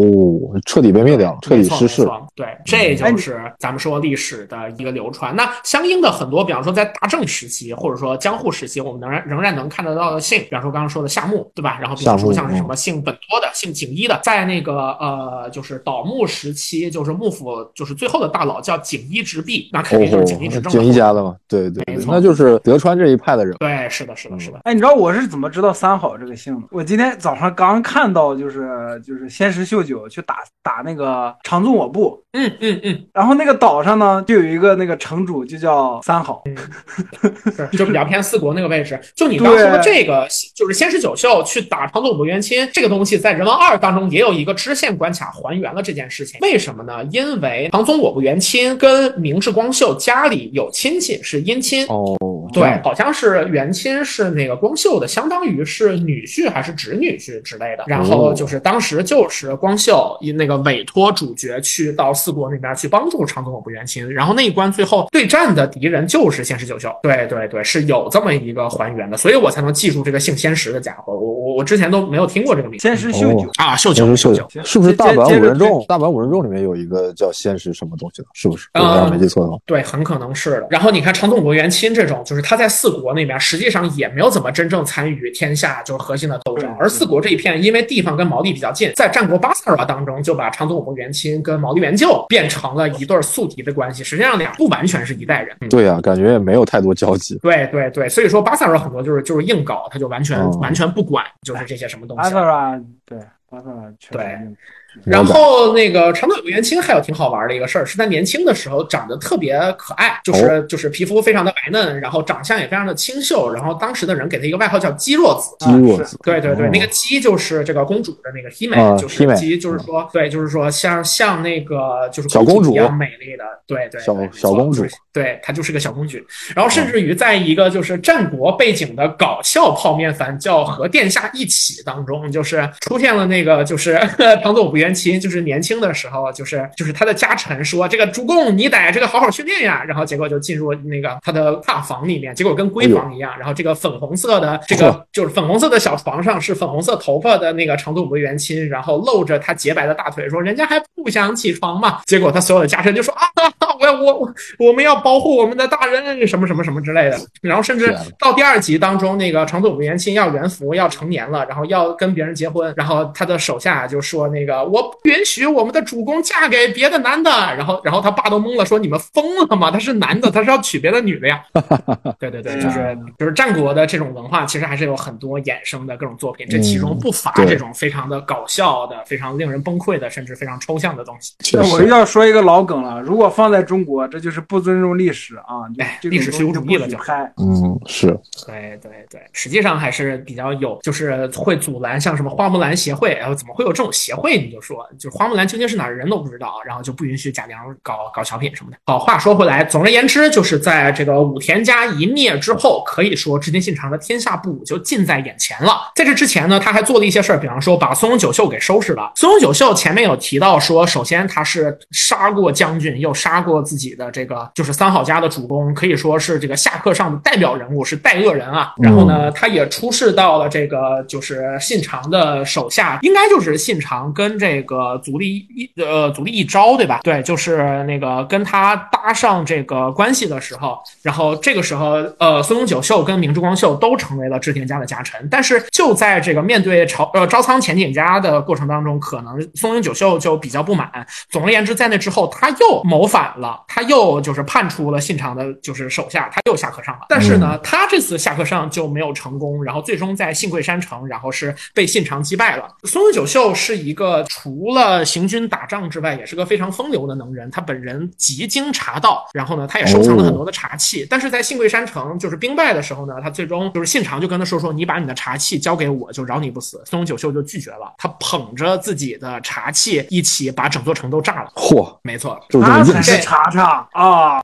[0.65, 2.05] 彻底被灭掉了，彻底失势
[2.35, 5.33] 对，这就是咱们说历史的一个流传。
[5.33, 11.77] 那相应的很多，比方说在大正时期，或者说江户时期，我们仍然仍然能看得到的姓，比方说刚刚说的夏目，对吧？
[11.79, 23.55] 然后比方说像是什么姓本多的、姓景一的，在那个呃，就是倒幕时期，就是幕府就是最后的大佬叫景一直弼，那肯定就是景一执哦，政景一家的嘛，对对对，没错那就是德川这一派的人。
[23.57, 26.67] 对，是的，是的，是哎，你知道我是怎么知道三好这个姓的？
[26.71, 36.43] 我今天早上刚看到，就是就是仙石秀九去打打那个长宗我部，嗯嗯嗯，然后那个岛上呢就有一个那个城主就叫三好，
[37.55, 38.99] 是就比较偏四国那个位置。
[39.15, 46.39] 就你刚刚说的这个，就是仙石九秀去打长宗武元亲这个东西，在《人王二》当中也有一个支线关卡还原了这件事情。
[46.41, 47.03] 为什么呢？
[47.11, 51.87] 因为长宗我部元亲跟明智光秀家里有亲戚，是姻亲。
[51.87, 52.15] 哦，
[52.53, 57.83] 对，好像是元亲是那个光秀的，相当于是女婿还是侄女婿之类的。
[57.87, 66.89] 然后就是当时就是光秀以那个委托主角去到四国那边去帮助长宗我部元亲，然后那一关最后对战的敌人就是仙石九秀。
[67.01, 71.13] 对对对，是有这么一个还原的，所以我才能记住这个姓仙石的家伙。
[71.13, 73.49] 我我我之前都没有听过这个名字仙石秀九。
[73.57, 74.63] 啊，秀九仙石秀秀九。
[74.63, 75.85] 是不是大阪五人众？
[75.87, 78.67] 大阪五人众里面有一个叫仙石什么东西的，是不是？
[78.73, 79.57] 嗯我要没记错的话。
[79.65, 80.67] 对，很可能是的。
[80.69, 95.55] 然后你看长宗国元亲这种，就是他在四国那边实际上也没有怎么真正参与天下就是核心的斗争，而四国这一片因为地方跟毛利比较近，在战国巴萨尔瓦当中就把长宗国元亲跟毛利元就变成了一对宿敌的关系，实际上俩不完全是一代人。
[95.61, 97.37] 嗯对呀、感觉也没有太多交集。
[97.41, 103.17] 对对对，所以说巴塞尔很多就是就是硬搞，他就完全、嗯完全不管就是这些什么东西巴塞尔对
[103.49, 104.57] 巴塞尔确实对硬
[105.05, 115.55] 然后那个长岛有元亲还有挺好玩的一个事儿，是他年轻的时候长得特别可爱，就是、就是皮肤非常的白嫩，然后长相也非常的清秀，然后当时的人给他一个外号叫姬若子。
[115.65, 116.69] 姬若子，对对对，哦。
[116.73, 122.71] 那个姬就是这个公主的那个 hime，、啊就是姬，就是说对，就是说像像那个就是小公主。
[122.71, 124.85] 一样美丽的，对对小小公主。
[125.11, 126.25] 对，她就是个小公举。
[126.55, 133.99] 然后甚至于在一个就是战国背景的搞笑泡面番叫《和殿下一起》当中，就是出现了那个就是
[134.43, 153.21] 长佐不元亲，就是年轻的时候，就是就是他的家臣说这个主公你得这个好好训练呀，然后结果就进入那个他的大房里面，结果跟闺房一样，然后这个粉红色的这个就是粉红色的小床上是粉红色头发的那个长佐不元亲，然后露着他洁白的大腿说人家还不想起床嘛，结果他所有的家臣就说啊，
[153.79, 169.71] 我要我我我们要保护我们的大人什么什么什么之类的，然后甚至到第二集当中，那个长佐不元亲要元服要成年了，然后要跟别人结婚，然后他的手下就说那个我不允许我们的主公嫁给别的男的，然后然后他爸都懵了，说你们疯了吗？
[169.71, 171.41] 他是男的，他是要娶别的女的呀。
[172.19, 181.33] 对对对，就是就是战国的这种文化，其实还是有很多衍生的各种作品，这其中不乏这种非常的搞笑的、非常令人崩溃的，甚至非常抽象的东西。
[181.53, 185.65] 那我又，要说一个老梗了，如果放在中国，这就是不尊重历史啊！
[186.03, 187.33] 历史虚无主义了就东西不许拍。
[187.37, 188.07] 嗯，是
[188.45, 194.37] 对对对，实际上还是比较有，就是会阻拦像什么花木兰协会，然后，怎么会有这种协会？
[194.37, 198.77] 你就说，就是花木兰究竟是哪儿人都不知道，然后就不允许贾玲搞搞小品什么的。
[198.85, 205.91] 好，话说回来，总而言之，就是在这个武田家一灭之后，可以说织田信长的天下布武就近在眼前了。
[205.95, 209.11] 在这之前呢，他还做了一些事儿，比方说把松永久秀给收拾了。
[209.15, 218.73] 松永久秀前面有提到说，首先他是杀过将军，又杀过自己的这个就是三好家的主公，可以说是这个下课上的代表人物，是代恶人啊。
[218.81, 227.01] 然后呢，他也出仕到了这个就是信长的手下，应该就是信长跟这这个足利一呃足利一招对吧？
[227.03, 240.89] 对，就是那个跟他搭上这个关系的时候，然后这个时候呃松永久秀跟明智光秀都成为了织田家的家臣，但是就在这个面对朝呃招仓前景家的过程当中，可能松永久秀就比较不满。
[241.29, 247.01] 总而言之，在那之后他又谋反了，他又就是叛出了信长的就是手下，他又下课上了。
[247.07, 252.67] 但是呢，他这次下课上就没有成功，然后最终在信贵山城，然后是被信长击败了。
[252.85, 257.51] 松永久秀是一个除了行军打仗之外，也是个非常风流的能人。
[257.51, 261.05] 他本人极精茶道，然后呢，他也收藏了很多的茶器。
[261.09, 266.81] 但是在信贵山城就是兵败的时候呢，他最终就是信长就跟他说说，你把你的茶器交给我，就饶你不死。
[266.85, 271.51] 松永久秀就拒绝了，他捧着自己的茶器一起把整座城都炸了。
[271.51, 274.41] �嚯，没错，就这么硬他才是茶茶啊！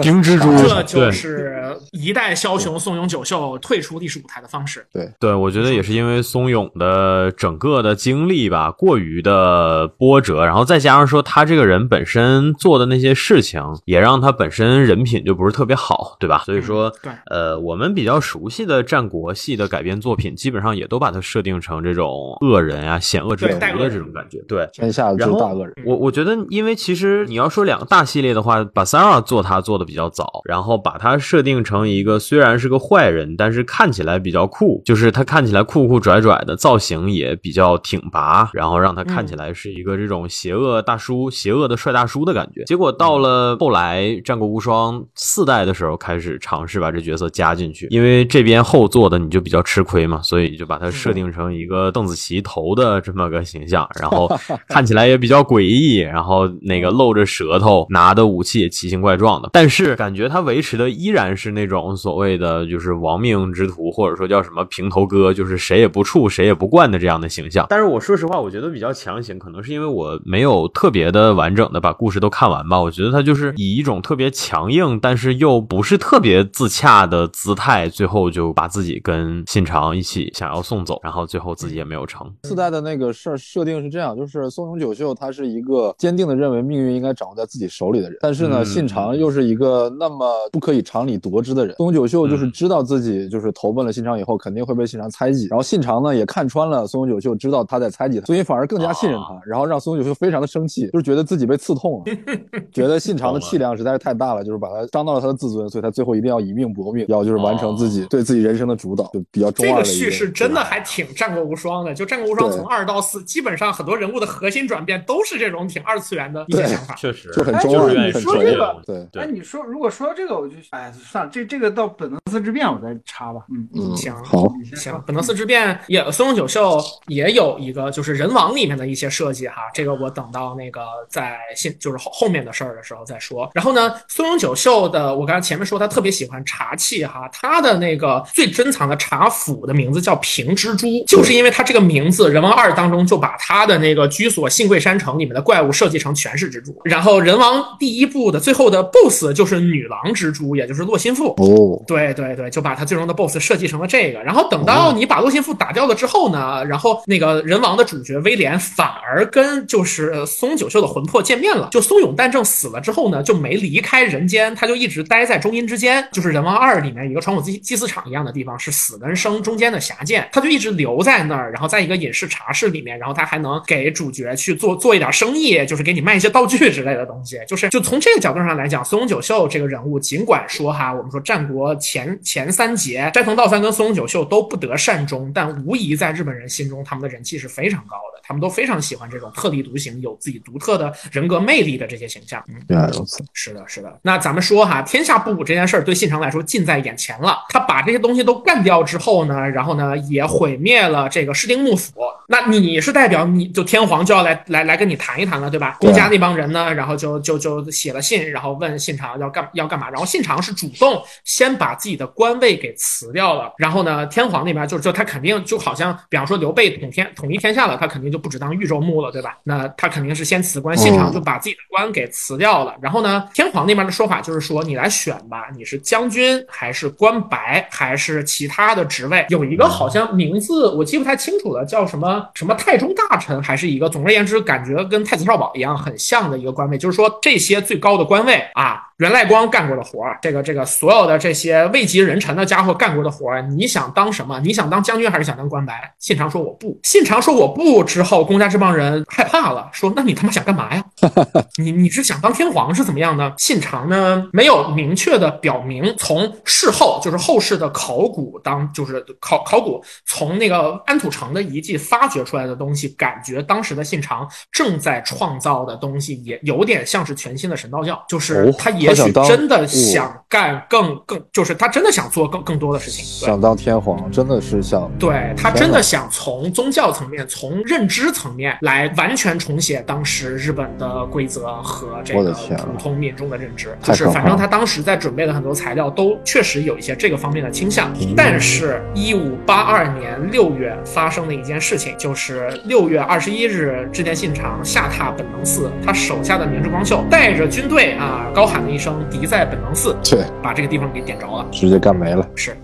[0.00, 4.86] 金蜘蛛这就是一代枭雄松永久秀退出历史舞台的方式。
[4.92, 16.42] 对对，我觉得也是因为松永的整个的经历吧，过于的波折，然后再加上说他这个人本身做的那些事情，也让他本身人品就不是特别好，对吧？
[16.46, 24.38] 所以说，对呃，我们比较熟悉的战国系的改编作品，基本上也都把它设定成这种恶人啊、险恶之徒的这种感觉。
[24.48, 25.74] 对，天下之大恶人。
[25.84, 42.64] 我我觉得，因为其实你要说两个大系列的话，把 Sara 做他做的比较早，然后把他设定成一个虽然是个坏人，但是看起来比较酷，就是他看起来酷酷拽拽的，造型也比较挺拔，然后让他看起来是一个这种邪恶大叔、邪恶的帅大叔的感觉。
[42.64, 54.30] 结果到了后来《战国无双》四代的时候，开始尝试把这角色加进去，因为这边后做的你就比较吃亏嘛，所以就把他设定成一个邓紫棋头的这么个形象，然后
[54.68, 67.66] 看起来也比较诡异，然后那个露着舌头，拿的武器也奇形怪状的，但是感觉他维持的依然是那种所谓的就是亡命之徒，或者说叫什么平头哥，就是谁也不处，谁也不惯的这样的形象。
[67.68, 72.80] 但是我说实话，我觉得比较强行，可能是因为我没有特别的完整的把故事都看完吧。
[72.80, 82.30] 我觉得他就是以一种特别强硬，但是又不是特别自洽的姿态，最后就把自己跟信长一起想要送走，然后最后自己也没有成。
[82.44, 91.74] 四代的那个事儿设定是这样，就是松永久秀他是一个坚定的认为命运应该掌握在自己手里的人，但是呢，嗯信长又是一个那么不可以常理夺之的人。
[91.76, 102.16] 松永久秀就是知道自己就是投奔了信长以后，肯定会被信长猜忌，然后信长呢也看穿了松永久秀，知道他在猜忌他，所以反而更加信任他，然后让松永久秀非常的生气，就是觉得自己被刺痛了，
[102.72, 116.94] 觉得信长的气量实在是太大了，就是把他伤到了他的自尊，所以他最后一定要以命搏命，要就是完成自己对自己人生的主导，就比较中这个二的一叙事真的还挺战国无双的，就战国无双从二到四，基本上很多人物的核心转变都是这种挺二次元的一些想法。
[116.94, 119.06] 确实就很哎中二，就是你很纯这个对。
[119.12, 123.40] 对哎，你说如果说到这个，我就哎算了，这这个到本能寺之变我再插吧。
[123.50, 133.50] 嗯嗯，行好，行，本能寺之变也松永久秀也有一个就是人王里面的一些设计哈，这个我等到那个在信就是后后面的事儿的时候再说。
[133.54, 146.78] 然后呢，松永久秀的我刚才前面说他特别喜欢茶器哈，他的那个最珍藏的茶釜的名字叫平蜘蛛，就是因为他这个名字，人王二当中就把他的那个居所信贵山城里面的怪物设计成全是蜘蛛。
[146.84, 151.34] 然后人王第一部的最后的 BOSS 就是女郎蜘蛛，也就是洛心腹。
[151.36, 154.22] 哦，对对对，就把他最终的 BOSS 设计成了这个。
[154.22, 161.68] 然后等到你把洛心腹打掉了之后呢，然后那个人王的主角威廉反而跟就是呃松九秀的魂魄见面了。
[161.70, 177.40] 就松永旦正死了之后呢，就没离开人间，他就一直待在中阴之间，就是人王二里面一个传统祭祭祀场一样的地方，是死跟生中间的狭间，他就一直留在那儿，然后在一个隐士茶室里面，然后他还能给主角去做做一点生意，就是给你卖一些道具之类的东西。
[177.48, 192.42] 就是就从这个角度上来讲，松永久秀这个人物，尽管说哈，我们说战国前前三杰斋藤道三跟松永久秀都不得善终，但无疑在日本人心中，他们的人气是非常高的，他们都非常喜欢这种特立独行、有自己独特的人格魅力的这些形象。
[192.48, 193.22] 嗯，原来如此。
[193.34, 193.98] 是的，是的。
[194.00, 197.36] 那咱们说哈，天下布武这件事儿对信长来说近在眼前了。
[197.50, 201.92] 他把这些东西都干掉之后呢，然后呢也毁灭了这个室町幕府。
[202.28, 205.76] 那你是代表你就天皇就要来来来跟你谈一谈了，对吧？
[205.80, 209.90] 对公家那帮人呢，然后就就就写了信，然后问信长要干要干嘛。
[209.90, 213.52] 然后信长是主动先把自己的官位给辞掉了。
[213.58, 216.92] 然后呢，天皇那边就就他肯定就好像比方说刘备统天。
[216.92, 219.36] 天统一天下了，他肯定就不只当豫州牧了，对吧？
[219.42, 222.76] 那他肯定是先辞官，信长就把自己的官给辞掉了。
[222.80, 229.26] 然后呢，天皇那边的说法就是说，你来选吧，你是将军还是官白还是其他的职位？
[229.30, 236.78] 有一个好像名字我记不太清楚了，叫什么什么太中大臣，还是一个，总而言之，感觉跟太子少保一样很像的一个官位。
[236.78, 244.38] 就是说这些最高的官位啊，袁赖光干过的活儿，这个这个所有的这些位极人臣的家伙干过的活儿，你想当什么？
[244.40, 245.94] 你想当将军还是想当官白？
[245.98, 246.78] 信长说我不。
[246.82, 250.84] 信长说我不之后，公家这帮人害怕了，说那你他妈想干嘛呀？
[251.58, 253.32] 你你是想当天皇是怎么样呢？
[253.38, 273.04] 信长呢没有明确的表明，从事后就是后世的考古当就是考考古从那个安土城的遗迹发掘出来的东西，感觉当时的信长正在创造的东西也有点像是全新的神道教，就是哦他也许真的想干更更，就是他真的想做更更多的事情。
[273.04, 283.76] 想当天皇，真的是想对他真的想从宗教层面、从认知层面来完全重写当时日本的规则和这个普通民众的认知。
[283.82, 287.92] 就是反正他当时在准备的很多材料都确实有一些这个方面的倾向。
[288.00, 301.46] 嗯但是，一五八二年六月发生的一件事情，就是六月二十一日，织田信长下榻本能寺，他手下的明智光秀带着军队啊，高喊了一声“敌在本能寺对，”，把这个地方给点着了。
[301.52, 302.26] 直接干没了。
[302.34, 302.56] 是。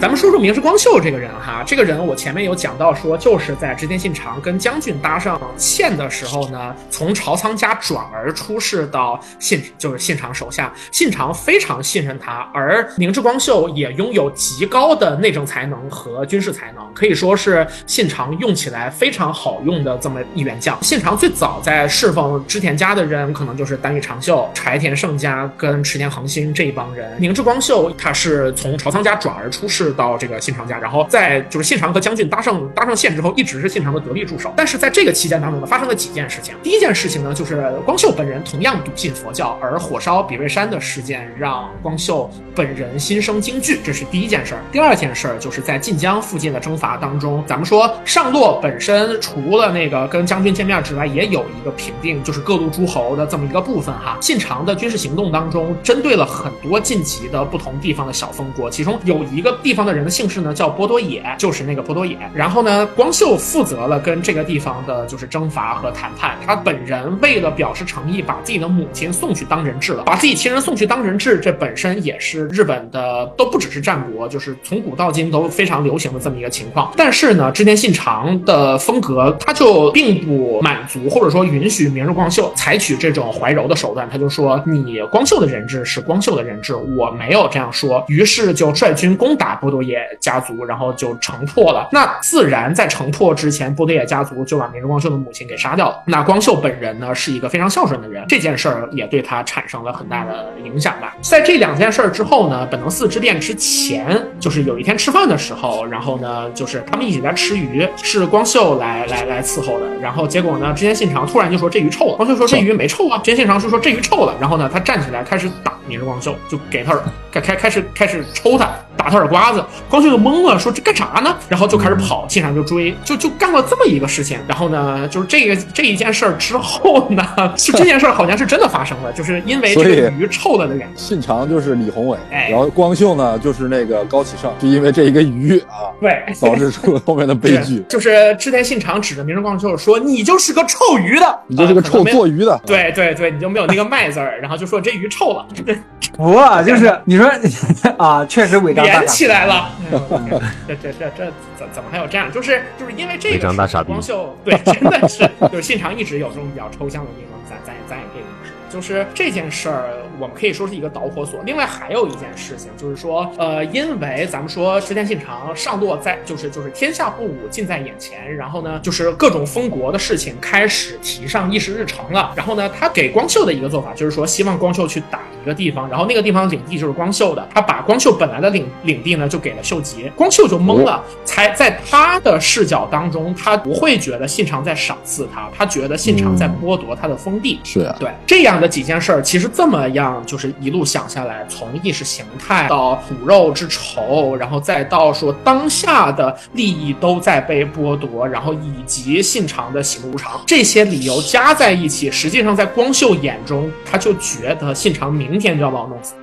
[0.00, 20.82] 咱们说说明智光秀这个人哈，这个人我前面有讲到说，就是在织田信长跟将军搭上线的时候呢，从朝仓家转而出仕到信就是信长手下，信长非常信任他，而明智光秀也拥有极高的内政才能和军事才能，可以说是信长用起来非常好用的这么一员将。
[20.82, 27.20] 信长最早在侍奉织田家的人，可能就是丹羽长秀、柴田胜家跟池田恒星这一帮人。
[27.20, 34.52] 明智光秀他是从朝仓家转而出仕到这个信长家，然后在就是信长和将军搭上搭上线之后，一直是信长的得力助手。
[34.56, 36.54] 但是在这个期间当中呢，发生了几件事情。
[36.62, 44.60] 第一件事情呢，就是光秀本人同样笃信佛教，而火烧比瑞山的事件让光秀本人心生惊惧，这是第一件事儿。
[44.72, 54.18] 第二件事儿就是在晋江附近的征伐当中，咱们说上洛本身除了那个跟将军见面之外，也有一个平定就是各路诸侯的这么一个部分哈。
[54.20, 62.16] 信长的军事行动当中，针对了很多晋级的不同地方的小封国，其中有一个地方的人的姓氏呢叫波多野，就是那个波多野。
[62.34, 66.36] 然后呢，光秀负责了跟这个地方的就是征伐和谈判。
[66.46, 76.92] 他本人为了表示诚意，把自己的母亲送去当人质了，把自己亲人送去当人质，这本身也是日本的都不只是战国，就是从古到今都非常流行的这么一个情况。
[76.96, 88.04] 但是呢，织田信长的风格他就并不满足，或者说允许明日光秀采取这种怀柔的手段，他就说你光秀的人质是光秀的人质，我没有这样说。
[88.08, 91.88] 于是就率军攻打波多野家族，然后就城破了。
[91.92, 96.02] 那自然在城破之前，波多野家族就把明日光秀的母亲给杀掉了。
[96.06, 101.14] 那光秀本人呢，是一个非常孝顺的人，这件事儿也对他产生了很大的影响吧。
[101.20, 109.86] 在这两件事儿之后呢，本能寺之变之前，就是有一天吃饭的时候，然后呢，就是他们一起在吃鱼，是光秀来来来伺候的。
[110.00, 114.34] 然后结果呢，织田信长突然就说这鱼臭了，光秀说这鱼没臭啊，织田信长就说这鱼臭了。
[114.40, 116.98] 然后呢，他站起来开始打明日光秀，就给他
[117.30, 118.70] 开开开始开始抽他。
[119.00, 121.34] 打他耳刮子，光秀就懵了，说这干啥呢？
[121.48, 124.38] 然后就开始跑，信长就追，就就干了这么一个事情。
[124.46, 127.24] 然后呢，就是这个这一件事儿之后呢，
[127.56, 130.96] 就这件事儿好像是真的发生了，就是因为这个鱼臭了的原因。
[130.98, 137.82] 信长就是李宏伟，哎然后光秀呢就是那个高启盛，就因为这一个鱼啊，对，导致出了后面的悲剧。
[137.88, 145.46] 就是织田信长指着明日光秀说：“你就是个臭鱼的，你就是个臭做鱼的，对对对，你就没有那个麦字儿，然后就说这鱼臭了，
[146.16, 146.34] 不，
[146.66, 147.26] 就是你说
[147.96, 149.70] 啊，确实违章大连起来了。
[150.68, 152.30] 这这这这怎怎么还有这样？
[152.32, 158.22] 就是就是因为这违个光秀对，真的是就是现场一直有这种比较抽象的地方，咱咱也咱也可以。
[158.70, 161.42] 就是这件事儿，我们可以说是一个导火索。
[161.44, 172.32] 另外还有一件事情，就是说，呃，因为咱们说织田信长上落在，就是就是天下不武近在眼前，然后呢，就是各种封国的事情开始提上议事日程了。
[172.36, 187.58] 然后呢，他给光秀的一个做法就是说，希望光秀去打一个地方，然后那个地方领地就是光秀的，他把光秀本来的领领地呢就给了秀吉，光秀就懵了，才在他的视角当中，他不会觉得信长在赏赐他，他觉得信长在剥夺他的封地。
[187.64, 206.14] 是啊，对这样的几件事儿，其实这么样就是一路想下来，从意识形态到骨肉之仇，然后再到说当下的利益都在被剥夺，然后以及信长的喜怒无常，这些理由加在一起，实际上在光秀眼中，他就觉得信长明天就要把我弄死。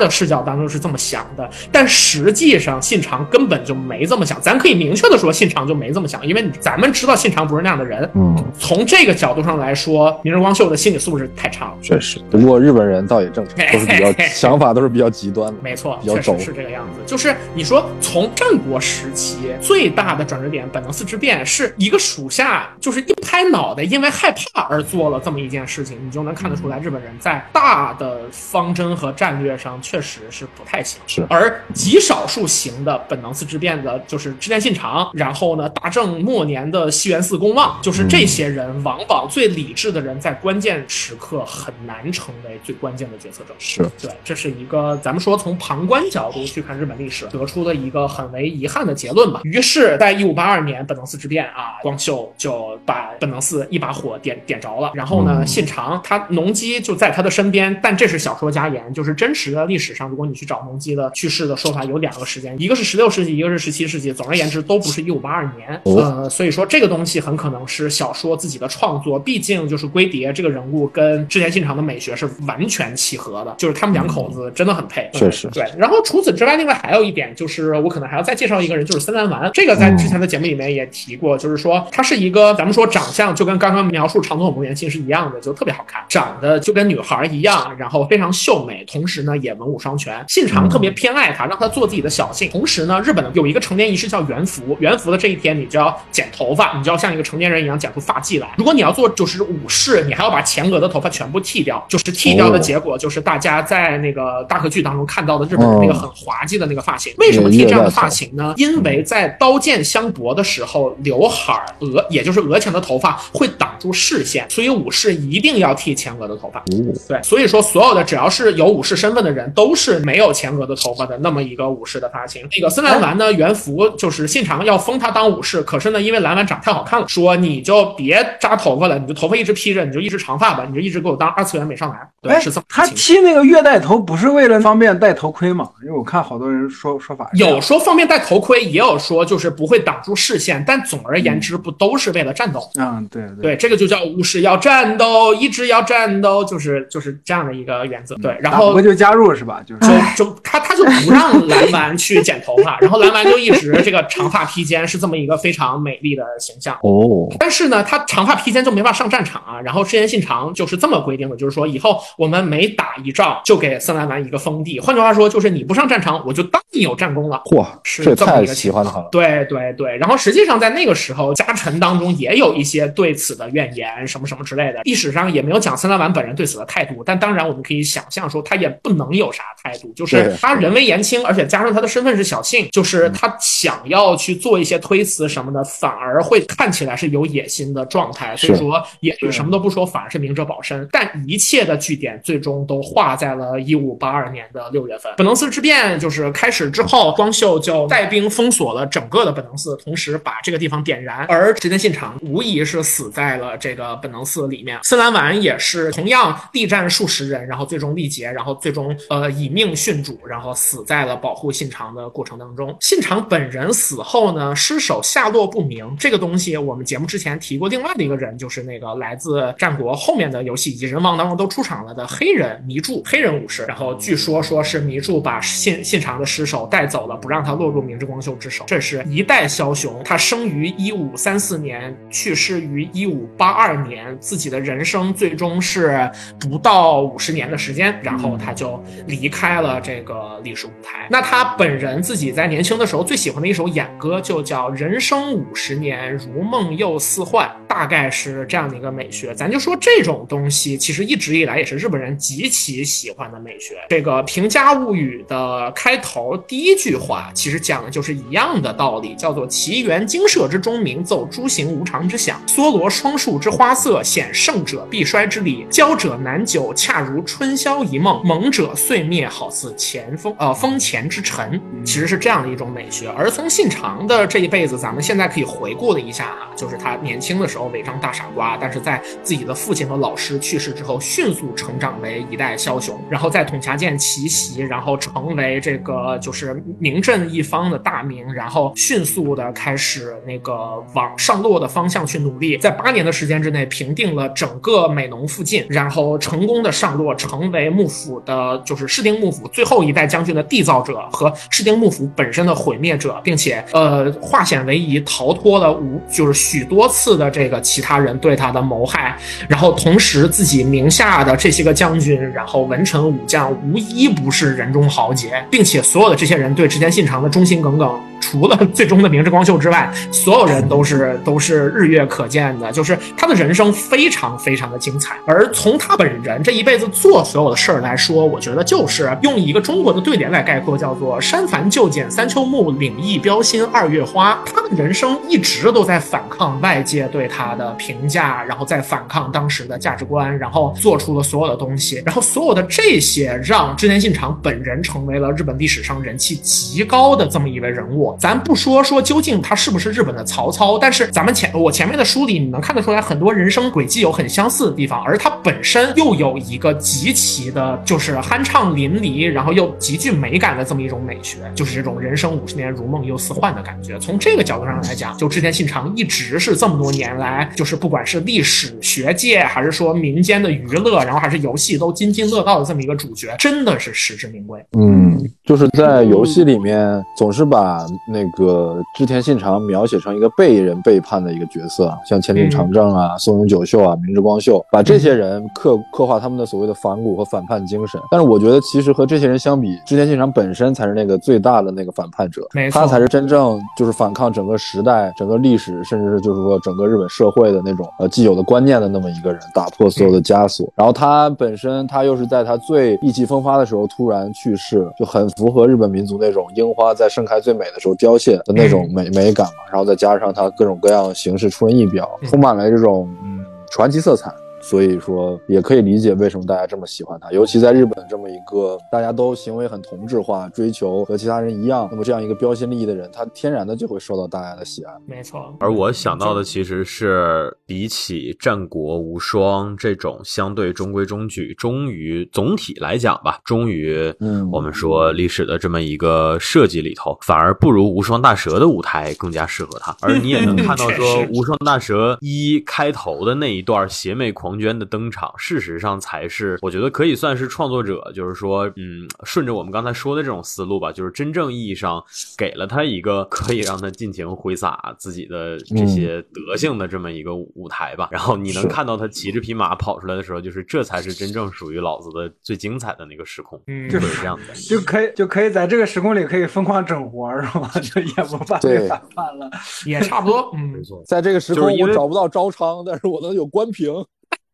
[0.00, 4.40] 的视角当中是这么想的，但实际上信长根本就没这么想。
[4.40, 8.10] 咱可以明确的说，信长就没这么想，因为咱们知道信长不是那样的人。
[8.14, 11.74] 嗯，从这个角度上来说，明日光秀的心理素质太差了。
[11.82, 15.60] 确实，不过日本人倒也正常，都是比较想法都是比较极端的。
[15.62, 17.00] 没错，比较确实是这个样子。
[17.06, 31.00] 就是你说从战国时期最大的转折点，本能寺之变是一个属下就是一拍脑袋，因为害怕而做了这么一件事情，你就能看得出来，日本人在大的方针和战略上确实是不太行。
[31.08, 43.54] 是而极少数行的本能寺之变的，就是织田信长，然后呢，大正末年的西园寺公望，就是这些人，往往最理智的人，在关键时刻很难成为最关键的决策者。
[43.58, 49.40] 是对，这是一个咱们说从旁观角度去看日本历史得出的一个很为遗憾的结论吧。
[49.42, 54.92] 于是，在一五八二年本能寺之变啊，光秀就把本能寺一把火点点着了。
[54.94, 64.12] 然后呢，信长他农机就在他的身边，但这是小说家言，就是真实的历史上，如果你去找农机的去世的说法，有两个时间，一个是十六世纪，一个是十七世纪。
[64.12, 65.80] 总而言之，都不是一五八二年。
[65.84, 75.08] 哦呃，所以说这个东西很可能是小说自己的创作，毕竟就是龟蝶这个人物跟织田信长的美学是完全契合的，就是他们两口子真的很配。
[75.12, 75.64] 确实对。
[75.78, 79.50] 然后除此之外，另外还有一点就是，我可能还要再介绍一个人，就是森兰丸。
[79.54, 90.24] 这个在之前的节目里面也提过，就是说他是一个咱们说长相就跟刚刚描述长宗我不元亲是一样的，就特别好看，长得就跟女孩一样，然后非常秀美，同时呢也文武双全。
[90.26, 92.50] 信长特别偏爱他，让他做自己的小姓。
[92.50, 98.48] 同时呢，日本有一个成年仪式叫元服，元服的这一天你就要剪头发，你就要像一个成年人一样剪出发髻来。
[98.56, 107.12] 如果你要做就是武士，你还要把前额的头发全部剃掉，就是剃掉的结果就是大家在那个大河剧当中看到的日本人那个很滑稽的那个发型。
[107.18, 108.54] 为什么剃这样的发型呢？
[108.56, 116.62] 因为在刀剑相搏的时候，刘海儿额也就是额前的头发会挡住视线，所以武士一定要剃前额的头发。
[117.08, 122.46] 对，所以说所有的只要是有武士身份的人，都是没有前额的头发的那么一个武士的发型。
[122.56, 131.96] 那个森兰丸呢，元服就是信长要封他当武士，可是呢，因为兰丸长太好看了，说你就别扎头发了，你就头发一直披着，你就一直长发吧，你就一直给我当二次元美少男。
[132.22, 135.68] 对，哎是这么，他剃那个月带头不是为了方便戴头盔吗？
[135.82, 142.60] 因为我看好多人说说法有说方便戴头盔，也有说就是不会挡住视线，但总而言之，不都是为了战斗？
[142.78, 148.14] 嗯，对对对，这个就叫武士要战斗，一直要战斗，就是就是这样的一个原则。
[148.16, 149.62] 对，然后就加入是吧？
[149.66, 149.80] 就是
[150.14, 156.76] 就就他他就不让蓝丸去剪头发，然后蓝丸就一直这个长发披肩是这么一个非常美丽的形象。
[156.82, 159.58] 哦，但是呢，他长发披肩就没法上战场啊。
[159.62, 164.78] 然后织田信长就是这么规定的，就是说以后我们每打一仗就给森兰丸一个封地。
[164.78, 167.40] 换句话说，就是你不上战场，我就当你有战功了。
[167.46, 169.08] 嚯，是这么一个喜欢他了。
[169.10, 174.80] 对对对，然后实际上在那个时候，家臣当中也有一些对此的怨言，什么什么之类的。
[174.84, 188.36] 历史上也没有讲森兰丸本人对此的态度，但当然我们可以想象说，他也不能有啥态度，就是他人微言轻，而且加上他的身份是小姓，就是他想要去做一些推辞什么的，反而会看起来是有野心的状态。
[188.36, 190.88] 所以说，也许什么都不说，反而是明哲保身。
[190.90, 195.12] 但一切的据点最终都画在了一五八二年的六月份。
[195.16, 201.26] 本能寺之变就是开始之后，光秀就带兵封锁了整个的本能寺，同时把这个地方点燃。
[201.28, 204.78] 而织田信长无疑是死在了这个本能寺里面。
[204.82, 212.74] 森兰丸也是同样力战数十人，然后最终力竭，然后最终呃以命殉主，然后死在了保护信长的过程当中。
[212.80, 215.94] 信长本人死后呢，尸首下落不明。
[215.98, 223.64] 这个东西我们节目之前提过，另外的一个人就是那个来自战国后面的游戏以及人王当中都出场了的黑人迷柱，黑人武士。
[223.64, 228.64] 然后据说说是迷柱把信信长的尸首带走了，不让他落入明智光秀之手。
[228.66, 241.06] 这是一代枭雄，他生于一五三四年，去世于一五八二年，自己的人生最终是不到五十年的时间，然后他就离开了这个历史舞台。
[241.10, 249.34] 那他本人自己在年轻的时候最喜欢的一首演歌就叫《人生五十年，如梦又似幻》，大概是这样的一个美学。
[249.34, 253.74] 咱就说这种东西，其实一直以来也是日本人极其喜欢的美学。
[253.88, 273.08] 这个《平家物语》的开头第一句话，其实讲的就是一样的道理，叫做“奇缘精舍之钟鸣奏，诸行无常之响，梭罗双树之花色，显胜者必衰之理，骄者难久，恰如春宵一梦，猛者碎灭，好似前风呃风前之尘”，其实是这样的一种美学。
[273.16, 290.52] 而从信长的这一辈子，咱们现在可以回顾了一下啊，就是他年轻的时候违章大傻瓜，但是在自己的父亲和老师去世之后，迅速成长为一代枭雄，然后在统辖舰奇袭，然后成为这个就是名震一方的大名，然后迅速的开始那个
[290.94, 317.96] 往上落的方向去努力，在八年的时间之内平定了整个美浓附近，然后成功的上落，成为幕府的就是室町幕府最后一代将军的缔造者和室町幕府本身的毁灭者，并且呃化险为夷，逃脱了无就是许多次的这个其他人对他的谋害，然后同时自己名下的这些个将军，然后文臣武将无一不是人中豪杰，并且所有的这些人对织田信长的忠心耿耿。
[318.20, 325.16] 除了 最终的明智光秀之外，所有人都是都是日月可见的，就是他的人生非常非常的精彩。
[325.26, 334.38] 而从他本人这一辈子做所有的事儿来说，我觉得就是用一个中国的对联来概括，叫做“山繁就简三秋木，岭异标新二月花”。
[334.46, 342.02] 他的人生一直都在反抗外界对他的评价，然后在反抗当时的价值观，然后做出了所有的东西。
[342.04, 348.09] 然后所有的这些让织田信长本人成为了日本历史上人气极高的这么一位人物。
[348.18, 363.98] 咱不说说究竟他是不是日本的曹操，但是咱们前我前面的书里，你能看得出来很多人生轨迹有很相似的地方，而他本身又有一个极其的，就是酣畅淋漓，然后又极具美感的这么一种美学，就是这种人生五十年如梦又似幻的感觉。
[363.98, 374.64] 从这个角度上来讲，就织田信长一直是这么多年来，就是不管是历史学界，还是说民间的娱乐，然后还是游戏，都津津乐道的这么一个主角，真的是实至名归。
[374.78, 377.86] 嗯，就是在游戏里面总是把。
[378.06, 388.00] 那个织田信长描写成一个被人背叛的一个角色，像前田长政啊、松永久秀啊、明智光秀，把这些人刻刻画他们的所谓的反骨和反叛精神。
[388.10, 400.66] 但是我觉得，其实和这些人相比，织田信长本身才是那个最大的那个反叛者，他才是真正就是反抗整个时代、整个历史，甚至是就是说整个日本社会的那种呃既有的观念的那么一个人，打破所有的枷锁。
[400.74, 407.89] 然后他本身他又是在他最意气风发的时候突然去世，就很符合日本民族那种樱花在盛开最美的时候。
[407.94, 413.44] 凋谢的那种美美感嘛，然后再加上它各种各样形式出人意表，充满了这种嗯。
[413.72, 414.34] 传奇色彩。
[414.60, 424.92] 所以说，也可以理解为什么大家这么喜欢他，尤其在日本这么一个大家都行为很同质化、追求和其他人一样，那么这样一个标新立异的人，他天然的就会受到大家的喜爱。
[425.06, 425.54] 没错。
[425.60, 439.96] 而我想到的其实是，比起战国无双这种相对中规中矩、终于总体来讲吧，终于嗯我们说历史的这么一个设计里头，反而不如无双大蛇的舞台更加适合他。
[440.02, 444.50] 而你也能看到说， 无双大蛇一开头的那一段邪魅狂。
[444.60, 452.04] 黄娟的登场，事实上才是我觉得可以算是创作者，就是说，嗯，顺着我们刚才说的这种思路吧，就是真正意义上
[452.36, 458.10] 给了他一个可以让他尽情挥洒自己的这些德性的这么一个舞台吧。
[458.12, 467.70] 然后你能看到他骑着匹马跑出来的时候，就是这才是真正属于老子的最精彩的那个时空，嗯，就是这样的，就可以就可以在这个时空里可以疯狂整活，是吧？
[467.80, 469.50] 就也不怕被反叛了，
[469.86, 473.90] 也差不多，嗯，没错，在这个时空我找不到招昌，但是我能有关平。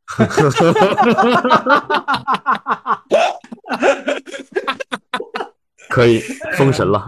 [0.06, 0.82] 哈哈哈哈
[2.84, 3.02] 哈！
[5.90, 6.20] 可以
[6.56, 7.04] 封神了，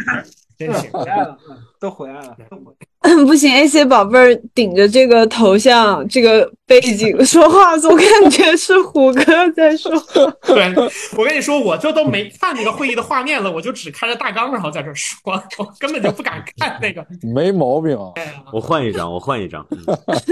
[0.58, 1.38] 真行， 回来了，
[1.78, 2.74] 都回来了，都回。
[3.26, 9.22] 不行，AC 宝贝儿顶着这个头像，这个背景 说话，总感觉是虎哥
[9.52, 9.92] 在说。
[10.44, 10.74] 对，
[11.16, 15.20] 我跟你说，我这都没看那个会议的画面了，我就只看着大纲，然后在这说，
[15.58, 17.06] 我根本就不敢看那个。
[17.22, 18.12] 没毛病啊！
[18.52, 19.64] 我换一张，我换一张，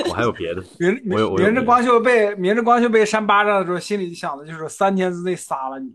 [0.08, 0.62] 我还有别的。
[0.78, 5.88] 明明明日光秀被明着光秀被扇巴掌的时候，心里想的就是三天之内杀了你。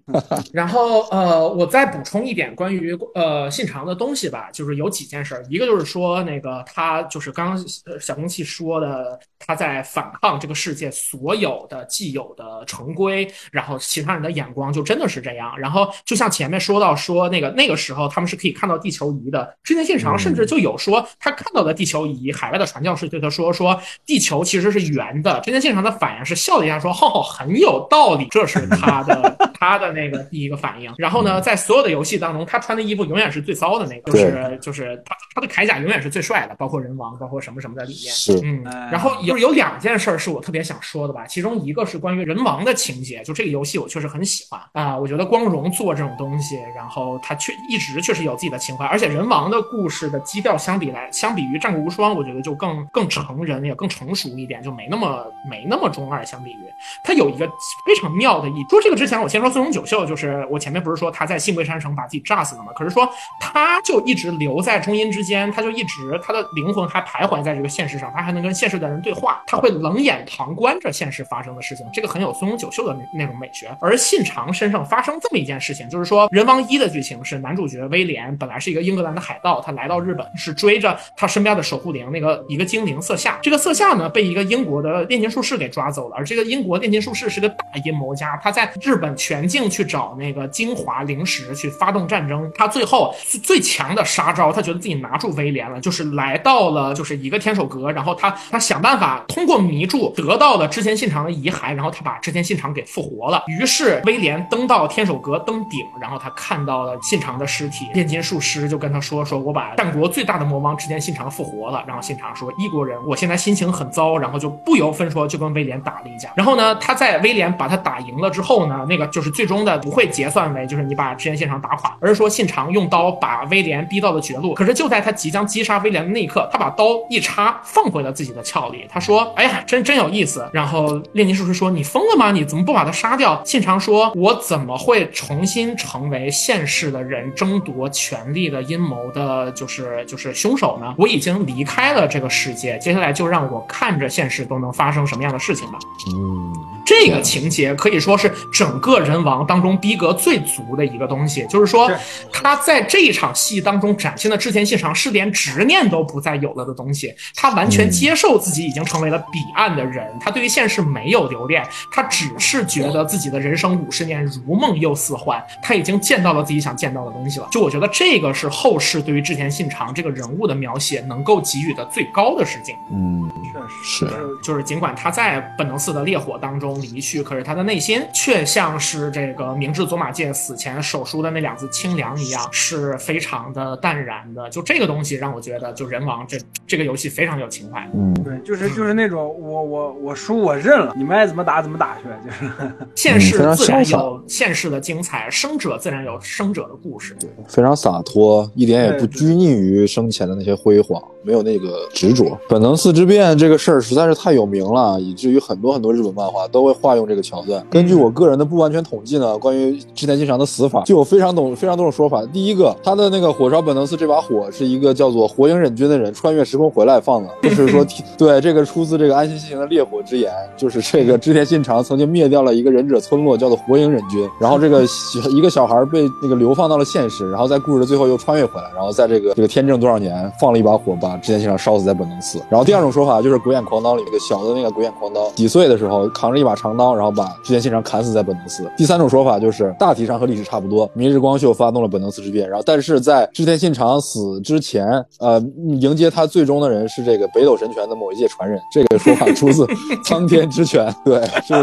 [0.54, 6.61] 然后呃，我再补充一点关于呃信长的东西吧，就是有几件事，一个就是说那个。
[6.64, 7.66] 他就是刚刚
[8.00, 15.58] 小空气说的，他在反抗这个世界所有的既有的成规，然后其他人的眼光就真的是这样。
[15.60, 25.40] 然后就像前面说到说那个那个时候他们是可以看到地球仪的，之前信长甚至就有说他看到的地球仪，海外的传教士对他说说地球其实是圆的。
[25.42, 30.94] 之前信长的反应是笑了一下说：“哦，很有道理。”这是他的 他的那个第一个反应。
[30.98, 38.14] 然后呢，在所有的游戏当中，他穿的衣服永远是最糟的那个，就是就是他他的铠甲永远是最帅的，包括人王，包括什么什么的里面。
[38.14, 56.58] 是嗯，然后有有两件事儿是我特别想说的吧，其中一个是关于人王的情节，就这个游戏我确实很喜欢啊，我觉得光荣做这种东西，然后他确一直确实有自己的情怀，而且人王的故事的基调相比来，相比于战国无双，我觉得就更更成人也更成熟一点，就没那么没那么中二，相比于
[57.04, 57.48] 他有一个
[57.86, 62.72] 非常妙的一说这个之前，我先说松永久秀，就是我前面不是说他在信贵山城把自己炸死了吗？
[62.76, 63.08] 可是说
[63.40, 73.76] 他就一直留在中阴之间，他就一直他的灵魂还徘徊在这个现实上，他还能跟现实的人对话，他会冷眼旁观着现实发生的事情，这个很有松永久秀的那那种美学。
[73.80, 93.14] 而信长身上发生这么一件事情，就是说人王一的剧情是男主角威廉本来是一个英格兰的海盗，他来到日本是追着他身边的守护灵那个一个精灵色夏，这个色夏呢被一个英国的炼金术士给抓走了，而这个英国炼金术士是个大阴谋家，他在日本全境去找那个精华灵石去发动战争，他最后
[93.44, 103.44] 最强的杀招，他觉得自己拿住威廉了，就是来来到了就是一个天守阁，然后他他想办法通过迷住得到了织田信长的遗骸，然后他把织田信长给复活了。
[103.48, 111.84] 于是威廉登到天守阁登顶，然后他看到了信长的尸体，炼金术师就跟他说说我把战国最大的魔王织田信长复活了。
[111.86, 116.30] 然后信长说一国人，我现在心情很糟，然后就不由分说就跟威廉打了一架。
[116.38, 124.54] 然后呢，他在威廉把他打赢了之后呢，那个就是最终的不会结算为就是你把织田信长打垮，而是说信长用刀把威廉逼到了绝路。
[124.54, 128.86] 可是就在他即将击杀威廉的那一刻，他把刀一插，放回了自己的鞘里。
[128.90, 132.32] 他说：“哎呀，真真有意思。”然后炼金术士说：“你疯了吗？
[132.32, 140.94] 你怎么不把他杀掉？”信长说：“我怎么会重新成为现世的人争夺权力的阴谋的，就是就是凶手呢？
[140.98, 145.80] 我已经离开了这个世界，接下来就让我看着现实都能发生什么样的事情吧。”
[146.14, 146.54] 嗯，
[146.86, 151.92] 这个情节可以说是整个人王当中逼格最足的一个东西，就是说
[152.32, 167.48] 他在这一场戏当中展现的织田信长是连执念都不再有了的东西，他完全接受自己已经成为了彼岸的人，他对于现实没有留恋，他只是觉得自己的人生五十年如梦又似幻，他已经见到了自己想见到的东西了。
[167.52, 172.76] 就我觉得这个是后世对于织田信长这个人物的描写能够给予的最高的致敬。
[172.92, 184.50] 嗯，确实是就是尽管他在本能寺的烈火当中离去，可是他的内心却像是这个明智佐马介死前手书的那两字清凉一样，是非常的淡然的。
[184.50, 186.38] 就这个东西让我觉得，就人王这
[186.68, 187.90] 这个游戏非常有情怀。
[187.94, 192.52] 嗯，对，就是就是那种我我我输我认了，你们爱怎么打怎么打去，就是
[192.96, 197.16] 现世非常自然有现世的精彩，生者自然有生者的故事。
[197.20, 202.38] 对非常洒脱，一点也不拘泥于生前的那些辉煌，没有那个执着。
[202.48, 207.66] 本能寺之变这个事儿实在是太有名了，以至于很多很多日本漫画都会化用这个桥段。
[207.70, 212.26] 根据我个人的不完全统计呢，关于织田信长的死法，就有非常懂非常多种说法。
[212.28, 217.86] 第一个，他的那个火烧本能寺这把火是一个叫做火影忍君的人穿越时空回来放的，就是说，
[218.18, 232.40] 对这个出自这个安心信行的烈火之言，就是这个织田信长曾经灭掉了一个忍者村落，叫做火影忍军，然后这个小一个小孩被那个流放到了现实，然后在故事的最后又穿越回来，然后在这个这个天正多少年放了一把火，把织田信长烧死在本能寺。
[232.50, 238.70] 然后第二种说法就是鬼眼狂刀里那个小的那个鬼眼狂刀，几岁的时候扛着一把长刀，然后把织田信长砍死在本能寺。
[238.78, 245.42] 第三种说法就是大体上和历史差不多，明日光秀发动了本能寺之变，然后但是在织田信长死之前，呃，
[245.80, 248.60] 迎接他最终的人是这个北斗神拳的某一届传人。
[248.72, 249.68] 这个说法出自
[250.04, 251.54] 苍天之拳，对，是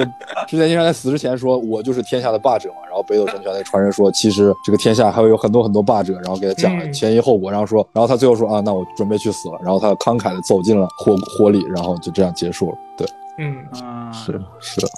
[0.47, 12.79] 织田信长在死之前说：“我就是天下的霸者嘛。”然后北斗神拳的传人说：“其实这个天下还会有很多很多霸者。”然后给他讲了嗯前因后果，然后说，然后他最后说：“啊，那我准备去死了。”然后他慷慨的走进了火火里，然后就这样结束了。
[12.97, 13.07] 对，
[13.39, 14.89] 嗯，嗯是是的，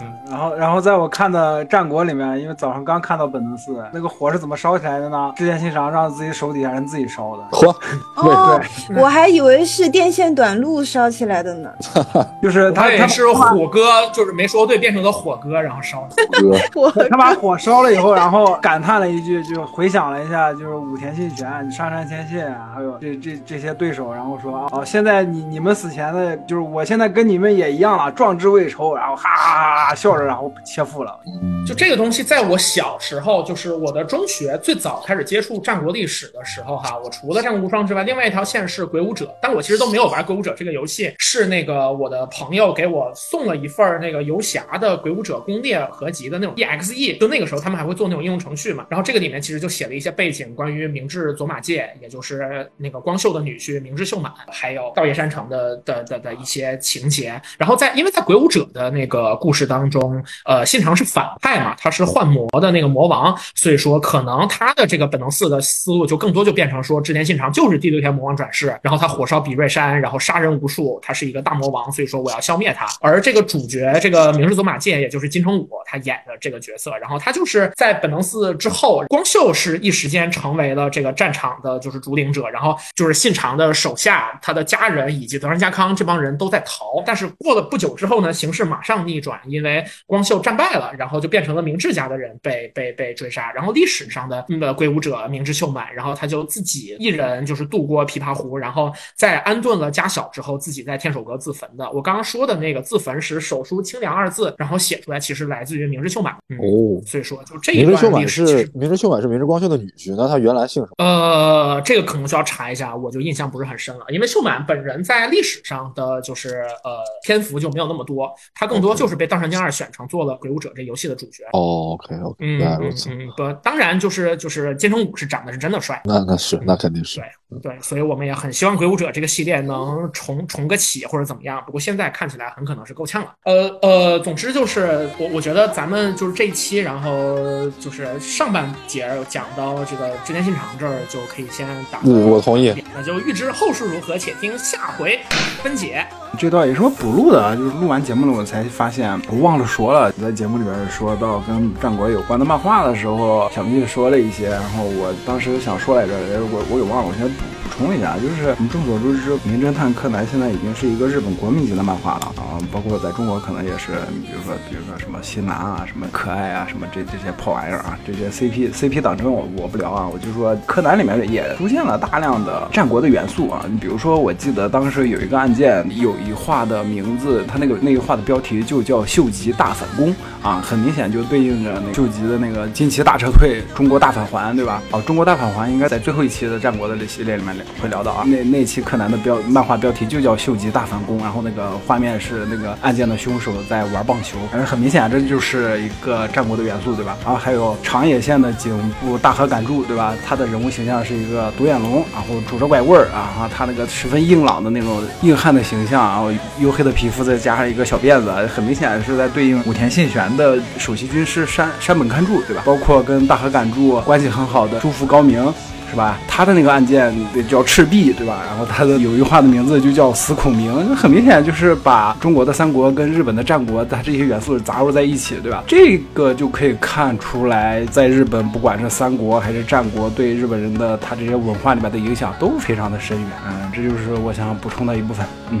[0.00, 5.32] 嗯，然后然后在我看的战国里面，因为早上刚看到本能寺那个火是怎么烧起来的呢？
[5.36, 7.74] 织田信长让自己手底下人自己烧的，火，
[8.16, 8.60] 哦，
[8.96, 11.70] 我还以为是电线短路烧起来的呢。
[12.40, 16.16] 就是他也是火哥，就是没说对，变成了火哥，然后烧的。
[16.70, 31.18] 哥，他把火烧了以后，然后感叹了一句，就回想了一下，就是武田信玄、上杉谦信啊，还有这这这些对手，然后说啊，哦，现在你你们死前的，就是我现在跟你们也一样了，壮志未酬，然后哈哈哈哈笑然后切腹了。
[31.66, 60.09] 就这个东西，在我小时候，就是我的中学最早开始接触战国历史的时候，哈，我除了战国无双之外，另外一条线是鬼武者，但我其实都没有玩鬼武者这个游戏，是那个我的朋友给我送了一份那个游侠的鬼武者攻略合集的那种 EXE，就那个时候他们还会做那种应用程序嘛，然后这个里面其实就写了一些背景，关于明治佐马介，也就是那个光秀的女婿明治秀满，还有道叶山城的的的的一些情节，然后在因为在鬼武者的那个故事当中，
[60.44, 72.86] 呃，信长是反派嘛，他是幻魔的那个魔王，所以说可能他的这个本能寺的思路就更多就变成说织田信长就是第六天魔王转世，然后他火烧比瑞山，然后杀人无数，他是一个大魔王，所以说我要消灭他。
[73.00, 101.90] 而这个主角这个明智佐马介，也就是金城武他演的这个角色，然后他就是在本能寺之后，光秀是一时间成为了这个战场的就是主领者，然后就是信长的手下，他的家人以及德川家康这帮人都在逃，但是过了不久之后呢，形势马上逆转，因为光秀战败了，然后就变成了明智家的人被被被追杀，然后历史上的呃鬼武者明智秀满，然后他就自己一人就是渡过琵琶湖，然后在安顿了家小之后，自己在天守阁自焚的。
[101.92, 106.34] 我刚刚说的那个自焚时手书清凉二字，然后写出来，其实来自于明智秀满。
[106.48, 111.04] 嗯、哦，所以说就这一明智秀满段历史其实是明智秀满是明智光秀的女婿，那他原来姓什么？
[111.04, 114.04] 呃，这个可能需要查一下，我就印象不是很深了。
[114.08, 121.44] 因为秀满本人在历史上的就是呃篇幅就没有那么多，他更多就是被道上江二选成做了鬼武者这游戏的主角。
[121.52, 122.90] 哦，OK OK，嗯嗯。
[123.08, 131.62] 嗯，不，当然就是就是金城武是长得是真的帅，那那是那肯定是对对，所以我们也很希望鬼武者这个系列能重重个起或者怎么样。
[131.66, 133.32] 不过现在看起来很可能是够呛了。
[133.44, 145.18] 呃呃，总之就是我我觉得咱们就是这一期，然后就是上半节讲到这个织田信长这儿就可以先打个嗯我同意那就预知后事如何，且听下回
[145.62, 146.06] 分解。
[146.38, 156.12] 这段也是我补录的，啊，就是录完节目了，我才发现我忘了说了，在节目里边说到跟战国有关的漫画的时候，小蜜说了一些，然后我当时想说来着，
[156.52, 163.92] 我我给忘了，我先补充一下，就是我们众所周知，《名侦探柯南》现在已经是一个日本国民级的漫画了啊，包括在中国可能也是，
[164.26, 184.82] 比如说比如说什么新南啊，什么可爱啊，什么这这些破玩意儿啊，这些 CP CP 党争我我不聊啊，我就说柯南里面也出现了大量的战国的元素啊，你比如说我记得当时有一个案件，有一画的名字，它那个那个画的标题就叫秀吉大反攻啊，很明显就对应着那个秀吉的那个近期大撤退，中国大返还，对吧？
[184.90, 197.16] 哦，中国大返还应该在最后一期的战国的这系列里面会聊到啊，那那期柯南的标漫画标题就叫秀吉大反攻，然后那个画面是那个案件的凶手在玩棒球，反正很明显这就是一个战国的元素，对吧？
[197.24, 200.14] 然后还有长野县的警部大河赶柱，对吧？
[200.26, 212.62] 他的人物形象是一个独眼龙，然后拄着拐棍儿啊，然后他那个十分硬朗的那种硬汉的形象，然后黝黑的皮肤再加上一个小辫子，很明显是在对应武田信玄的首席军师山山本勘助，对吧？
[212.64, 215.52] 包括跟大河感助关系很好的朱福高明。
[215.90, 216.20] 是吧？
[216.28, 217.12] 他的那个案件
[217.48, 218.44] 叫赤壁，对吧？
[218.48, 225.64] 然后他的有一句话的名字就叫死孔明，很明显就是把中国的三国跟日本的战国，它这些元素杂糅在一起，对吧？
[225.66, 233.28] 这个就可以看出来，在日本不管是三国还是战国，对日本人的他这些文化里面的影响都非常的深远。
[233.48, 235.26] 嗯，这就是我想补充的一部分。
[235.50, 235.60] 嗯。